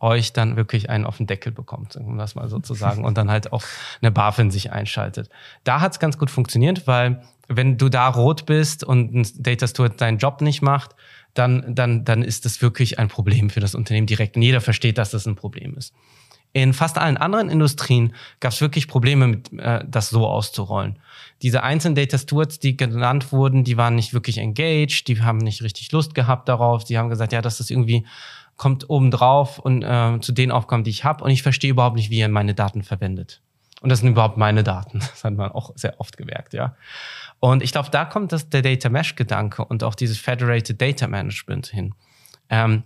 euch 0.00 0.32
dann 0.32 0.56
wirklich 0.56 0.90
einen 0.90 1.06
auf 1.06 1.16
den 1.16 1.26
Deckel 1.26 1.50
bekommt, 1.50 1.96
um 1.96 2.18
das 2.18 2.34
mal 2.34 2.48
so 2.48 2.58
zu 2.58 2.74
sagen, 2.74 3.04
und 3.04 3.16
dann 3.16 3.30
halt 3.30 3.52
auch 3.52 3.62
eine 4.02 4.10
BaFin 4.10 4.50
sich 4.50 4.70
einschaltet. 4.70 5.30
Da 5.64 5.80
hat 5.80 5.92
es 5.92 5.98
ganz 5.98 6.18
gut 6.18 6.30
funktioniert, 6.30 6.86
weil 6.86 7.22
wenn 7.48 7.78
du 7.78 7.88
da 7.88 8.08
rot 8.08 8.44
bist 8.44 8.84
und 8.84 9.14
ein 9.14 9.26
Data 9.38 9.66
Steward 9.66 10.00
deinen 10.00 10.18
Job 10.18 10.40
nicht 10.40 10.62
macht, 10.62 10.94
dann, 11.32 11.74
dann, 11.74 12.04
dann 12.04 12.22
ist 12.22 12.44
das 12.44 12.62
wirklich 12.62 12.98
ein 12.98 13.08
Problem 13.08 13.50
für 13.50 13.60
das 13.60 13.74
Unternehmen 13.74 14.06
direkt. 14.06 14.36
Und 14.36 14.42
jeder 14.42 14.60
versteht, 14.60 14.98
dass 14.98 15.10
das 15.10 15.26
ein 15.26 15.36
Problem 15.36 15.74
ist. 15.76 15.92
In 16.54 16.72
fast 16.72 16.98
allen 16.98 17.16
anderen 17.16 17.50
Industrien 17.50 18.14
gab 18.38 18.52
es 18.52 18.60
wirklich 18.60 18.88
Probleme, 18.88 19.26
mit, 19.26 19.52
äh, 19.58 19.84
das 19.86 20.08
so 20.08 20.26
auszurollen. 20.26 21.00
Diese 21.42 21.64
einzelnen 21.64 21.96
Data 21.96 22.16
Stewards, 22.16 22.60
die 22.60 22.76
genannt 22.76 23.32
wurden, 23.32 23.64
die 23.64 23.76
waren 23.76 23.96
nicht 23.96 24.14
wirklich 24.14 24.38
engaged, 24.38 25.08
die 25.08 25.20
haben 25.20 25.38
nicht 25.38 25.62
richtig 25.62 25.90
Lust 25.90 26.14
gehabt 26.14 26.48
darauf. 26.48 26.84
Die 26.84 26.96
haben 26.96 27.10
gesagt, 27.10 27.32
ja, 27.32 27.42
das 27.42 27.58
ist 27.58 27.70
irgendwie 27.70 28.06
kommt 28.56 28.88
oben 28.88 29.10
drauf 29.10 29.58
und 29.58 29.82
äh, 29.82 30.20
zu 30.20 30.32
den 30.32 30.52
Aufgaben, 30.52 30.84
die 30.84 30.90
ich 30.90 31.04
habe, 31.04 31.24
und 31.24 31.30
ich 31.30 31.42
verstehe 31.42 31.70
überhaupt 31.70 31.96
nicht, 31.96 32.10
wie 32.10 32.18
ihr 32.18 32.28
meine 32.28 32.54
Daten 32.54 32.84
verwendet. 32.84 33.40
Und 33.80 33.90
das 33.90 33.98
sind 33.98 34.10
überhaupt 34.10 34.36
meine 34.36 34.62
Daten. 34.62 34.98
Das 35.10 35.24
hat 35.24 35.34
man 35.34 35.50
auch 35.50 35.72
sehr 35.74 36.00
oft 36.00 36.16
gemerkt, 36.16 36.54
ja. 36.54 36.76
Und 37.40 37.62
ich 37.62 37.72
glaube, 37.72 37.90
da 37.90 38.04
kommt 38.04 38.32
das, 38.32 38.48
der 38.48 38.62
Data 38.62 38.88
Mesh-Gedanke 38.88 39.64
und 39.64 39.82
auch 39.82 39.94
dieses 39.94 40.18
Federated 40.18 40.80
Data 40.80 41.06
Management 41.06 41.66
hin. 41.66 41.94
Ähm, 42.48 42.84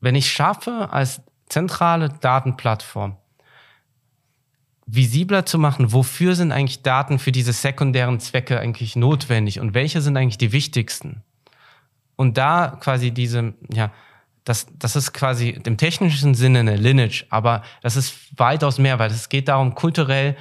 wenn 0.00 0.14
ich 0.14 0.30
schaffe, 0.32 0.88
als 0.90 1.22
zentrale 1.48 2.08
Datenplattform 2.08 3.16
visibler 4.90 5.44
zu 5.44 5.58
machen, 5.58 5.92
wofür 5.92 6.34
sind 6.34 6.50
eigentlich 6.50 6.82
Daten 6.82 7.18
für 7.18 7.30
diese 7.30 7.52
sekundären 7.52 8.20
Zwecke 8.20 8.58
eigentlich 8.58 8.96
notwendig 8.96 9.60
und 9.60 9.74
welche 9.74 10.00
sind 10.00 10.16
eigentlich 10.16 10.38
die 10.38 10.52
wichtigsten? 10.52 11.22
Und 12.16 12.38
da 12.38 12.78
quasi 12.80 13.10
diese, 13.10 13.52
ja, 13.70 13.92
das, 14.44 14.66
das 14.78 14.96
ist 14.96 15.12
quasi 15.12 15.50
im 15.50 15.76
technischen 15.76 16.34
Sinne 16.34 16.60
eine 16.60 16.76
Lineage, 16.76 17.26
aber 17.28 17.62
das 17.82 17.96
ist 17.96 18.16
weitaus 18.38 18.78
mehr, 18.78 18.98
weil 18.98 19.10
es 19.10 19.28
geht 19.28 19.48
darum, 19.48 19.74
kulturell 19.74 20.36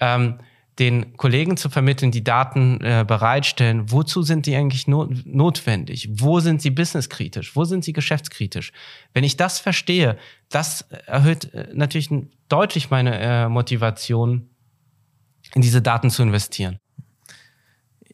ähm, 0.00 0.38
den 0.80 1.16
Kollegen 1.18 1.58
zu 1.58 1.68
vermitteln, 1.68 2.10
die 2.10 2.24
Daten 2.24 2.80
äh, 2.80 3.04
bereitstellen, 3.06 3.92
wozu 3.92 4.22
sind 4.22 4.46
die 4.46 4.56
eigentlich 4.56 4.88
not 4.88 5.10
notwendig? 5.26 6.08
Wo 6.12 6.40
sind 6.40 6.62
sie 6.62 6.70
businesskritisch? 6.70 7.54
Wo 7.54 7.64
sind 7.64 7.84
sie 7.84 7.92
geschäftskritisch? 7.92 8.72
Wenn 9.12 9.22
ich 9.22 9.36
das 9.36 9.60
verstehe, 9.60 10.16
das 10.48 10.82
erhöht 11.06 11.52
äh, 11.52 11.68
natürlich 11.74 12.08
deutlich 12.48 12.90
meine 12.90 13.20
äh, 13.20 13.48
Motivation, 13.48 14.48
in 15.54 15.62
diese 15.62 15.82
Daten 15.82 16.10
zu 16.10 16.22
investieren. 16.22 16.78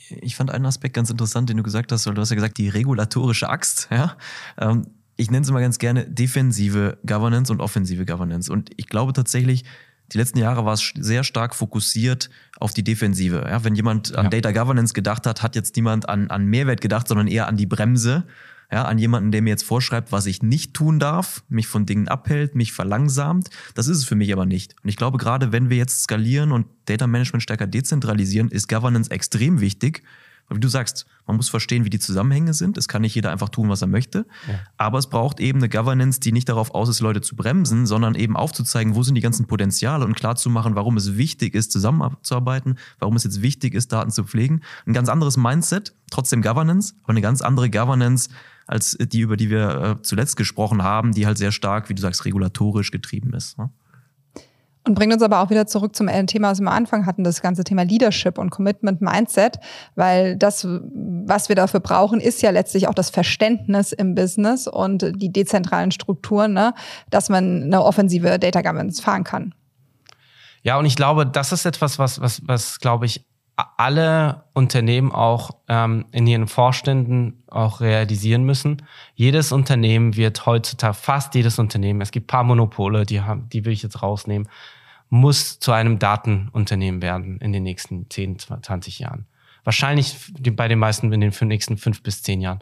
Ich 0.09 0.37
fand 0.37 0.50
einen 0.50 0.66
Aspekt 0.66 0.94
ganz 0.94 1.11
interessant, 1.11 1.48
den 1.48 1.57
du 1.57 1.62
gesagt 1.62 1.92
hast, 1.92 2.07
weil 2.07 2.14
du 2.14 2.20
hast 2.20 2.31
ja 2.31 2.37
gesagt, 2.37 2.59
die 2.59 2.68
regulatorische 2.68 3.48
Axt, 3.48 3.88
ja. 3.90 4.16
Ähm, 4.59 4.87
ich 5.16 5.31
nenne 5.31 5.42
es 5.42 5.48
immer 5.48 5.61
ganz 5.61 5.79
gerne 5.79 6.05
defensive 6.05 6.98
Governance 7.07 7.50
und 7.50 7.61
offensive 7.61 8.05
Governance. 8.05 8.52
Und 8.52 8.70
ich 8.76 8.87
glaube 8.87 9.12
tatsächlich, 9.14 9.64
die 10.12 10.18
letzten 10.18 10.38
Jahre 10.38 10.64
war 10.64 10.74
es 10.74 10.92
sehr 10.94 11.24
stark 11.24 11.54
fokussiert 11.54 12.30
auf 12.58 12.72
die 12.72 12.84
Defensive. 12.84 13.44
Ja, 13.48 13.64
wenn 13.64 13.74
jemand 13.74 14.14
an 14.14 14.26
ja. 14.26 14.30
Data 14.30 14.52
Governance 14.52 14.94
gedacht 14.94 15.26
hat, 15.26 15.42
hat 15.42 15.56
jetzt 15.56 15.76
niemand 15.76 16.08
an, 16.08 16.30
an 16.30 16.46
Mehrwert 16.46 16.80
gedacht, 16.80 17.08
sondern 17.08 17.26
eher 17.26 17.48
an 17.48 17.56
die 17.56 17.66
Bremse. 17.66 18.24
Ja, 18.70 18.84
an 18.84 18.98
jemanden, 18.98 19.30
der 19.30 19.42
mir 19.42 19.50
jetzt 19.50 19.62
vorschreibt, 19.62 20.10
was 20.10 20.26
ich 20.26 20.42
nicht 20.42 20.74
tun 20.74 20.98
darf, 20.98 21.44
mich 21.48 21.68
von 21.68 21.86
Dingen 21.86 22.08
abhält, 22.08 22.56
mich 22.56 22.72
verlangsamt. 22.72 23.48
Das 23.74 23.86
ist 23.86 23.98
es 23.98 24.04
für 24.04 24.16
mich 24.16 24.32
aber 24.32 24.44
nicht. 24.44 24.74
Und 24.82 24.88
ich 24.88 24.96
glaube, 24.96 25.18
gerade 25.18 25.52
wenn 25.52 25.70
wir 25.70 25.76
jetzt 25.76 26.02
skalieren 26.02 26.50
und 26.50 26.66
Data 26.86 27.06
Management 27.06 27.44
stärker 27.44 27.68
dezentralisieren, 27.68 28.48
ist 28.48 28.68
Governance 28.68 29.08
extrem 29.12 29.60
wichtig, 29.60 30.02
wie 30.48 30.61
du 30.61 30.68
sagst, 30.68 31.06
man 31.26 31.37
muss 31.37 31.48
verstehen, 31.48 31.85
wie 31.85 31.90
die 31.90 31.98
Zusammenhänge 31.98 32.54
sind. 32.54 32.78
Es 32.78 32.87
kann 32.87 33.02
nicht 33.02 33.14
jeder 33.14 33.32
einfach 33.32 33.48
tun, 33.48 33.68
was 33.68 33.82
er 33.82 33.88
möchte. 33.88 34.26
Ja. 34.46 34.61
Aber 34.76 34.98
es 34.98 35.09
braucht 35.09 35.40
eben 35.40 35.59
eine 35.59 35.68
Governance, 35.68 36.20
die 36.20 36.32
nicht 36.32 36.48
darauf 36.48 36.72
aus 36.74 36.88
ist, 36.88 37.00
Leute 37.00 37.20
zu 37.20 37.35
bremsen, 37.35 37.87
sondern 37.87 38.14
eben 38.14 38.37
aufzuzeigen, 38.37 38.94
wo 38.94 39.02
sind 39.02 39.16
die 39.16 39.20
ganzen 39.20 39.46
Potenziale 39.46 40.04
und 40.04 40.14
klarzumachen, 40.14 40.76
warum 40.76 40.96
es 40.96 41.16
wichtig 41.16 41.54
ist, 41.54 41.72
zusammenzuarbeiten, 41.72 42.78
warum 43.00 43.16
es 43.16 43.24
jetzt 43.24 43.42
wichtig 43.42 43.74
ist, 43.74 43.92
Daten 43.92 44.11
zu 44.11 44.24
pflegen. 44.24 44.62
Ein 44.87 44.92
ganz 44.92 45.09
anderes 45.09 45.37
Mindset, 45.37 45.94
trotzdem 46.11 46.42
Governance, 46.42 46.94
aber 47.02 47.11
eine 47.11 47.22
ganz 47.22 47.42
andere 47.42 47.68
Governance 47.68 48.30
als 48.66 48.96
die, 49.00 49.20
über 49.20 49.37
die 49.37 49.50
wir 49.50 49.98
äh, 49.98 50.02
zuletzt 50.02 50.37
gesprochen 50.37 50.82
haben, 50.82 51.12
die 51.12 51.26
halt 51.26 51.38
sehr 51.38 51.52
stark, 51.52 51.88
wie 51.88 51.94
du 51.94 52.02
sagst, 52.02 52.24
regulatorisch 52.24 52.90
getrieben 52.90 53.32
ist. 53.32 53.59
Ne? 53.59 53.70
Und 54.87 54.94
bringt 54.94 55.12
uns 55.12 55.22
aber 55.22 55.40
auch 55.40 55.51
wieder 55.51 55.66
zurück 55.66 55.96
zum 55.96 56.09
Thema, 56.27 56.51
was 56.51 56.61
wir 56.61 56.68
am 56.68 56.72
Anfang 56.72 57.07
hatten, 57.07 57.25
das 57.25 57.42
ganze 57.42 57.64
Thema 57.64 57.83
Leadership 57.83 58.38
und 58.38 58.51
Commitment 58.51 59.01
Mindset, 59.01 59.59
weil 59.96 60.37
das, 60.37 60.66
was 60.66 61.49
wir 61.49 61.57
dafür 61.57 61.81
brauchen, 61.81 62.20
ist 62.20 62.40
ja 62.40 62.51
letztlich 62.51 62.87
auch 62.87 62.94
das 62.94 63.11
Verständnis 63.11 63.90
im 63.92 64.14
Business 64.14 64.68
und 64.68 65.12
die 65.16 65.33
dezentralen 65.33 65.90
Strukturen, 65.90 66.53
ne, 66.53 66.72
dass 67.11 67.29
man 67.29 67.64
eine 67.64 67.83
offensive 67.83 68.38
Data 68.38 68.62
Governance 68.62 69.03
fahren 69.03 69.25
kann. 69.25 69.55
Ja, 70.62 70.79
und 70.79 70.87
ich 70.87 70.96
glaube, 70.96 71.27
das 71.27 71.51
ist 71.51 71.64
etwas, 71.64 71.99
was, 71.99 72.20
was, 72.20 72.42
was 72.46 72.79
glaube 72.79 73.07
ich, 73.07 73.25
alle 73.57 74.44
Unternehmen 74.53 75.12
auch 75.12 75.51
ähm, 75.68 76.05
in 76.12 76.27
ihren 76.27 76.46
Vorständen 76.46 77.42
auch 77.49 77.81
realisieren 77.81 78.44
müssen. 78.44 78.83
Jedes 79.14 79.51
Unternehmen 79.51 80.16
wird 80.16 80.44
heutzutage, 80.44 80.94
fast 80.94 81.35
jedes 81.35 81.59
Unternehmen, 81.59 82.03
es 82.03 82.11
gibt 82.11 82.27
paar 82.27 82.44
Monopole, 82.44 83.07
die, 83.07 83.22
haben, 83.22 83.49
die 83.49 83.64
will 83.64 83.72
ich 83.72 83.83
jetzt 83.83 84.03
rausnehmen, 84.03 84.49
muss 85.08 85.58
zu 85.58 85.72
einem 85.72 85.98
Datenunternehmen 85.98 87.02
werden 87.02 87.38
in 87.40 87.52
den 87.52 87.62
nächsten 87.62 88.10
10, 88.10 88.38
20 88.38 88.98
Jahren. 88.98 89.26
Wahrscheinlich 89.64 90.16
bei 90.52 90.68
den 90.68 90.78
meisten 90.78 91.12
in 91.12 91.20
den 91.20 91.32
nächsten 91.42 91.76
fünf 91.76 92.02
bis 92.02 92.22
zehn 92.22 92.40
Jahren. 92.40 92.60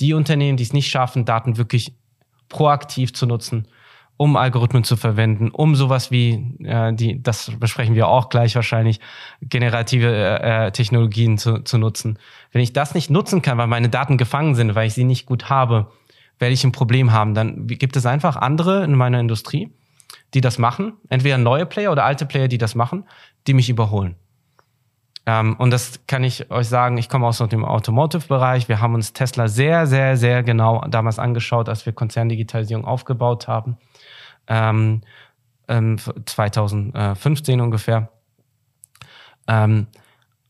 Die 0.00 0.12
Unternehmen, 0.12 0.58
die 0.58 0.64
es 0.64 0.74
nicht 0.74 0.88
schaffen, 0.88 1.24
Daten 1.24 1.56
wirklich 1.56 1.94
proaktiv 2.50 3.14
zu 3.14 3.26
nutzen, 3.26 3.68
um 4.18 4.36
Algorithmen 4.36 4.84
zu 4.84 4.96
verwenden, 4.96 5.50
um 5.50 5.74
sowas 5.74 6.10
wie, 6.10 6.54
äh, 6.62 6.92
die, 6.92 7.22
das 7.22 7.50
besprechen 7.58 7.94
wir 7.94 8.08
auch 8.08 8.28
gleich 8.28 8.54
wahrscheinlich, 8.54 9.00
generative 9.40 10.08
äh, 10.08 10.66
äh 10.66 10.70
Technologien 10.72 11.38
zu, 11.38 11.60
zu 11.60 11.78
nutzen. 11.78 12.18
Wenn 12.52 12.60
ich 12.60 12.74
das 12.74 12.94
nicht 12.94 13.08
nutzen 13.08 13.40
kann, 13.40 13.56
weil 13.56 13.66
meine 13.66 13.88
Daten 13.88 14.18
gefangen 14.18 14.54
sind, 14.54 14.74
weil 14.74 14.86
ich 14.86 14.94
sie 14.94 15.04
nicht 15.04 15.24
gut 15.24 15.48
habe, 15.48 15.90
werde 16.38 16.52
ich 16.52 16.64
ein 16.64 16.72
Problem 16.72 17.12
haben. 17.12 17.34
Dann 17.34 17.66
gibt 17.66 17.96
es 17.96 18.04
einfach 18.04 18.36
andere 18.36 18.84
in 18.84 18.94
meiner 18.94 19.20
Industrie, 19.20 19.70
die 20.34 20.40
das 20.40 20.58
machen, 20.58 20.94
entweder 21.08 21.38
neue 21.38 21.66
Player 21.66 21.92
oder 21.92 22.04
alte 22.04 22.26
Player, 22.26 22.48
die 22.48 22.58
das 22.58 22.74
machen, 22.74 23.04
die 23.46 23.54
mich 23.54 23.68
überholen. 23.68 24.16
Ähm, 25.24 25.54
und 25.58 25.70
das 25.70 26.00
kann 26.06 26.24
ich 26.24 26.50
euch 26.50 26.68
sagen, 26.68 26.98
ich 26.98 27.08
komme 27.08 27.26
aus 27.26 27.38
dem 27.38 27.64
Automotive-Bereich. 27.64 28.68
Wir 28.68 28.80
haben 28.80 28.94
uns 28.94 29.12
Tesla 29.12 29.46
sehr, 29.46 29.86
sehr, 29.86 30.16
sehr 30.16 30.42
genau 30.42 30.80
damals 30.88 31.18
angeschaut, 31.18 31.68
als 31.68 31.86
wir 31.86 31.92
Konzerndigitalisierung 31.92 32.84
aufgebaut 32.84 33.46
haben. 33.46 33.76
Ähm, 34.48 35.02
ähm, 35.68 35.98
2015 35.98 37.60
ungefähr. 37.60 38.08
Ähm, 39.46 39.86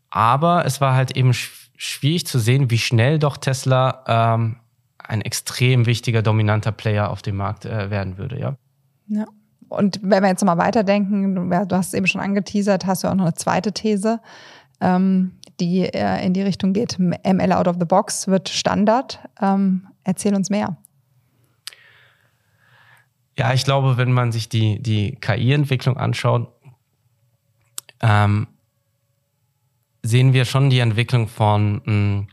aber 0.08 0.64
es 0.64 0.80
war 0.80 0.94
halt 0.94 1.16
eben 1.16 1.32
schwierig 1.34 2.26
zu 2.26 2.38
sehen, 2.38 2.70
wie 2.70 2.78
schnell 2.78 3.18
doch 3.18 3.36
Tesla 3.36 4.04
ähm, 4.06 4.56
ein 4.98 5.20
extrem 5.20 5.86
wichtiger, 5.86 6.22
dominanter 6.22 6.72
Player 6.72 7.10
auf 7.10 7.22
dem 7.22 7.36
Markt 7.36 7.64
äh, 7.64 7.90
werden 7.90 8.16
würde, 8.16 8.38
ja. 8.38 8.56
Ja. 9.08 9.26
Und 9.72 10.00
wenn 10.02 10.22
wir 10.22 10.28
jetzt 10.28 10.44
mal 10.44 10.58
weiterdenken, 10.58 11.50
du 11.50 11.76
hast 11.76 11.88
es 11.88 11.94
eben 11.94 12.06
schon 12.06 12.20
angeteasert, 12.20 12.86
hast 12.86 13.04
du 13.04 13.08
auch 13.08 13.14
noch 13.14 13.24
eine 13.24 13.34
zweite 13.34 13.72
These, 13.72 14.20
ähm, 14.80 15.32
die 15.60 15.84
äh, 15.84 16.24
in 16.24 16.34
die 16.34 16.42
Richtung 16.42 16.72
geht, 16.72 16.98
ML 16.98 17.52
out 17.52 17.68
of 17.68 17.76
the 17.78 17.86
box 17.86 18.28
wird 18.28 18.48
Standard. 18.48 19.18
Ähm, 19.40 19.86
erzähl 20.04 20.34
uns 20.34 20.50
mehr. 20.50 20.76
Ja, 23.38 23.54
ich 23.54 23.64
glaube, 23.64 23.96
wenn 23.96 24.12
man 24.12 24.30
sich 24.30 24.48
die, 24.48 24.80
die 24.82 25.16
KI-Entwicklung 25.16 25.96
anschaut, 25.96 26.52
ähm, 28.00 28.46
sehen 30.02 30.34
wir 30.34 30.44
schon 30.44 30.68
die 30.68 30.80
Entwicklung 30.80 31.28
von, 31.28 31.74
mh, 31.76 31.82
hm, 31.84 32.26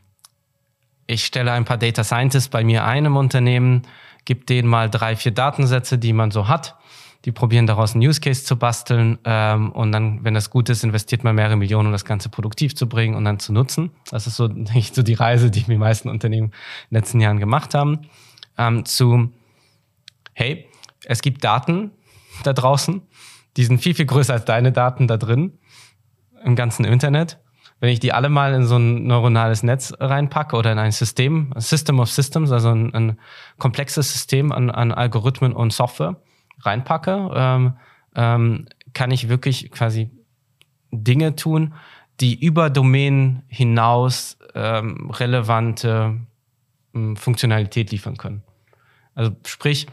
ich 1.08 1.26
stelle 1.26 1.54
ein 1.54 1.66
paar 1.66 1.78
Data 1.78 2.04
Scientists 2.04 2.50
bei 2.50 2.64
mir 2.64 2.84
ein 2.84 3.06
im 3.06 3.16
Unternehmen, 3.16 3.84
gebe 4.26 4.46
denen 4.46 4.68
mal 4.68 4.90
drei, 4.90 5.16
vier 5.16 5.32
Datensätze, 5.32 5.98
die 5.98 6.14
man 6.14 6.32
so 6.32 6.48
hat 6.48 6.79
die 7.26 7.32
probieren 7.32 7.68
daraus 7.68 7.94
einen 7.94 8.08
Use 8.08 8.22
Case 8.22 8.46
zu 8.46 8.56
basteln 8.56 9.20
ähm, 9.26 9.72
und 9.72 9.92
dann, 9.92 10.24
wenn 10.24 10.34
das 10.34 10.50
gut 10.50 10.70
ist, 10.70 10.84
investiert 10.84 11.24
man 11.24 11.36
mehrere 11.36 11.58
Millionen, 11.58 11.88
um 11.88 11.92
das 11.92 12.06
Ganze 12.06 12.30
produktiv 12.30 12.76
zu 12.76 12.88
bringen 12.88 13.16
und 13.16 13.26
dann 13.26 13.40
zu 13.40 13.52
nutzen. 13.52 13.92
Das 14.10 14.26
ist 14.26 14.38
so, 14.38 14.48
nicht 14.48 14.96
so 14.96 15.04
die 15.04 15.16
Reise, 15.16 15.52
die 15.52 15.64
die 15.64 15.78
meisten 15.78 16.10
Unternehmen 16.10 16.48
in 16.48 16.52
den 16.92 16.98
letzten 16.98 17.20
Jahren 17.20 17.40
gemacht 17.40 17.74
haben. 17.74 18.08
Ähm, 18.58 18.86
zu, 18.86 19.32
hey, 20.34 20.68
es 21.06 21.22
gibt 21.22 21.44
Daten 21.44 21.92
da 22.44 22.54
draußen, 22.54 23.02
die 23.58 23.66
sind 23.66 23.82
viel, 23.82 23.96
viel 23.96 24.06
größer 24.06 24.34
als 24.34 24.46
deine 24.46 24.72
Daten 24.72 25.08
da 25.08 25.18
drin 25.18 25.60
im 26.46 26.56
ganzen 26.56 26.86
Internet. 26.86 27.40
Wenn 27.82 27.90
ich 27.90 28.00
die 28.00 28.14
alle 28.14 28.30
mal 28.30 28.54
in 28.54 28.66
so 28.66 28.78
ein 28.78 29.06
neuronales 29.06 29.64
Netz 29.64 29.94
reinpacke 30.00 30.56
oder 30.56 30.72
in 30.72 30.80
ein 30.80 30.92
System, 30.92 31.52
ein 31.54 31.62
System 31.62 32.00
of 32.00 32.10
Systems, 32.10 32.52
also 32.52 32.70
ein, 32.70 32.94
ein 32.94 33.20
komplexes 33.58 34.12
System 34.12 34.52
an, 34.52 34.70
an 34.70 34.92
Algorithmen 34.92 35.54
und 35.54 35.72
Software, 35.72 36.18
reinpacke, 36.62 37.32
ähm, 37.34 37.74
ähm, 38.16 38.66
kann 38.94 39.12
ich 39.12 39.30
wirklich 39.30 39.72
quasi 39.72 40.10
Dinge 40.92 41.36
tun, 41.36 41.74
die 42.20 42.44
über 42.44 42.70
Domänen 42.70 43.44
hinaus 43.48 44.38
ähm, 44.56 45.10
relevante 45.10 46.20
ähm, 46.94 47.16
Funktionalität 47.16 47.92
liefern 47.92 48.18
können. 48.18 48.44
Also 49.16 49.32
sprich, 49.46 49.88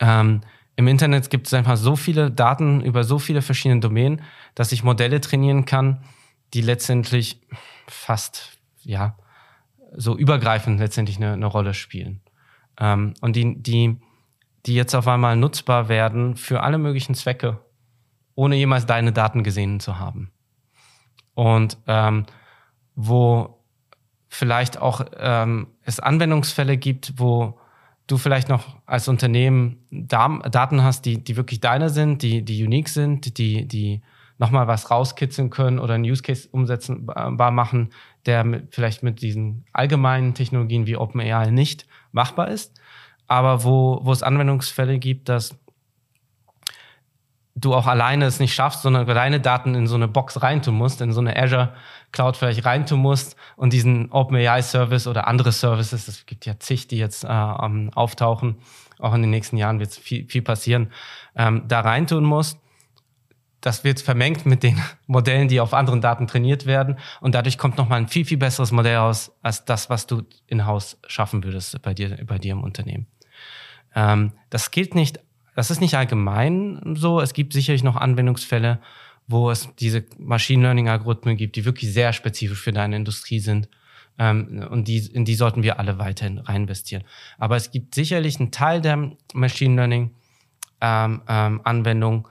ähm, 0.00 0.42
im 0.76 0.88
Internet 0.88 1.30
gibt 1.30 1.46
es 1.46 1.54
einfach 1.54 1.76
so 1.76 1.96
viele 1.96 2.30
Daten 2.30 2.82
über 2.82 3.02
so 3.04 3.18
viele 3.18 3.40
verschiedene 3.42 3.80
Domänen, 3.80 4.22
dass 4.54 4.72
ich 4.72 4.84
Modelle 4.84 5.20
trainieren 5.20 5.64
kann, 5.64 6.04
die 6.52 6.60
letztendlich 6.60 7.40
fast, 7.86 8.58
ja, 8.82 9.16
so 9.92 10.16
übergreifend 10.16 10.78
letztendlich 10.78 11.16
eine, 11.16 11.32
eine 11.32 11.46
Rolle 11.46 11.72
spielen. 11.72 12.20
Ähm, 12.78 13.14
und 13.22 13.36
die, 13.36 13.60
die 13.62 13.96
die 14.66 14.74
jetzt 14.74 14.94
auf 14.94 15.06
einmal 15.08 15.36
nutzbar 15.36 15.88
werden 15.88 16.36
für 16.36 16.62
alle 16.62 16.78
möglichen 16.78 17.14
Zwecke, 17.14 17.60
ohne 18.34 18.56
jemals 18.56 18.86
deine 18.86 19.12
Daten 19.12 19.42
gesehen 19.42 19.80
zu 19.80 19.98
haben. 19.98 20.30
Und 21.34 21.78
ähm, 21.86 22.26
wo 22.94 23.62
vielleicht 24.28 24.78
auch 24.78 25.04
ähm, 25.18 25.68
es 25.82 26.00
Anwendungsfälle 26.00 26.76
gibt, 26.76 27.14
wo 27.16 27.58
du 28.06 28.16
vielleicht 28.16 28.48
noch 28.48 28.76
als 28.86 29.08
Unternehmen 29.08 29.86
Daten 29.90 30.82
hast, 30.82 31.04
die, 31.06 31.22
die 31.22 31.36
wirklich 31.36 31.60
deine 31.60 31.90
sind, 31.90 32.22
die, 32.22 32.44
die 32.44 32.64
unique 32.64 32.88
sind, 32.88 33.38
die, 33.38 33.66
die 33.66 34.02
nochmal 34.38 34.66
was 34.66 34.90
rauskitzeln 34.90 35.50
können 35.50 35.78
oder 35.78 35.94
einen 35.94 36.04
Use 36.04 36.22
Case 36.22 36.48
umsetzbar 36.50 37.50
machen, 37.50 37.90
der 38.26 38.44
mit, 38.44 38.74
vielleicht 38.74 39.02
mit 39.02 39.22
diesen 39.22 39.64
allgemeinen 39.72 40.34
Technologien 40.34 40.86
wie 40.86 40.96
OpenAI 40.96 41.50
nicht 41.50 41.86
machbar 42.12 42.48
ist. 42.48 42.78
Aber 43.26 43.64
wo, 43.64 44.00
wo 44.02 44.12
es 44.12 44.22
Anwendungsfälle 44.22 44.98
gibt, 44.98 45.28
dass 45.28 45.56
du 47.56 47.74
auch 47.74 47.86
alleine 47.86 48.26
es 48.26 48.38
nicht 48.38 48.54
schaffst, 48.54 48.82
sondern 48.82 49.06
deine 49.06 49.40
Daten 49.40 49.74
in 49.74 49.86
so 49.86 49.94
eine 49.94 50.08
Box 50.08 50.42
reintun 50.42 50.74
musst, 50.74 51.00
in 51.00 51.12
so 51.12 51.20
eine 51.20 51.36
Azure 51.36 51.72
Cloud 52.12 52.36
vielleicht 52.36 52.64
reintun 52.66 53.00
musst 53.00 53.36
und 53.56 53.72
diesen 53.72 54.12
OpenAI 54.12 54.62
Service 54.62 55.06
oder 55.06 55.26
andere 55.26 55.52
Services, 55.52 56.06
es 56.06 56.26
gibt 56.26 56.44
ja 56.44 56.58
zig, 56.58 56.86
die 56.86 56.98
jetzt 56.98 57.24
äh, 57.24 57.28
auftauchen, 57.28 58.56
auch 58.98 59.14
in 59.14 59.22
den 59.22 59.30
nächsten 59.30 59.56
Jahren 59.56 59.80
wird 59.80 59.92
viel, 59.92 60.26
viel 60.28 60.42
passieren, 60.42 60.92
ähm, 61.34 61.64
da 61.66 61.80
reintun 61.80 62.24
musst. 62.24 62.60
Das 63.62 63.84
wird 63.84 64.00
vermengt 64.00 64.46
mit 64.46 64.62
den 64.62 64.80
Modellen, 65.06 65.48
die 65.48 65.60
auf 65.60 65.72
anderen 65.72 66.02
Daten 66.02 66.26
trainiert 66.26 66.66
werden. 66.66 66.98
Und 67.20 67.34
dadurch 67.34 67.58
kommt 67.58 67.78
nochmal 67.78 67.98
ein 67.98 68.08
viel, 68.08 68.24
viel 68.24 68.38
besseres 68.38 68.70
Modell 68.70 68.96
raus, 68.96 69.32
als 69.42 69.64
das, 69.64 69.90
was 69.90 70.06
du 70.06 70.22
in-house 70.46 70.98
schaffen 71.06 71.42
würdest 71.42 71.80
bei 71.82 71.94
dir, 71.94 72.18
bei 72.26 72.38
dir 72.38 72.52
im 72.52 72.62
Unternehmen. 72.62 73.06
Ähm, 73.96 74.32
das 74.50 74.70
gilt 74.70 74.94
nicht 74.94 75.18
das 75.56 75.70
ist 75.70 75.80
nicht 75.80 75.94
allgemein 75.96 76.96
so. 76.96 77.20
Es 77.20 77.32
gibt 77.32 77.54
sicherlich 77.54 77.82
noch 77.82 77.96
Anwendungsfälle, 77.96 78.78
wo 79.26 79.50
es 79.50 79.70
diese 79.80 80.04
Machine 80.18 80.62
Learning 80.62 80.88
Algorithmen 80.88 81.36
gibt, 81.36 81.56
die 81.56 81.64
wirklich 81.64 81.92
sehr 81.92 82.12
spezifisch 82.12 82.60
für 82.60 82.72
deine 82.72 82.94
Industrie 82.94 83.40
sind. 83.40 83.68
Ähm, 84.18 84.66
und 84.70 84.86
die, 84.86 84.98
in 84.98 85.24
die 85.24 85.34
sollten 85.34 85.62
wir 85.62 85.80
alle 85.80 85.98
weiterhin 85.98 86.38
rein 86.38 86.62
investieren. 86.62 87.04
Aber 87.38 87.56
es 87.56 87.70
gibt 87.70 87.94
sicherlich 87.94 88.38
einen 88.38 88.50
Teil 88.50 88.82
der 88.82 89.12
Machine 89.32 89.76
Learning 89.76 90.10
ähm, 90.82 91.22
ähm, 91.26 91.62
Anwendungen, 91.64 92.26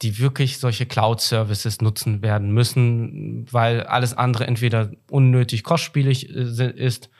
die 0.00 0.18
wirklich 0.18 0.58
solche 0.58 0.86
Cloud-Services 0.86 1.82
nutzen 1.82 2.22
werden 2.22 2.52
müssen, 2.52 3.46
weil 3.52 3.82
alles 3.82 4.14
andere 4.14 4.46
entweder 4.46 4.90
unnötig 5.10 5.62
kostspielig 5.62 6.34
äh, 6.34 6.70
ist 6.70 7.10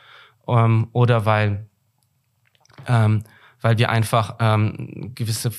ähm, 0.49 0.89
oder 0.93 1.27
weil 1.27 1.67
ähm, 2.89 3.23
weil 3.63 3.79
wir 3.79 3.91
einfach 3.91 4.37
ähm, 4.41 5.13
gewisse 5.15 5.51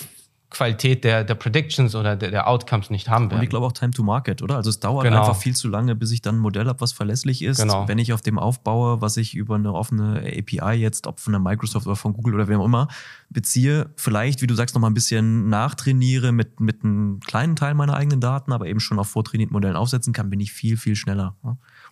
Qualität 0.54 1.04
der, 1.04 1.24
der 1.24 1.36
Predictions 1.36 1.96
oder 1.96 2.16
der, 2.16 2.32
der 2.32 2.48
Outcomes 2.48 2.90
nicht 2.90 3.10
haben 3.10 3.26
werden. 3.26 3.40
Und 3.40 3.44
ich 3.44 3.50
glaube 3.50 3.66
auch 3.66 3.72
Time 3.72 3.92
to 3.92 4.04
Market, 4.04 4.42
oder? 4.42 4.56
Also 4.56 4.70
es 4.70 4.80
dauert 4.80 5.04
genau. 5.04 5.20
einfach 5.20 5.36
viel 5.36 5.56
zu 5.56 5.68
lange, 5.68 5.96
bis 5.96 6.12
ich 6.12 6.22
dann 6.22 6.36
ein 6.36 6.40
Modell 6.40 6.68
habe, 6.68 6.80
was 6.80 6.94
verlässlich 6.94 7.42
ist. 7.42 7.60
Genau. 7.60 7.88
Wenn 7.88 7.98
ich 7.98 8.14
auf 8.14 8.22
dem 8.22 8.40
aufbaue, 8.40 9.02
was 9.02 9.18
ich 9.18 9.36
über 9.36 9.56
eine 9.56 9.74
offene 9.74 10.20
API 10.20 10.76
jetzt, 10.76 11.08
ob 11.08 11.20
von 11.20 11.34
der 11.34 11.40
Microsoft 11.40 11.88
oder 11.88 11.96
von 11.96 12.14
Google 12.14 12.36
oder 12.36 12.48
wem 12.48 12.62
auch 12.62 12.66
immer, 12.66 12.88
beziehe, 13.30 13.90
vielleicht, 13.98 14.42
wie 14.42 14.48
du 14.48 14.54
sagst, 14.54 14.76
noch 14.76 14.82
mal 14.82 14.90
ein 14.90 14.94
bisschen 14.94 15.50
nachtrainiere 15.50 16.32
mit, 16.32 16.60
mit 16.60 16.84
einem 16.84 17.20
kleinen 17.20 17.56
Teil 17.56 17.74
meiner 17.74 17.96
eigenen 17.96 18.22
Daten, 18.22 18.54
aber 18.54 18.68
eben 18.68 18.80
schon 18.80 19.00
auf 19.00 19.10
vortrainierten 19.10 19.54
Modellen 19.54 19.76
aufsetzen 19.76 20.14
kann, 20.14 20.30
bin 20.30 20.40
ich 20.40 20.54
viel, 20.54 20.78
viel 20.78 20.96
schneller. 20.96 21.36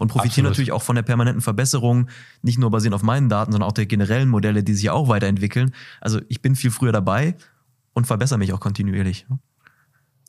Und 0.02 0.08
profitiere 0.08 0.48
natürlich 0.48 0.72
auch 0.72 0.82
von 0.82 0.96
der 0.96 1.04
permanenten 1.04 1.44
Verbesserung, 1.44 2.10
nicht 2.42 2.58
nur 2.58 2.72
basierend 2.72 2.96
auf 2.96 3.04
meinen 3.04 3.30
Daten, 3.30 3.52
sondern 3.52 3.70
auch 3.70 3.74
der 3.74 3.86
generellen 3.86 4.30
Modelle, 4.30 4.64
die 4.64 4.74
sich 4.74 4.90
auch 4.90 5.10
weiterentwickeln. 5.10 5.76
Also 6.00 6.20
ich 6.28 6.42
bin 6.42 6.56
viel 6.56 6.72
früher 6.72 6.92
dabei 6.92 7.36
und 7.94 8.08
verbessere 8.08 8.40
mich 8.40 8.52
auch 8.52 8.60
kontinuierlich 8.60 9.28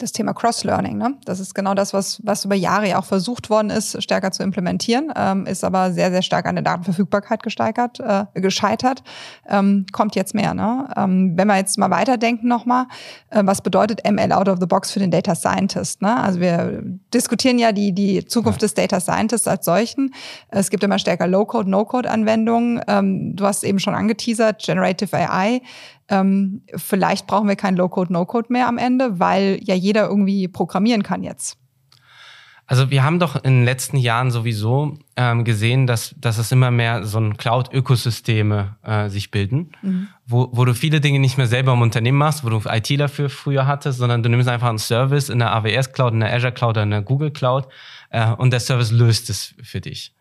das 0.03 0.13
Thema 0.13 0.35
Cross-Learning. 0.35 0.99
Ne? 0.99 1.15
Das 1.25 1.41
ist 1.41 1.55
genau 1.55 1.75
das, 1.75 1.93
was, 1.93 2.21
was 2.25 2.45
über 2.45 2.55
Jahre 2.55 2.89
ja 2.89 2.99
auch 2.99 3.05
versucht 3.05 3.51
worden 3.51 3.71
ist, 3.71 4.03
stärker 4.03 4.33
zu 4.33 4.43
implementieren, 4.43 5.13
ähm, 5.17 5.47
ist 5.47 5.65
aber 5.65 5.93
sehr, 5.93 6.11
sehr 6.11 6.23
stark 6.23 6.47
an 6.47 6.57
der 6.57 6.65
Datenverfügbarkeit 6.65 7.43
gesteigert, 7.43 8.01
äh, 8.01 8.25
gescheitert. 8.35 9.03
Ähm, 9.49 9.87
kommt 9.93 10.17
jetzt 10.17 10.35
mehr. 10.35 10.55
Ne? 10.55 10.89
Ähm, 10.97 11.33
wenn 11.37 11.47
wir 11.47 11.57
jetzt 11.57 11.79
mal 11.79 11.91
weiterdenken 11.91 12.49
nochmal, 12.49 12.87
äh, 13.31 13.43
was 13.45 13.63
bedeutet 13.63 14.01
ML 14.05 14.33
out 14.33 14.49
of 14.49 14.59
the 14.61 14.67
box 14.67 14.91
für 14.91 14.99
den 14.99 15.11
Data 15.11 15.35
Scientist? 15.35 16.03
Ne? 16.03 16.17
Also 16.17 16.41
wir 16.41 16.83
diskutieren 17.15 17.59
ja 17.59 17.73
die, 17.73 17.93
die 17.93 18.25
Zukunft 18.25 18.63
des 18.63 18.75
Data 18.75 19.01
Scientists 19.01 19.47
als 19.47 19.65
solchen. 19.65 20.15
Es 20.49 20.71
gibt 20.71 20.83
immer 20.85 20.99
stärker 20.99 21.27
Low-Code, 21.27 21.71
No-Code-Anwendungen. 21.71 22.81
Ähm, 22.89 23.37
du 23.37 23.47
hast 23.47 23.65
eben 23.65 23.79
schon 23.79 23.95
angeteasert, 23.95 24.63
Generative 24.63 25.17
AI 25.17 25.63
ähm, 26.13 26.63
vielleicht 26.77 27.27
brauchen 27.27 27.49
wir 27.49 27.57
kein 27.57 27.75
Low-Code, 27.75 28.13
No-Code 28.13 28.53
mehr 28.53 28.69
am 28.69 28.79
Ende, 28.79 29.19
weil 29.19 29.59
ja 29.63 29.75
jeder 29.75 30.09
irgendwie 30.09 30.47
programmieren 30.47 31.03
kann 31.03 31.23
jetzt. 31.23 31.59
Also 32.67 32.91
wir 32.91 33.03
haben 33.03 33.19
doch 33.19 33.37
in 33.37 33.53
den 33.53 33.65
letzten 33.65 33.97
Jahren 33.97 34.31
sowieso 34.31 34.97
ähm, 35.17 35.45
gesehen, 35.45 35.87
dass, 35.87 36.15
dass 36.19 36.39
es 36.39 36.53
immer 36.53 36.71
mehr 36.71 37.05
so 37.05 37.19
ein 37.19 37.37
Cloud-Ökosysteme 37.37 38.77
äh, 38.83 39.09
sich 39.09 39.31
bilden, 39.31 39.73
mhm. 39.83 40.09
wo, 40.27 40.49
wo 40.53 40.65
du 40.65 40.73
viele 40.73 41.01
Dinge 41.01 41.19
nicht 41.19 41.37
mehr 41.37 41.49
selber 41.49 41.73
im 41.73 41.83
Unternehmen 41.83 42.19
machst, 42.19 42.45
wo 42.45 42.51
du 42.51 42.63
IT 42.67 42.89
dafür 42.99 43.29
früher 43.29 43.67
hattest, 43.67 43.99
sondern 43.99 44.23
du 44.23 44.29
nimmst 44.29 44.49
einfach 44.49 44.69
einen 44.69 44.79
Service 44.79 45.29
in 45.29 45.41
der 45.41 45.53
AWS 45.53 45.93
Cloud, 45.93 46.15
in 46.15 46.21
der 46.21 46.33
Azure 46.33 46.53
Cloud 46.53 46.71
oder 46.71 46.85
in 46.85 46.91
der 46.91 47.03
Google 47.03 47.31
Cloud 47.31 47.67
äh, 48.11 48.31
und 48.33 48.53
der 48.53 48.61
Service 48.61 48.91
löst 48.91 49.29
es 49.29 49.55
für 49.63 49.81
dich. 49.81 50.15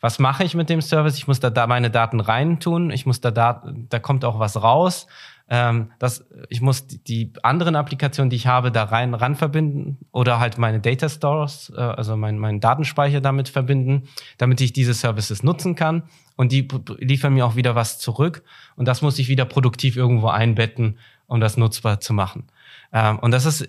Was 0.00 0.20
mache 0.20 0.44
ich 0.44 0.54
mit 0.54 0.70
dem 0.70 0.80
Service? 0.80 1.16
Ich 1.16 1.26
muss 1.26 1.40
da, 1.40 1.50
da 1.50 1.66
meine 1.66 1.90
Daten 1.90 2.20
reintun, 2.20 2.90
ich 2.90 3.04
muss 3.04 3.20
da, 3.20 3.32
da, 3.32 3.64
da 3.66 3.98
kommt 3.98 4.24
auch 4.24 4.38
was 4.38 4.62
raus 4.62 5.08
ähm, 5.50 5.92
dass 5.98 6.26
ich 6.48 6.60
muss 6.60 6.86
die 6.86 7.32
anderen 7.42 7.74
Applikationen, 7.76 8.30
die 8.30 8.36
ich 8.36 8.46
habe, 8.46 8.70
da 8.70 8.84
rein 8.84 9.14
ran 9.14 9.34
verbinden 9.34 9.98
oder 10.12 10.40
halt 10.40 10.58
meine 10.58 10.80
Data 10.80 11.08
Stores, 11.08 11.72
äh, 11.76 11.80
also 11.80 12.16
meinen 12.16 12.38
mein 12.38 12.60
Datenspeicher 12.60 13.20
damit 13.20 13.48
verbinden, 13.48 14.08
damit 14.36 14.60
ich 14.60 14.72
diese 14.72 14.94
Services 14.94 15.42
nutzen 15.42 15.74
kann. 15.74 16.02
Und 16.36 16.52
die 16.52 16.68
liefern 16.98 17.34
mir 17.34 17.46
auch 17.46 17.56
wieder 17.56 17.74
was 17.74 17.98
zurück. 17.98 18.44
Und 18.76 18.86
das 18.86 19.02
muss 19.02 19.18
ich 19.18 19.28
wieder 19.28 19.44
produktiv 19.44 19.96
irgendwo 19.96 20.28
einbetten, 20.28 20.98
um 21.26 21.40
das 21.40 21.56
nutzbar 21.56 22.00
zu 22.00 22.12
machen. 22.12 22.44
Ähm, 22.92 23.18
und 23.18 23.30
das 23.32 23.44
ist 23.44 23.68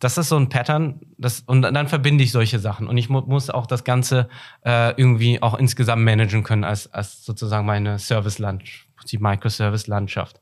das 0.00 0.16
ist 0.16 0.30
so 0.30 0.36
ein 0.36 0.48
Pattern, 0.48 1.00
das, 1.18 1.40
und 1.40 1.60
dann 1.60 1.86
verbinde 1.86 2.24
ich 2.24 2.32
solche 2.32 2.58
Sachen. 2.58 2.88
Und 2.88 2.96
ich 2.96 3.10
mu 3.10 3.20
muss 3.20 3.50
auch 3.50 3.66
das 3.66 3.84
Ganze 3.84 4.30
äh, 4.64 4.94
irgendwie 4.96 5.42
auch 5.42 5.54
insgesamt 5.54 6.02
managen 6.02 6.42
können 6.42 6.64
als, 6.64 6.92
als 6.92 7.22
sozusagen 7.22 7.66
meine 7.66 7.98
Service-Landschaft, 7.98 8.88
die 9.12 9.18
Microservice-Landschaft. 9.18 10.40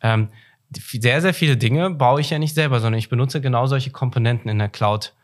Ähm, 0.00 0.28
sehr, 0.70 1.20
sehr 1.20 1.34
viele 1.34 1.56
Dinge 1.56 1.90
baue 1.90 2.20
ich 2.20 2.30
ja 2.30 2.38
nicht 2.38 2.54
selber, 2.54 2.80
sondern 2.80 2.98
ich 2.98 3.08
benutze 3.08 3.40
genau 3.40 3.66
solche 3.66 3.90
Komponenten 3.90 4.50
in 4.50 4.58
der 4.58 4.68
Cloud. 4.68 5.14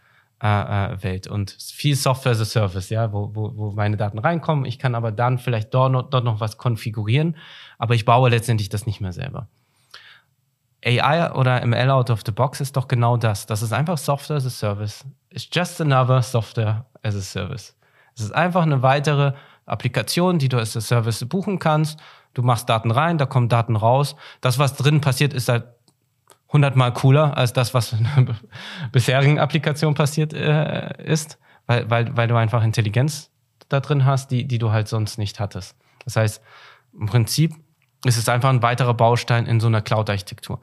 Äh, 0.43 0.49
äh, 0.93 1.03
Welt 1.03 1.27
und 1.27 1.53
viel 1.53 1.95
Software 1.95 2.33
as 2.33 2.41
a 2.41 2.45
Service, 2.45 2.91
ja, 2.91 3.13
wo, 3.13 3.31
wo, 3.35 3.57
wo 3.57 3.71
meine 3.71 3.97
Daten 3.97 4.19
reinkommen. 4.19 4.67
Ich 4.67 4.79
kann 4.79 4.95
aber 4.95 5.11
dann 5.11 5.39
vielleicht 5.39 5.73
dort 5.73 5.93
noch, 5.93 6.11
dort 6.11 6.25
noch 6.25 6.41
was 6.41 6.59
konfigurieren, 6.59 7.37
aber 7.79 7.95
ich 7.95 8.05
baue 8.05 8.29
letztendlich 8.29 8.69
das 8.69 8.85
nicht 8.85 9.01
mehr 9.01 9.13
selber. 9.13 9.49
AI 10.85 11.33
oder 11.33 11.65
ML 11.65 11.89
out 11.89 12.11
of 12.11 12.23
the 12.27 12.33
box 12.33 12.61
ist 12.61 12.77
doch 12.77 12.89
genau 12.89 13.17
das. 13.17 13.47
Das 13.47 13.63
ist 13.63 13.73
einfach 13.73 13.97
Software 13.97 14.37
as 14.37 14.45
a 14.45 14.51
Service. 14.51 15.05
It's 15.31 15.49
just 15.51 15.81
another 15.81 16.21
Software 16.21 16.85
as 17.03 17.15
a 17.15 17.23
Service. 17.23 17.75
Es 18.15 18.25
ist 18.25 18.35
einfach 18.35 18.65
eine 18.65 18.83
weitere 18.83 19.33
Applikation, 19.65 20.39
die 20.39 20.49
du 20.49 20.59
als 20.59 20.73
Service 20.73 21.25
buchen 21.27 21.59
kannst 21.59 21.99
Du 22.35 22.43
machst 22.43 22.69
Daten 22.69 22.91
rein, 22.91 23.17
da 23.17 23.27
kommen 23.27 23.49
Daten 23.49 23.77
raus. 23.77 24.17
Das, 24.41 24.59
was 24.59 24.75
drin 24.75 25.01
passiert, 25.01 25.33
ist 25.33 25.49
halt 25.49 25.65
hundertmal 26.53 26.93
cooler 26.93 27.37
als 27.37 27.53
das, 27.53 27.75
was 27.75 27.93
in 27.93 28.07
der 28.17 28.37
bisherigen 28.93 29.39
Applikation 29.39 29.95
passiert 29.95 30.33
äh, 30.35 31.03
ist, 31.03 31.39
weil, 31.67 31.89
weil, 31.91 32.17
weil 32.17 32.29
du 32.29 32.37
einfach 32.37 32.63
Intelligenz 32.63 33.31
da 33.69 33.81
drin 33.81 34.05
hast, 34.05 34.31
die, 34.31 34.47
die 34.47 34.59
du 34.59 34.71
halt 34.71 34.89
sonst 34.89 35.17
nicht 35.17 35.41
hattest. 35.41 35.77
Das 36.05 36.17
heißt, 36.17 36.43
im 36.99 37.07
Prinzip 37.07 37.55
ist 38.05 38.19
es 38.19 38.29
einfach 38.29 38.51
ein 38.51 38.63
weiterer 38.63 38.95
Baustein 38.95 39.47
in 39.47 39.61
so 39.61 39.69
einer 39.69 39.81
Cloud-Architektur. 39.81 40.61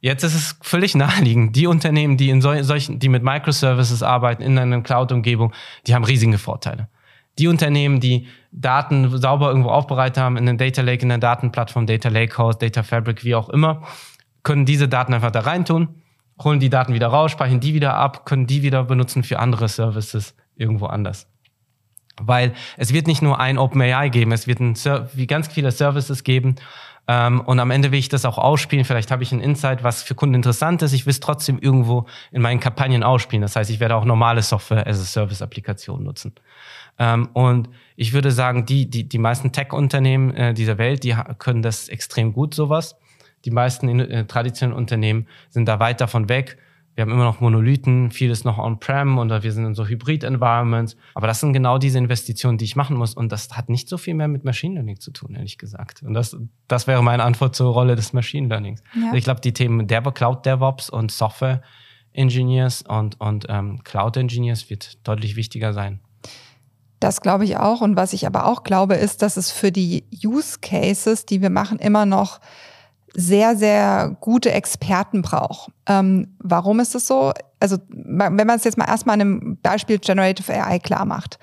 Jetzt 0.00 0.22
ist 0.22 0.34
es 0.34 0.58
völlig 0.60 0.94
naheliegend. 0.94 1.56
Die 1.56 1.66
Unternehmen, 1.66 2.16
die 2.16 2.28
in 2.28 2.42
solchen, 2.42 2.98
die 2.98 3.08
mit 3.08 3.22
Microservices 3.22 4.02
arbeiten 4.02 4.42
in 4.42 4.58
einer 4.58 4.82
Cloud-Umgebung, 4.82 5.52
die 5.86 5.94
haben 5.94 6.04
riesige 6.04 6.38
Vorteile 6.38 6.88
die 7.38 7.48
Unternehmen, 7.48 8.00
die 8.00 8.26
Daten 8.52 9.16
sauber 9.18 9.48
irgendwo 9.48 9.70
aufbereitet 9.70 10.18
haben 10.18 10.36
in 10.36 10.46
den 10.46 10.58
Data 10.58 10.82
Lake, 10.82 11.02
in 11.02 11.10
der 11.10 11.18
Datenplattform, 11.18 11.86
Data 11.86 12.08
Lakehouse, 12.08 12.58
Data 12.58 12.82
Fabric, 12.82 13.24
wie 13.24 13.34
auch 13.34 13.50
immer, 13.50 13.82
können 14.42 14.64
diese 14.64 14.88
Daten 14.88 15.12
einfach 15.12 15.30
da 15.30 15.40
reintun, 15.40 15.88
holen 16.42 16.60
die 16.60 16.70
Daten 16.70 16.94
wieder 16.94 17.08
raus, 17.08 17.32
speichern 17.32 17.60
die 17.60 17.74
wieder 17.74 17.94
ab, 17.94 18.24
können 18.24 18.46
die 18.46 18.62
wieder 18.62 18.84
benutzen 18.84 19.22
für 19.22 19.38
andere 19.38 19.68
Services 19.68 20.34
irgendwo 20.56 20.86
anders. 20.86 21.28
Weil 22.18 22.54
es 22.78 22.94
wird 22.94 23.06
nicht 23.06 23.20
nur 23.20 23.38
ein 23.40 23.58
OpenAI 23.58 24.08
geben, 24.08 24.32
es 24.32 24.46
wird 24.46 24.60
ein, 24.60 24.74
wie 25.14 25.26
ganz 25.26 25.48
viele 25.48 25.70
Services 25.70 26.24
geben 26.24 26.56
ähm, 27.08 27.40
und 27.40 27.60
am 27.60 27.70
Ende 27.70 27.92
will 27.92 27.98
ich 27.98 28.08
das 28.08 28.24
auch 28.24 28.38
ausspielen. 28.38 28.84
Vielleicht 28.84 29.10
habe 29.10 29.22
ich 29.22 29.32
ein 29.32 29.40
Insight, 29.40 29.84
was 29.84 30.02
für 30.02 30.14
Kunden 30.14 30.34
interessant 30.34 30.82
ist. 30.82 30.92
Ich 30.92 31.06
will 31.06 31.12
es 31.12 31.20
trotzdem 31.20 31.58
irgendwo 31.58 32.06
in 32.32 32.42
meinen 32.42 32.58
Kampagnen 32.58 33.02
ausspielen. 33.02 33.42
Das 33.42 33.54
heißt, 33.54 33.70
ich 33.70 33.78
werde 33.80 33.94
auch 33.94 34.04
normale 34.04 34.42
Software 34.42 34.86
as 34.86 35.00
a 35.00 35.04
Service 35.04 35.40
Applikationen 35.40 36.04
nutzen. 36.04 36.34
Ähm, 36.98 37.28
und 37.32 37.68
ich 37.96 38.12
würde 38.12 38.30
sagen, 38.30 38.66
die, 38.66 38.88
die, 38.88 39.08
die 39.08 39.18
meisten 39.18 39.52
Tech-Unternehmen 39.52 40.34
äh, 40.34 40.54
dieser 40.54 40.78
Welt, 40.78 41.04
die 41.04 41.14
können 41.38 41.62
das 41.62 41.88
extrem 41.88 42.32
gut, 42.32 42.54
sowas. 42.54 42.96
Die 43.44 43.50
meisten 43.50 44.00
äh, 44.00 44.26
traditionellen 44.26 44.76
Unternehmen 44.76 45.26
sind 45.50 45.66
da 45.66 45.78
weit 45.78 46.00
davon 46.00 46.28
weg. 46.28 46.58
Wir 46.96 47.02
haben 47.02 47.12
immer 47.12 47.24
noch 47.24 47.40
Monolithen, 47.40 48.10
vieles 48.10 48.44
noch 48.44 48.56
on-prem 48.56 49.18
oder 49.18 49.42
wir 49.42 49.52
sind 49.52 49.66
in 49.66 49.74
so 49.74 49.86
Hybrid-Environments. 49.86 50.96
Aber 51.14 51.26
das 51.26 51.40
sind 51.40 51.52
genau 51.52 51.76
diese 51.76 51.98
Investitionen, 51.98 52.56
die 52.56 52.64
ich 52.64 52.74
machen 52.74 52.96
muss. 52.96 53.12
Und 53.12 53.30
das 53.30 53.54
hat 53.54 53.68
nicht 53.68 53.90
so 53.90 53.98
viel 53.98 54.14
mehr 54.14 54.28
mit 54.28 54.44
Machine 54.44 54.76
Learning 54.76 54.98
zu 54.98 55.10
tun, 55.10 55.34
ehrlich 55.34 55.58
gesagt. 55.58 56.02
Und 56.02 56.14
das, 56.14 56.34
das 56.68 56.86
wäre 56.86 57.02
meine 57.02 57.22
Antwort 57.22 57.54
zur 57.54 57.70
Rolle 57.70 57.96
des 57.96 58.14
Machine 58.14 58.48
Learnings. 58.48 58.82
Ja. 58.94 59.12
Ich 59.12 59.24
glaube, 59.24 59.42
die 59.42 59.52
Themen 59.52 59.86
Dev 59.86 60.10
Cloud 60.12 60.46
DevOps 60.46 60.88
und 60.88 61.12
Software 61.12 61.60
Engineers 62.14 62.80
und, 62.80 63.20
und 63.20 63.44
ähm, 63.50 63.84
Cloud 63.84 64.16
Engineers 64.16 64.70
wird 64.70 65.06
deutlich 65.06 65.36
wichtiger 65.36 65.74
sein. 65.74 66.00
Das 67.00 67.20
glaube 67.20 67.44
ich 67.44 67.56
auch. 67.56 67.80
Und 67.80 67.96
was 67.96 68.12
ich 68.12 68.26
aber 68.26 68.46
auch 68.46 68.62
glaube, 68.62 68.94
ist, 68.94 69.22
dass 69.22 69.36
es 69.36 69.50
für 69.50 69.70
die 69.70 70.04
Use 70.24 70.58
Cases, 70.60 71.26
die 71.26 71.42
wir 71.42 71.50
machen, 71.50 71.78
immer 71.78 72.06
noch 72.06 72.40
sehr, 73.14 73.56
sehr 73.56 74.16
gute 74.20 74.52
Experten 74.52 75.22
braucht. 75.22 75.70
Ähm, 75.86 76.36
warum 76.38 76.80
ist 76.80 76.94
es 76.94 77.06
so? 77.06 77.32
Also 77.60 77.78
wenn 77.88 78.34
man 78.34 78.50
es 78.50 78.64
jetzt 78.64 78.76
mal 78.76 78.88
erstmal 78.88 79.14
an 79.14 79.20
einem 79.20 79.58
Beispiel 79.62 79.98
Generative 79.98 80.52
AI 80.52 80.78
klar 80.78 81.06
macht. 81.06 81.38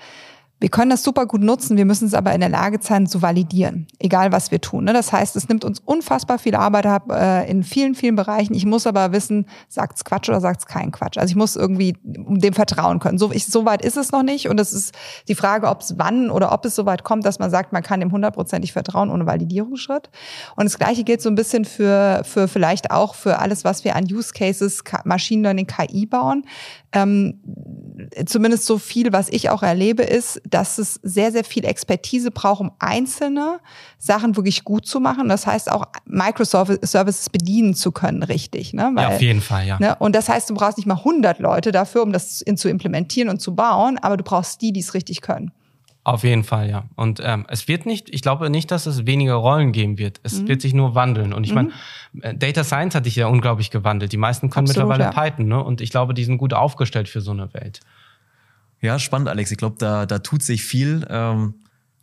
Wir 0.64 0.70
können 0.70 0.88
das 0.88 1.02
super 1.02 1.26
gut 1.26 1.42
nutzen, 1.42 1.76
wir 1.76 1.84
müssen 1.84 2.06
es 2.06 2.14
aber 2.14 2.32
in 2.32 2.40
der 2.40 2.48
Lage 2.48 2.78
sein 2.80 3.06
zu 3.06 3.20
validieren, 3.20 3.86
egal 3.98 4.32
was 4.32 4.50
wir 4.50 4.62
tun. 4.62 4.84
Ne? 4.84 4.94
Das 4.94 5.12
heißt, 5.12 5.36
es 5.36 5.46
nimmt 5.46 5.62
uns 5.62 5.78
unfassbar 5.80 6.38
viel 6.38 6.54
Arbeit 6.54 6.86
ab 6.86 7.12
äh, 7.12 7.46
in 7.50 7.64
vielen, 7.64 7.94
vielen 7.94 8.16
Bereichen. 8.16 8.54
Ich 8.54 8.64
muss 8.64 8.86
aber 8.86 9.12
wissen, 9.12 9.44
sagt 9.68 9.98
es 9.98 10.06
Quatsch 10.06 10.30
oder 10.30 10.40
sagt 10.40 10.60
es 10.60 10.66
kein 10.66 10.90
Quatsch. 10.90 11.18
Also 11.18 11.32
ich 11.32 11.36
muss 11.36 11.54
irgendwie 11.54 11.98
dem 12.02 12.54
vertrauen 12.54 12.98
können. 12.98 13.18
So, 13.18 13.30
ich, 13.30 13.44
so 13.44 13.66
weit 13.66 13.84
ist 13.84 13.98
es 13.98 14.10
noch 14.10 14.22
nicht 14.22 14.48
und 14.48 14.58
es 14.58 14.72
ist 14.72 14.94
die 15.28 15.34
Frage, 15.34 15.68
ob 15.68 15.82
es 15.82 15.98
wann 15.98 16.30
oder 16.30 16.50
ob 16.50 16.64
es 16.64 16.74
so 16.74 16.86
weit 16.86 17.04
kommt, 17.04 17.26
dass 17.26 17.38
man 17.38 17.50
sagt, 17.50 17.74
man 17.74 17.82
kann 17.82 18.00
dem 18.00 18.10
hundertprozentig 18.10 18.72
vertrauen 18.72 19.10
ohne 19.10 19.26
Validierungsschritt. 19.26 20.08
Und 20.56 20.64
das 20.64 20.78
Gleiche 20.78 21.04
gilt 21.04 21.20
so 21.20 21.28
ein 21.28 21.34
bisschen 21.34 21.66
für, 21.66 22.22
für 22.24 22.48
vielleicht 22.48 22.90
auch 22.90 23.14
für 23.16 23.38
alles, 23.38 23.64
was 23.64 23.84
wir 23.84 23.96
an 23.96 24.04
Use 24.10 24.32
Cases, 24.32 24.82
Machine 25.04 25.42
Learning, 25.42 25.66
KI 25.66 26.06
bauen. 26.06 26.46
Ähm, 26.94 27.40
zumindest 28.26 28.66
so 28.66 28.78
viel, 28.78 29.12
was 29.12 29.28
ich 29.28 29.50
auch 29.50 29.62
erlebe, 29.62 30.02
ist, 30.02 30.40
dass 30.48 30.78
es 30.78 31.00
sehr, 31.02 31.32
sehr 31.32 31.44
viel 31.44 31.64
Expertise 31.64 32.30
braucht, 32.30 32.60
um 32.60 32.72
einzelne 32.78 33.60
Sachen 33.98 34.36
wirklich 34.36 34.64
gut 34.64 34.86
zu 34.86 35.00
machen. 35.00 35.28
Das 35.28 35.46
heißt 35.46 35.70
auch 35.70 35.86
Microservices 36.06 37.30
bedienen 37.30 37.74
zu 37.74 37.92
können, 37.92 38.22
richtig. 38.22 38.72
Ne? 38.72 38.92
Weil, 38.94 39.10
ja, 39.10 39.14
auf 39.16 39.22
jeden 39.22 39.40
Fall, 39.40 39.66
ja. 39.66 39.78
Ne? 39.78 39.96
Und 39.98 40.14
das 40.14 40.28
heißt, 40.28 40.48
du 40.50 40.54
brauchst 40.54 40.78
nicht 40.78 40.86
mal 40.86 40.98
100 40.98 41.40
Leute 41.40 41.72
dafür, 41.72 42.02
um 42.02 42.12
das 42.12 42.40
in, 42.40 42.56
zu 42.56 42.68
implementieren 42.68 43.28
und 43.28 43.40
zu 43.40 43.54
bauen, 43.54 43.98
aber 43.98 44.16
du 44.16 44.24
brauchst 44.24 44.62
die, 44.62 44.72
die 44.72 44.80
es 44.80 44.94
richtig 44.94 45.20
können. 45.20 45.52
Auf 46.04 46.22
jeden 46.22 46.44
Fall, 46.44 46.68
ja. 46.68 46.84
Und 46.96 47.20
ähm, 47.24 47.46
es 47.48 47.66
wird 47.66 47.86
nicht, 47.86 48.12
ich 48.14 48.20
glaube 48.20 48.50
nicht, 48.50 48.70
dass 48.70 48.84
es 48.84 49.06
weniger 49.06 49.34
Rollen 49.34 49.72
geben 49.72 49.96
wird. 49.96 50.20
Es 50.22 50.42
mhm. 50.42 50.48
wird 50.48 50.60
sich 50.60 50.74
nur 50.74 50.94
wandeln. 50.94 51.32
Und 51.32 51.44
ich 51.44 51.54
mhm. 51.54 51.72
meine, 52.12 52.32
äh, 52.34 52.34
Data 52.34 52.62
Science 52.62 52.94
hat 52.94 53.04
sich 53.04 53.16
ja 53.16 53.26
unglaublich 53.26 53.70
gewandelt. 53.70 54.12
Die 54.12 54.18
meisten 54.18 54.50
können 54.50 54.68
Absolut, 54.68 54.90
mittlerweile 54.90 55.16
ja. 55.16 55.30
Python, 55.30 55.48
ne? 55.48 55.64
Und 55.64 55.80
ich 55.80 55.88
glaube, 55.88 56.12
die 56.12 56.24
sind 56.24 56.36
gut 56.36 56.52
aufgestellt 56.52 57.08
für 57.08 57.22
so 57.22 57.30
eine 57.30 57.54
Welt. 57.54 57.80
Ja, 58.82 58.98
spannend, 58.98 59.30
Alex. 59.30 59.50
Ich 59.50 59.56
glaube, 59.56 59.76
da, 59.78 60.04
da 60.04 60.18
tut 60.18 60.42
sich 60.42 60.62
viel. 60.62 61.06
Ähm, 61.08 61.54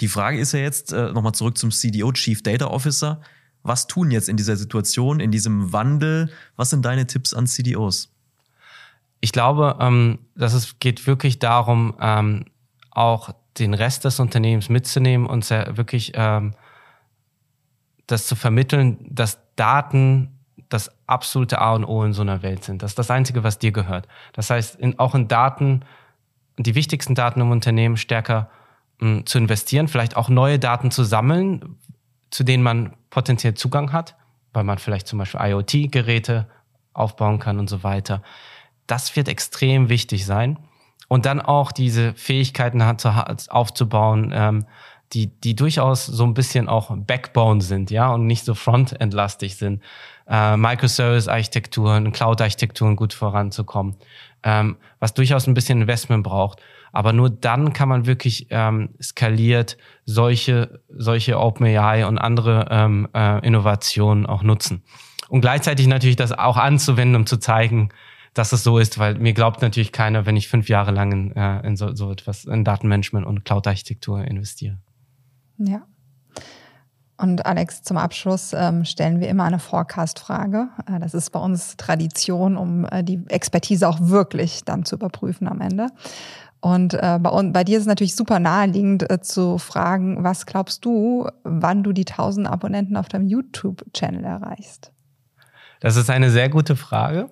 die 0.01 0.07
Frage 0.07 0.39
ist 0.39 0.53
ja 0.53 0.61
jetzt, 0.61 0.93
äh, 0.93 1.11
nochmal 1.11 1.33
zurück 1.33 1.59
zum 1.59 1.69
CDO, 1.69 2.11
Chief 2.11 2.41
Data 2.41 2.65
Officer. 2.65 3.21
Was 3.61 3.85
tun 3.85 4.09
jetzt 4.09 4.29
in 4.29 4.35
dieser 4.37 4.57
Situation, 4.57 5.19
in 5.19 5.29
diesem 5.29 5.73
Wandel? 5.73 6.31
Was 6.55 6.71
sind 6.71 6.83
deine 6.83 7.05
Tipps 7.05 7.35
an 7.35 7.45
CDOs? 7.45 8.09
Ich 9.19 9.31
glaube, 9.31 9.77
ähm, 9.79 10.17
dass 10.33 10.55
es 10.55 10.79
geht 10.79 11.05
wirklich 11.05 11.37
darum, 11.37 11.93
ähm, 12.01 12.45
auch 12.89 13.35
den 13.59 13.73
Rest 13.73 14.05
des 14.05 14.19
Unternehmens 14.19 14.69
mitzunehmen 14.69 15.27
und 15.27 15.49
wirklich 15.49 16.13
ähm, 16.15 16.53
das 18.07 18.27
zu 18.27 18.35
vermitteln, 18.35 18.97
dass 19.09 19.39
Daten 19.55 20.39
das 20.69 20.91
absolute 21.07 21.59
A 21.59 21.73
und 21.73 21.85
O 21.85 22.03
in 22.03 22.13
so 22.13 22.21
einer 22.21 22.43
Welt 22.43 22.63
sind. 22.63 22.81
Das 22.81 22.91
ist 22.91 22.99
das 22.99 23.11
Einzige, 23.11 23.43
was 23.43 23.59
dir 23.59 23.71
gehört. 23.71 24.07
Das 24.33 24.49
heißt, 24.49 24.79
in, 24.79 24.97
auch 24.99 25.15
in 25.15 25.27
Daten, 25.27 25.83
die 26.57 26.75
wichtigsten 26.75 27.15
Daten 27.15 27.41
im 27.41 27.51
Unternehmen 27.51 27.97
stärker 27.97 28.49
mh, 28.99 29.09
hm, 29.09 29.25
zu 29.25 29.37
investieren, 29.37 29.87
vielleicht 29.87 30.15
auch 30.15 30.29
neue 30.29 30.59
Daten 30.59 30.91
zu 30.91 31.03
sammeln, 31.03 31.77
zu 32.29 32.43
denen 32.43 32.63
man 32.63 32.95
potenziell 33.09 33.53
Zugang 33.53 33.91
hat, 33.91 34.15
weil 34.53 34.63
man 34.63 34.77
vielleicht 34.77 35.07
zum 35.07 35.19
Beispiel 35.19 35.41
IoT-Geräte 35.41 36.47
aufbauen 36.93 37.39
kann 37.39 37.59
und 37.59 37.69
so 37.69 37.83
weiter. 37.83 38.21
Das 38.87 39.15
wird 39.15 39.27
extrem 39.27 39.89
wichtig 39.89 40.25
sein 40.25 40.57
und 41.11 41.25
dann 41.25 41.41
auch 41.41 41.73
diese 41.73 42.13
Fähigkeiten 42.13 42.85
hat, 42.85 43.05
aufzubauen, 43.49 44.31
ähm, 44.33 44.65
die, 45.11 45.27
die 45.27 45.57
durchaus 45.57 46.05
so 46.05 46.23
ein 46.23 46.33
bisschen 46.33 46.69
auch 46.69 46.95
Backbone 46.95 47.59
sind, 47.59 47.91
ja, 47.91 48.13
und 48.13 48.27
nicht 48.27 48.45
so 48.45 48.53
Frontend-lastig 48.55 49.57
sind. 49.57 49.83
Äh, 50.25 50.55
Microservice-Architekturen, 50.55 52.13
Cloud-Architekturen 52.13 52.95
gut 52.95 53.11
voranzukommen, 53.13 53.97
ähm, 54.43 54.77
was 55.01 55.13
durchaus 55.13 55.47
ein 55.47 55.53
bisschen 55.53 55.81
Investment 55.81 56.23
braucht. 56.23 56.61
Aber 56.93 57.11
nur 57.11 57.29
dann 57.29 57.73
kann 57.73 57.89
man 57.89 58.05
wirklich 58.05 58.47
ähm, 58.49 58.91
skaliert 59.01 59.75
solche, 60.05 60.79
solche 60.87 61.37
OpenAI 61.37 62.05
und 62.05 62.19
andere 62.19 62.67
ähm, 62.71 63.09
äh, 63.13 63.45
Innovationen 63.45 64.25
auch 64.25 64.43
nutzen. 64.43 64.81
Und 65.27 65.41
gleichzeitig 65.41 65.87
natürlich 65.87 66.15
das 66.15 66.31
auch 66.31 66.55
anzuwenden, 66.55 67.17
um 67.17 67.25
zu 67.25 67.35
zeigen, 67.35 67.89
dass 68.33 68.53
es 68.53 68.63
so 68.63 68.77
ist, 68.77 68.97
weil 68.97 69.15
mir 69.15 69.33
glaubt 69.33 69.61
natürlich 69.61 69.91
keiner, 69.91 70.25
wenn 70.25 70.37
ich 70.37 70.47
fünf 70.47 70.69
Jahre 70.69 70.91
lang 70.91 71.11
in, 71.11 71.35
äh, 71.35 71.65
in 71.65 71.75
so, 71.75 71.93
so 71.93 72.11
etwas, 72.11 72.45
in 72.45 72.63
Datenmanagement 72.63 73.25
und 73.25 73.43
Cloud-Architektur 73.43 74.23
investiere. 74.23 74.77
Ja. 75.57 75.83
Und 77.17 77.45
Alex, 77.45 77.83
zum 77.83 77.97
Abschluss 77.97 78.51
ähm, 78.53 78.83
stellen 78.83 79.19
wir 79.19 79.29
immer 79.29 79.43
eine 79.43 79.59
Forecast-Frage. 79.59 80.69
Äh, 80.87 80.99
das 80.99 81.13
ist 81.13 81.29
bei 81.29 81.39
uns 81.39 81.77
Tradition, 81.77 82.57
um 82.57 82.85
äh, 82.85 83.03
die 83.03 83.21
Expertise 83.27 83.87
auch 83.87 83.99
wirklich 84.01 84.63
dann 84.63 84.85
zu 84.85 84.95
überprüfen 84.95 85.47
am 85.47 85.61
Ende. 85.61 85.87
Und 86.61 86.93
äh, 86.93 87.19
bei, 87.21 87.29
und 87.29 87.53
bei 87.53 87.63
dir 87.63 87.77
ist 87.77 87.83
es 87.83 87.87
natürlich 87.87 88.15
super 88.15 88.39
naheliegend 88.39 89.09
äh, 89.11 89.19
zu 89.19 89.57
fragen, 89.57 90.23
was 90.23 90.45
glaubst 90.45 90.85
du, 90.85 91.27
wann 91.43 91.83
du 91.83 91.91
die 91.91 92.07
1000 92.07 92.47
Abonnenten 92.47 92.95
auf 92.95 93.07
deinem 93.07 93.27
YouTube-Channel 93.27 94.23
erreichst? 94.23 94.91
Das 95.79 95.97
ist 95.97 96.09
eine 96.09 96.31
sehr 96.31 96.49
gute 96.49 96.75
Frage. 96.75 97.29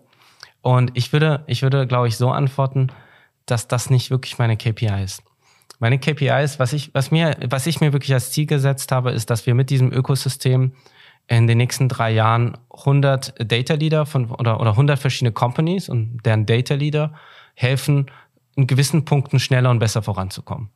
Und 0.61 0.91
ich 0.93 1.13
würde, 1.13 1.43
ich 1.47 1.61
würde, 1.61 1.87
glaube 1.87 2.07
ich, 2.07 2.17
so 2.17 2.31
antworten, 2.31 2.87
dass 3.45 3.67
das 3.67 3.89
nicht 3.89 4.11
wirklich 4.11 4.37
meine 4.37 4.57
KPI 4.57 5.03
ist. 5.03 5.23
Meine 5.79 5.97
KPI 5.97 6.43
ist, 6.43 6.59
was 6.59 6.73
ich, 6.73 6.93
was 6.93 7.09
mir, 7.09 7.37
was 7.49 7.65
ich 7.65 7.79
mir 7.79 7.93
wirklich 7.93 8.13
als 8.13 8.31
Ziel 8.31 8.45
gesetzt 8.45 8.91
habe, 8.91 9.11
ist, 9.11 9.29
dass 9.29 9.45
wir 9.45 9.55
mit 9.55 9.69
diesem 9.69 9.91
Ökosystem 9.93 10.73
in 11.27 11.47
den 11.47 11.57
nächsten 11.57 11.87
drei 11.87 12.11
Jahren 12.11 12.57
100 12.75 13.35
Data 13.51 13.75
Leader 13.75 14.05
von, 14.05 14.29
oder, 14.31 14.59
oder 14.59 14.71
100 14.71 14.99
verschiedene 14.99 15.31
Companies 15.31 15.87
und 15.87 16.19
deren 16.25 16.45
Data 16.45 16.73
Leader 16.73 17.13
helfen, 17.53 18.07
in 18.55 18.67
gewissen 18.67 19.05
Punkten 19.05 19.39
schneller 19.39 19.69
und 19.69 19.79
besser 19.79 20.01
voranzukommen. 20.01 20.69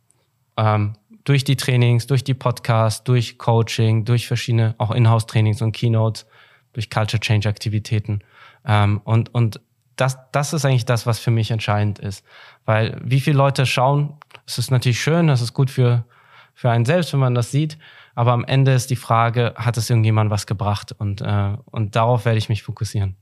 Ähm, 0.56 0.94
durch 1.24 1.44
die 1.44 1.56
Trainings, 1.56 2.08
durch 2.08 2.24
die 2.24 2.34
Podcasts, 2.34 3.04
durch 3.04 3.38
Coaching, 3.38 4.06
durch 4.06 4.28
verschiedene 4.28 4.76
auch 4.78 4.92
Inhouse-Trainings 4.92 5.62
und 5.62 5.72
Keynotes, 5.72 6.26
durch 6.74 6.90
Culture 6.90 7.20
Change 7.20 7.50
Aktivitäten. 7.50 8.20
Ähm, 8.66 9.02
und, 9.04 9.34
und 9.34 9.60
das, 9.96 10.18
das 10.32 10.54
ist 10.54 10.66
eigentlich 10.66 10.86
das, 10.86 11.06
was 11.06 11.20
für 11.20 11.32
mich 11.32 11.52
entscheidend 11.52 12.00
ist. 12.00 12.26
Weil 12.66 13.00
wie 13.04 13.20
viele 13.20 13.38
Leute 13.38 13.66
schauen, 13.66 14.18
es 14.46 14.58
ist 14.58 14.72
natürlich 14.72 15.02
schön, 15.02 15.30
es 15.30 15.42
ist 15.42 15.54
gut 15.54 15.70
für, 15.70 16.06
für 16.54 16.72
einen 16.72 16.86
selbst, 16.86 17.14
wenn 17.14 17.20
man 17.20 17.36
das 17.36 17.52
sieht. 17.52 17.78
Aber 18.16 18.32
am 18.32 18.46
Ende 18.46 18.74
ist 18.74 18.90
die 18.90 18.96
Frage, 18.96 19.54
hat 19.56 19.78
es 19.78 19.90
irgendjemand 19.90 20.30
was 20.30 20.46
gebracht? 20.46 20.92
Und, 20.92 21.22
äh, 21.22 21.58
und 21.66 21.96
darauf 21.96 22.26
werde 22.26 22.38
ich 22.38 22.50
mich 22.50 22.64
fokussieren. 22.64 23.16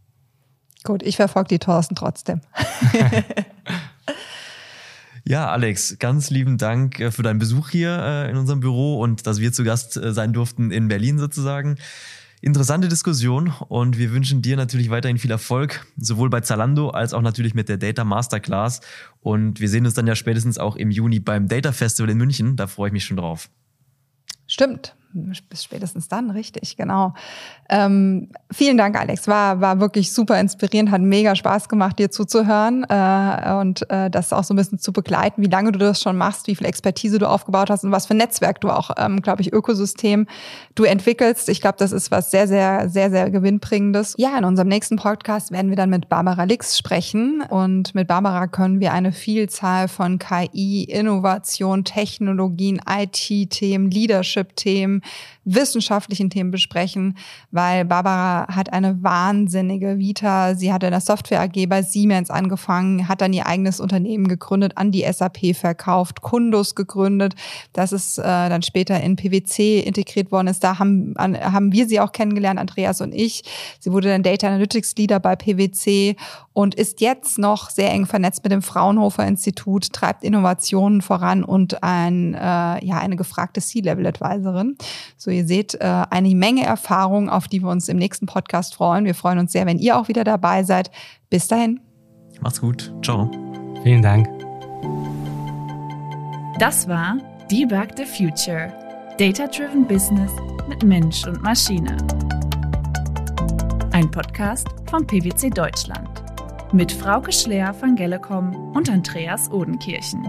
Gut, 0.83 1.03
ich 1.03 1.15
verfolge 1.15 1.49
die 1.49 1.59
Thorsten 1.59 1.95
trotzdem. 1.95 2.41
Ja, 5.23 5.51
Alex, 5.51 5.97
ganz 5.99 6.29
lieben 6.29 6.57
Dank 6.57 6.99
äh, 6.99 7.11
für 7.11 7.23
deinen 7.23 7.39
Besuch 7.39 7.69
hier 7.69 7.97
äh, 7.99 8.29
in 8.29 8.37
unserem 8.37 8.59
Büro 8.59 8.99
und 8.99 9.27
dass 9.27 9.39
wir 9.39 9.53
zu 9.53 9.63
Gast 9.63 9.95
äh, 9.95 10.13
sein 10.13 10.33
durften 10.33 10.71
in 10.71 10.87
Berlin 10.87 11.19
sozusagen 11.19 11.77
interessante 12.41 12.87
Diskussion 12.87 13.53
und 13.69 13.97
wir 13.97 14.11
wünschen 14.11 14.41
dir 14.41 14.57
natürlich 14.57 14.89
weiterhin 14.89 15.17
viel 15.17 15.31
Erfolg, 15.31 15.85
sowohl 15.97 16.29
bei 16.29 16.41
Zalando 16.41 16.89
als 16.89 17.13
auch 17.13 17.21
natürlich 17.21 17.53
mit 17.53 17.69
der 17.69 17.77
Data 17.77 18.03
Masterclass. 18.03 18.81
Und 19.21 19.59
wir 19.59 19.69
sehen 19.69 19.85
uns 19.85 19.93
dann 19.93 20.07
ja 20.07 20.15
spätestens 20.15 20.57
auch 20.57 20.75
im 20.75 20.91
Juni 20.91 21.19
beim 21.19 21.47
Data 21.47 21.71
Festival 21.71 22.09
in 22.09 22.17
München. 22.17 22.55
Da 22.55 22.67
freue 22.67 22.89
ich 22.89 22.93
mich 22.93 23.05
schon 23.05 23.17
drauf. 23.17 23.49
Stimmt 24.47 24.95
bis 25.13 25.63
spätestens 25.63 26.07
dann, 26.07 26.31
richtig, 26.31 26.77
genau. 26.77 27.13
Ähm, 27.69 28.29
vielen 28.51 28.77
Dank, 28.77 28.99
Alex. 28.99 29.27
War, 29.27 29.61
war 29.61 29.79
wirklich 29.79 30.11
super 30.11 30.39
inspirierend, 30.39 30.91
hat 30.91 31.01
mega 31.01 31.35
Spaß 31.35 31.69
gemacht, 31.69 31.99
dir 31.99 32.11
zuzuhören 32.11 32.85
äh, 32.89 33.53
und 33.53 33.89
äh, 33.89 34.09
das 34.09 34.33
auch 34.33 34.43
so 34.43 34.53
ein 34.53 34.57
bisschen 34.57 34.79
zu 34.79 34.91
begleiten, 34.91 35.41
wie 35.41 35.47
lange 35.47 35.71
du 35.71 35.79
das 35.79 36.01
schon 36.01 36.17
machst, 36.17 36.47
wie 36.47 36.55
viel 36.55 36.67
Expertise 36.67 37.17
du 37.19 37.29
aufgebaut 37.29 37.69
hast 37.69 37.83
und 37.83 37.91
was 37.91 38.05
für 38.05 38.13
ein 38.13 38.17
Netzwerk 38.17 38.61
du 38.61 38.69
auch, 38.69 38.91
ähm, 38.97 39.21
glaube 39.21 39.41
ich, 39.41 39.53
Ökosystem 39.53 40.27
du 40.75 40.83
entwickelst. 40.83 41.49
Ich 41.49 41.61
glaube, 41.61 41.77
das 41.77 41.91
ist 41.91 42.11
was 42.11 42.31
sehr, 42.31 42.47
sehr, 42.47 42.89
sehr, 42.89 43.09
sehr 43.09 43.29
gewinnbringendes. 43.29 44.15
Ja, 44.17 44.37
in 44.37 44.45
unserem 44.45 44.67
nächsten 44.67 44.97
Podcast 44.97 45.51
werden 45.51 45.69
wir 45.69 45.77
dann 45.77 45.89
mit 45.89 46.09
Barbara 46.09 46.43
Lix 46.43 46.77
sprechen 46.77 47.41
und 47.49 47.95
mit 47.95 48.07
Barbara 48.07 48.47
können 48.47 48.79
wir 48.79 48.93
eine 48.93 49.11
Vielzahl 49.11 49.87
von 49.87 50.19
KI, 50.19 50.83
Innovation, 50.83 51.83
Technologien, 51.83 52.81
IT-Themen, 52.87 53.89
Leadership-Themen, 53.89 55.00
wissenschaftlichen 55.43 56.29
Themen 56.29 56.51
besprechen, 56.51 57.17
weil 57.51 57.85
Barbara 57.85 58.47
hat 58.55 58.71
eine 58.71 59.01
wahnsinnige 59.03 59.97
Vita. 59.97 60.55
Sie 60.55 60.71
hat 60.71 60.83
in 60.83 60.91
der 60.91 61.01
Software 61.01 61.41
AG 61.41 61.67
bei 61.67 61.81
Siemens 61.81 62.29
angefangen, 62.29 63.07
hat 63.07 63.21
dann 63.21 63.33
ihr 63.33 63.47
eigenes 63.47 63.79
Unternehmen 63.79 64.27
gegründet, 64.27 64.73
an 64.75 64.91
die 64.91 65.05
SAP 65.11 65.55
verkauft, 65.55 66.21
Kundus 66.21 66.75
gegründet. 66.75 67.35
Das 67.73 67.91
ist 67.91 68.17
äh, 68.17 68.23
dann 68.23 68.61
später 68.61 69.01
in 69.01 69.15
PwC 69.15 69.79
integriert 69.79 70.31
worden 70.31 70.47
ist. 70.47 70.63
Da 70.63 70.79
haben, 70.79 71.13
an, 71.17 71.37
haben 71.39 71.71
wir 71.71 71.87
sie 71.87 71.99
auch 71.99 72.11
kennengelernt, 72.11 72.59
Andreas 72.59 73.01
und 73.01 73.13
ich. 73.13 73.43
Sie 73.79 73.91
wurde 73.91 74.09
dann 74.09 74.23
Data 74.23 74.47
Analytics 74.47 74.95
Leader 74.95 75.19
bei 75.19 75.35
PwC 75.35 76.15
und 76.53 76.75
ist 76.75 77.01
jetzt 77.01 77.37
noch 77.37 77.69
sehr 77.69 77.91
eng 77.91 78.05
vernetzt 78.05 78.43
mit 78.43 78.51
dem 78.51 78.61
Fraunhofer 78.61 79.25
Institut, 79.25 79.93
treibt 79.93 80.23
Innovationen 80.23 81.01
voran 81.01 81.43
und 81.43 81.83
ein, 81.83 82.33
äh, 82.33 82.37
ja, 82.85 82.97
eine 82.99 83.15
gefragte 83.15 83.61
C-Level-Advisorin. 83.61 84.77
So, 85.17 85.31
ihr 85.31 85.45
seht 85.45 85.75
äh, 85.75 86.05
eine 86.09 86.35
Menge 86.35 86.65
Erfahrung, 86.65 87.29
auf 87.29 87.47
die 87.47 87.61
wir 87.61 87.69
uns 87.69 87.87
im 87.87 87.97
nächsten 87.97 88.25
Podcast 88.25 88.75
freuen. 88.75 89.05
Wir 89.05 89.15
freuen 89.15 89.39
uns 89.39 89.51
sehr, 89.51 89.65
wenn 89.65 89.77
ihr 89.77 89.97
auch 89.97 90.07
wieder 90.07 90.23
dabei 90.23 90.63
seid. 90.63 90.91
Bis 91.29 91.47
dahin. 91.47 91.79
Macht's 92.41 92.59
gut. 92.59 92.93
Ciao. 93.03 93.29
Vielen 93.83 94.01
Dank. 94.01 94.27
Das 96.59 96.87
war 96.87 97.17
Debug 97.49 97.87
the 97.97 98.05
Future. 98.05 98.73
Data-Driven 99.17 99.85
Business 99.87 100.31
mit 100.67 100.83
Mensch 100.83 101.25
und 101.27 101.41
Maschine. 101.41 101.97
Ein 103.91 104.09
Podcast 104.09 104.67
von 104.89 105.05
PwC 105.05 105.49
Deutschland. 105.49 106.20
Mit 106.73 106.93
Frauke 106.93 107.33
Schler 107.33 107.73
von 107.73 107.97
Gellecom 107.97 108.71
und 108.73 108.89
Andreas 108.89 109.51
Odenkirchen. 109.51 110.25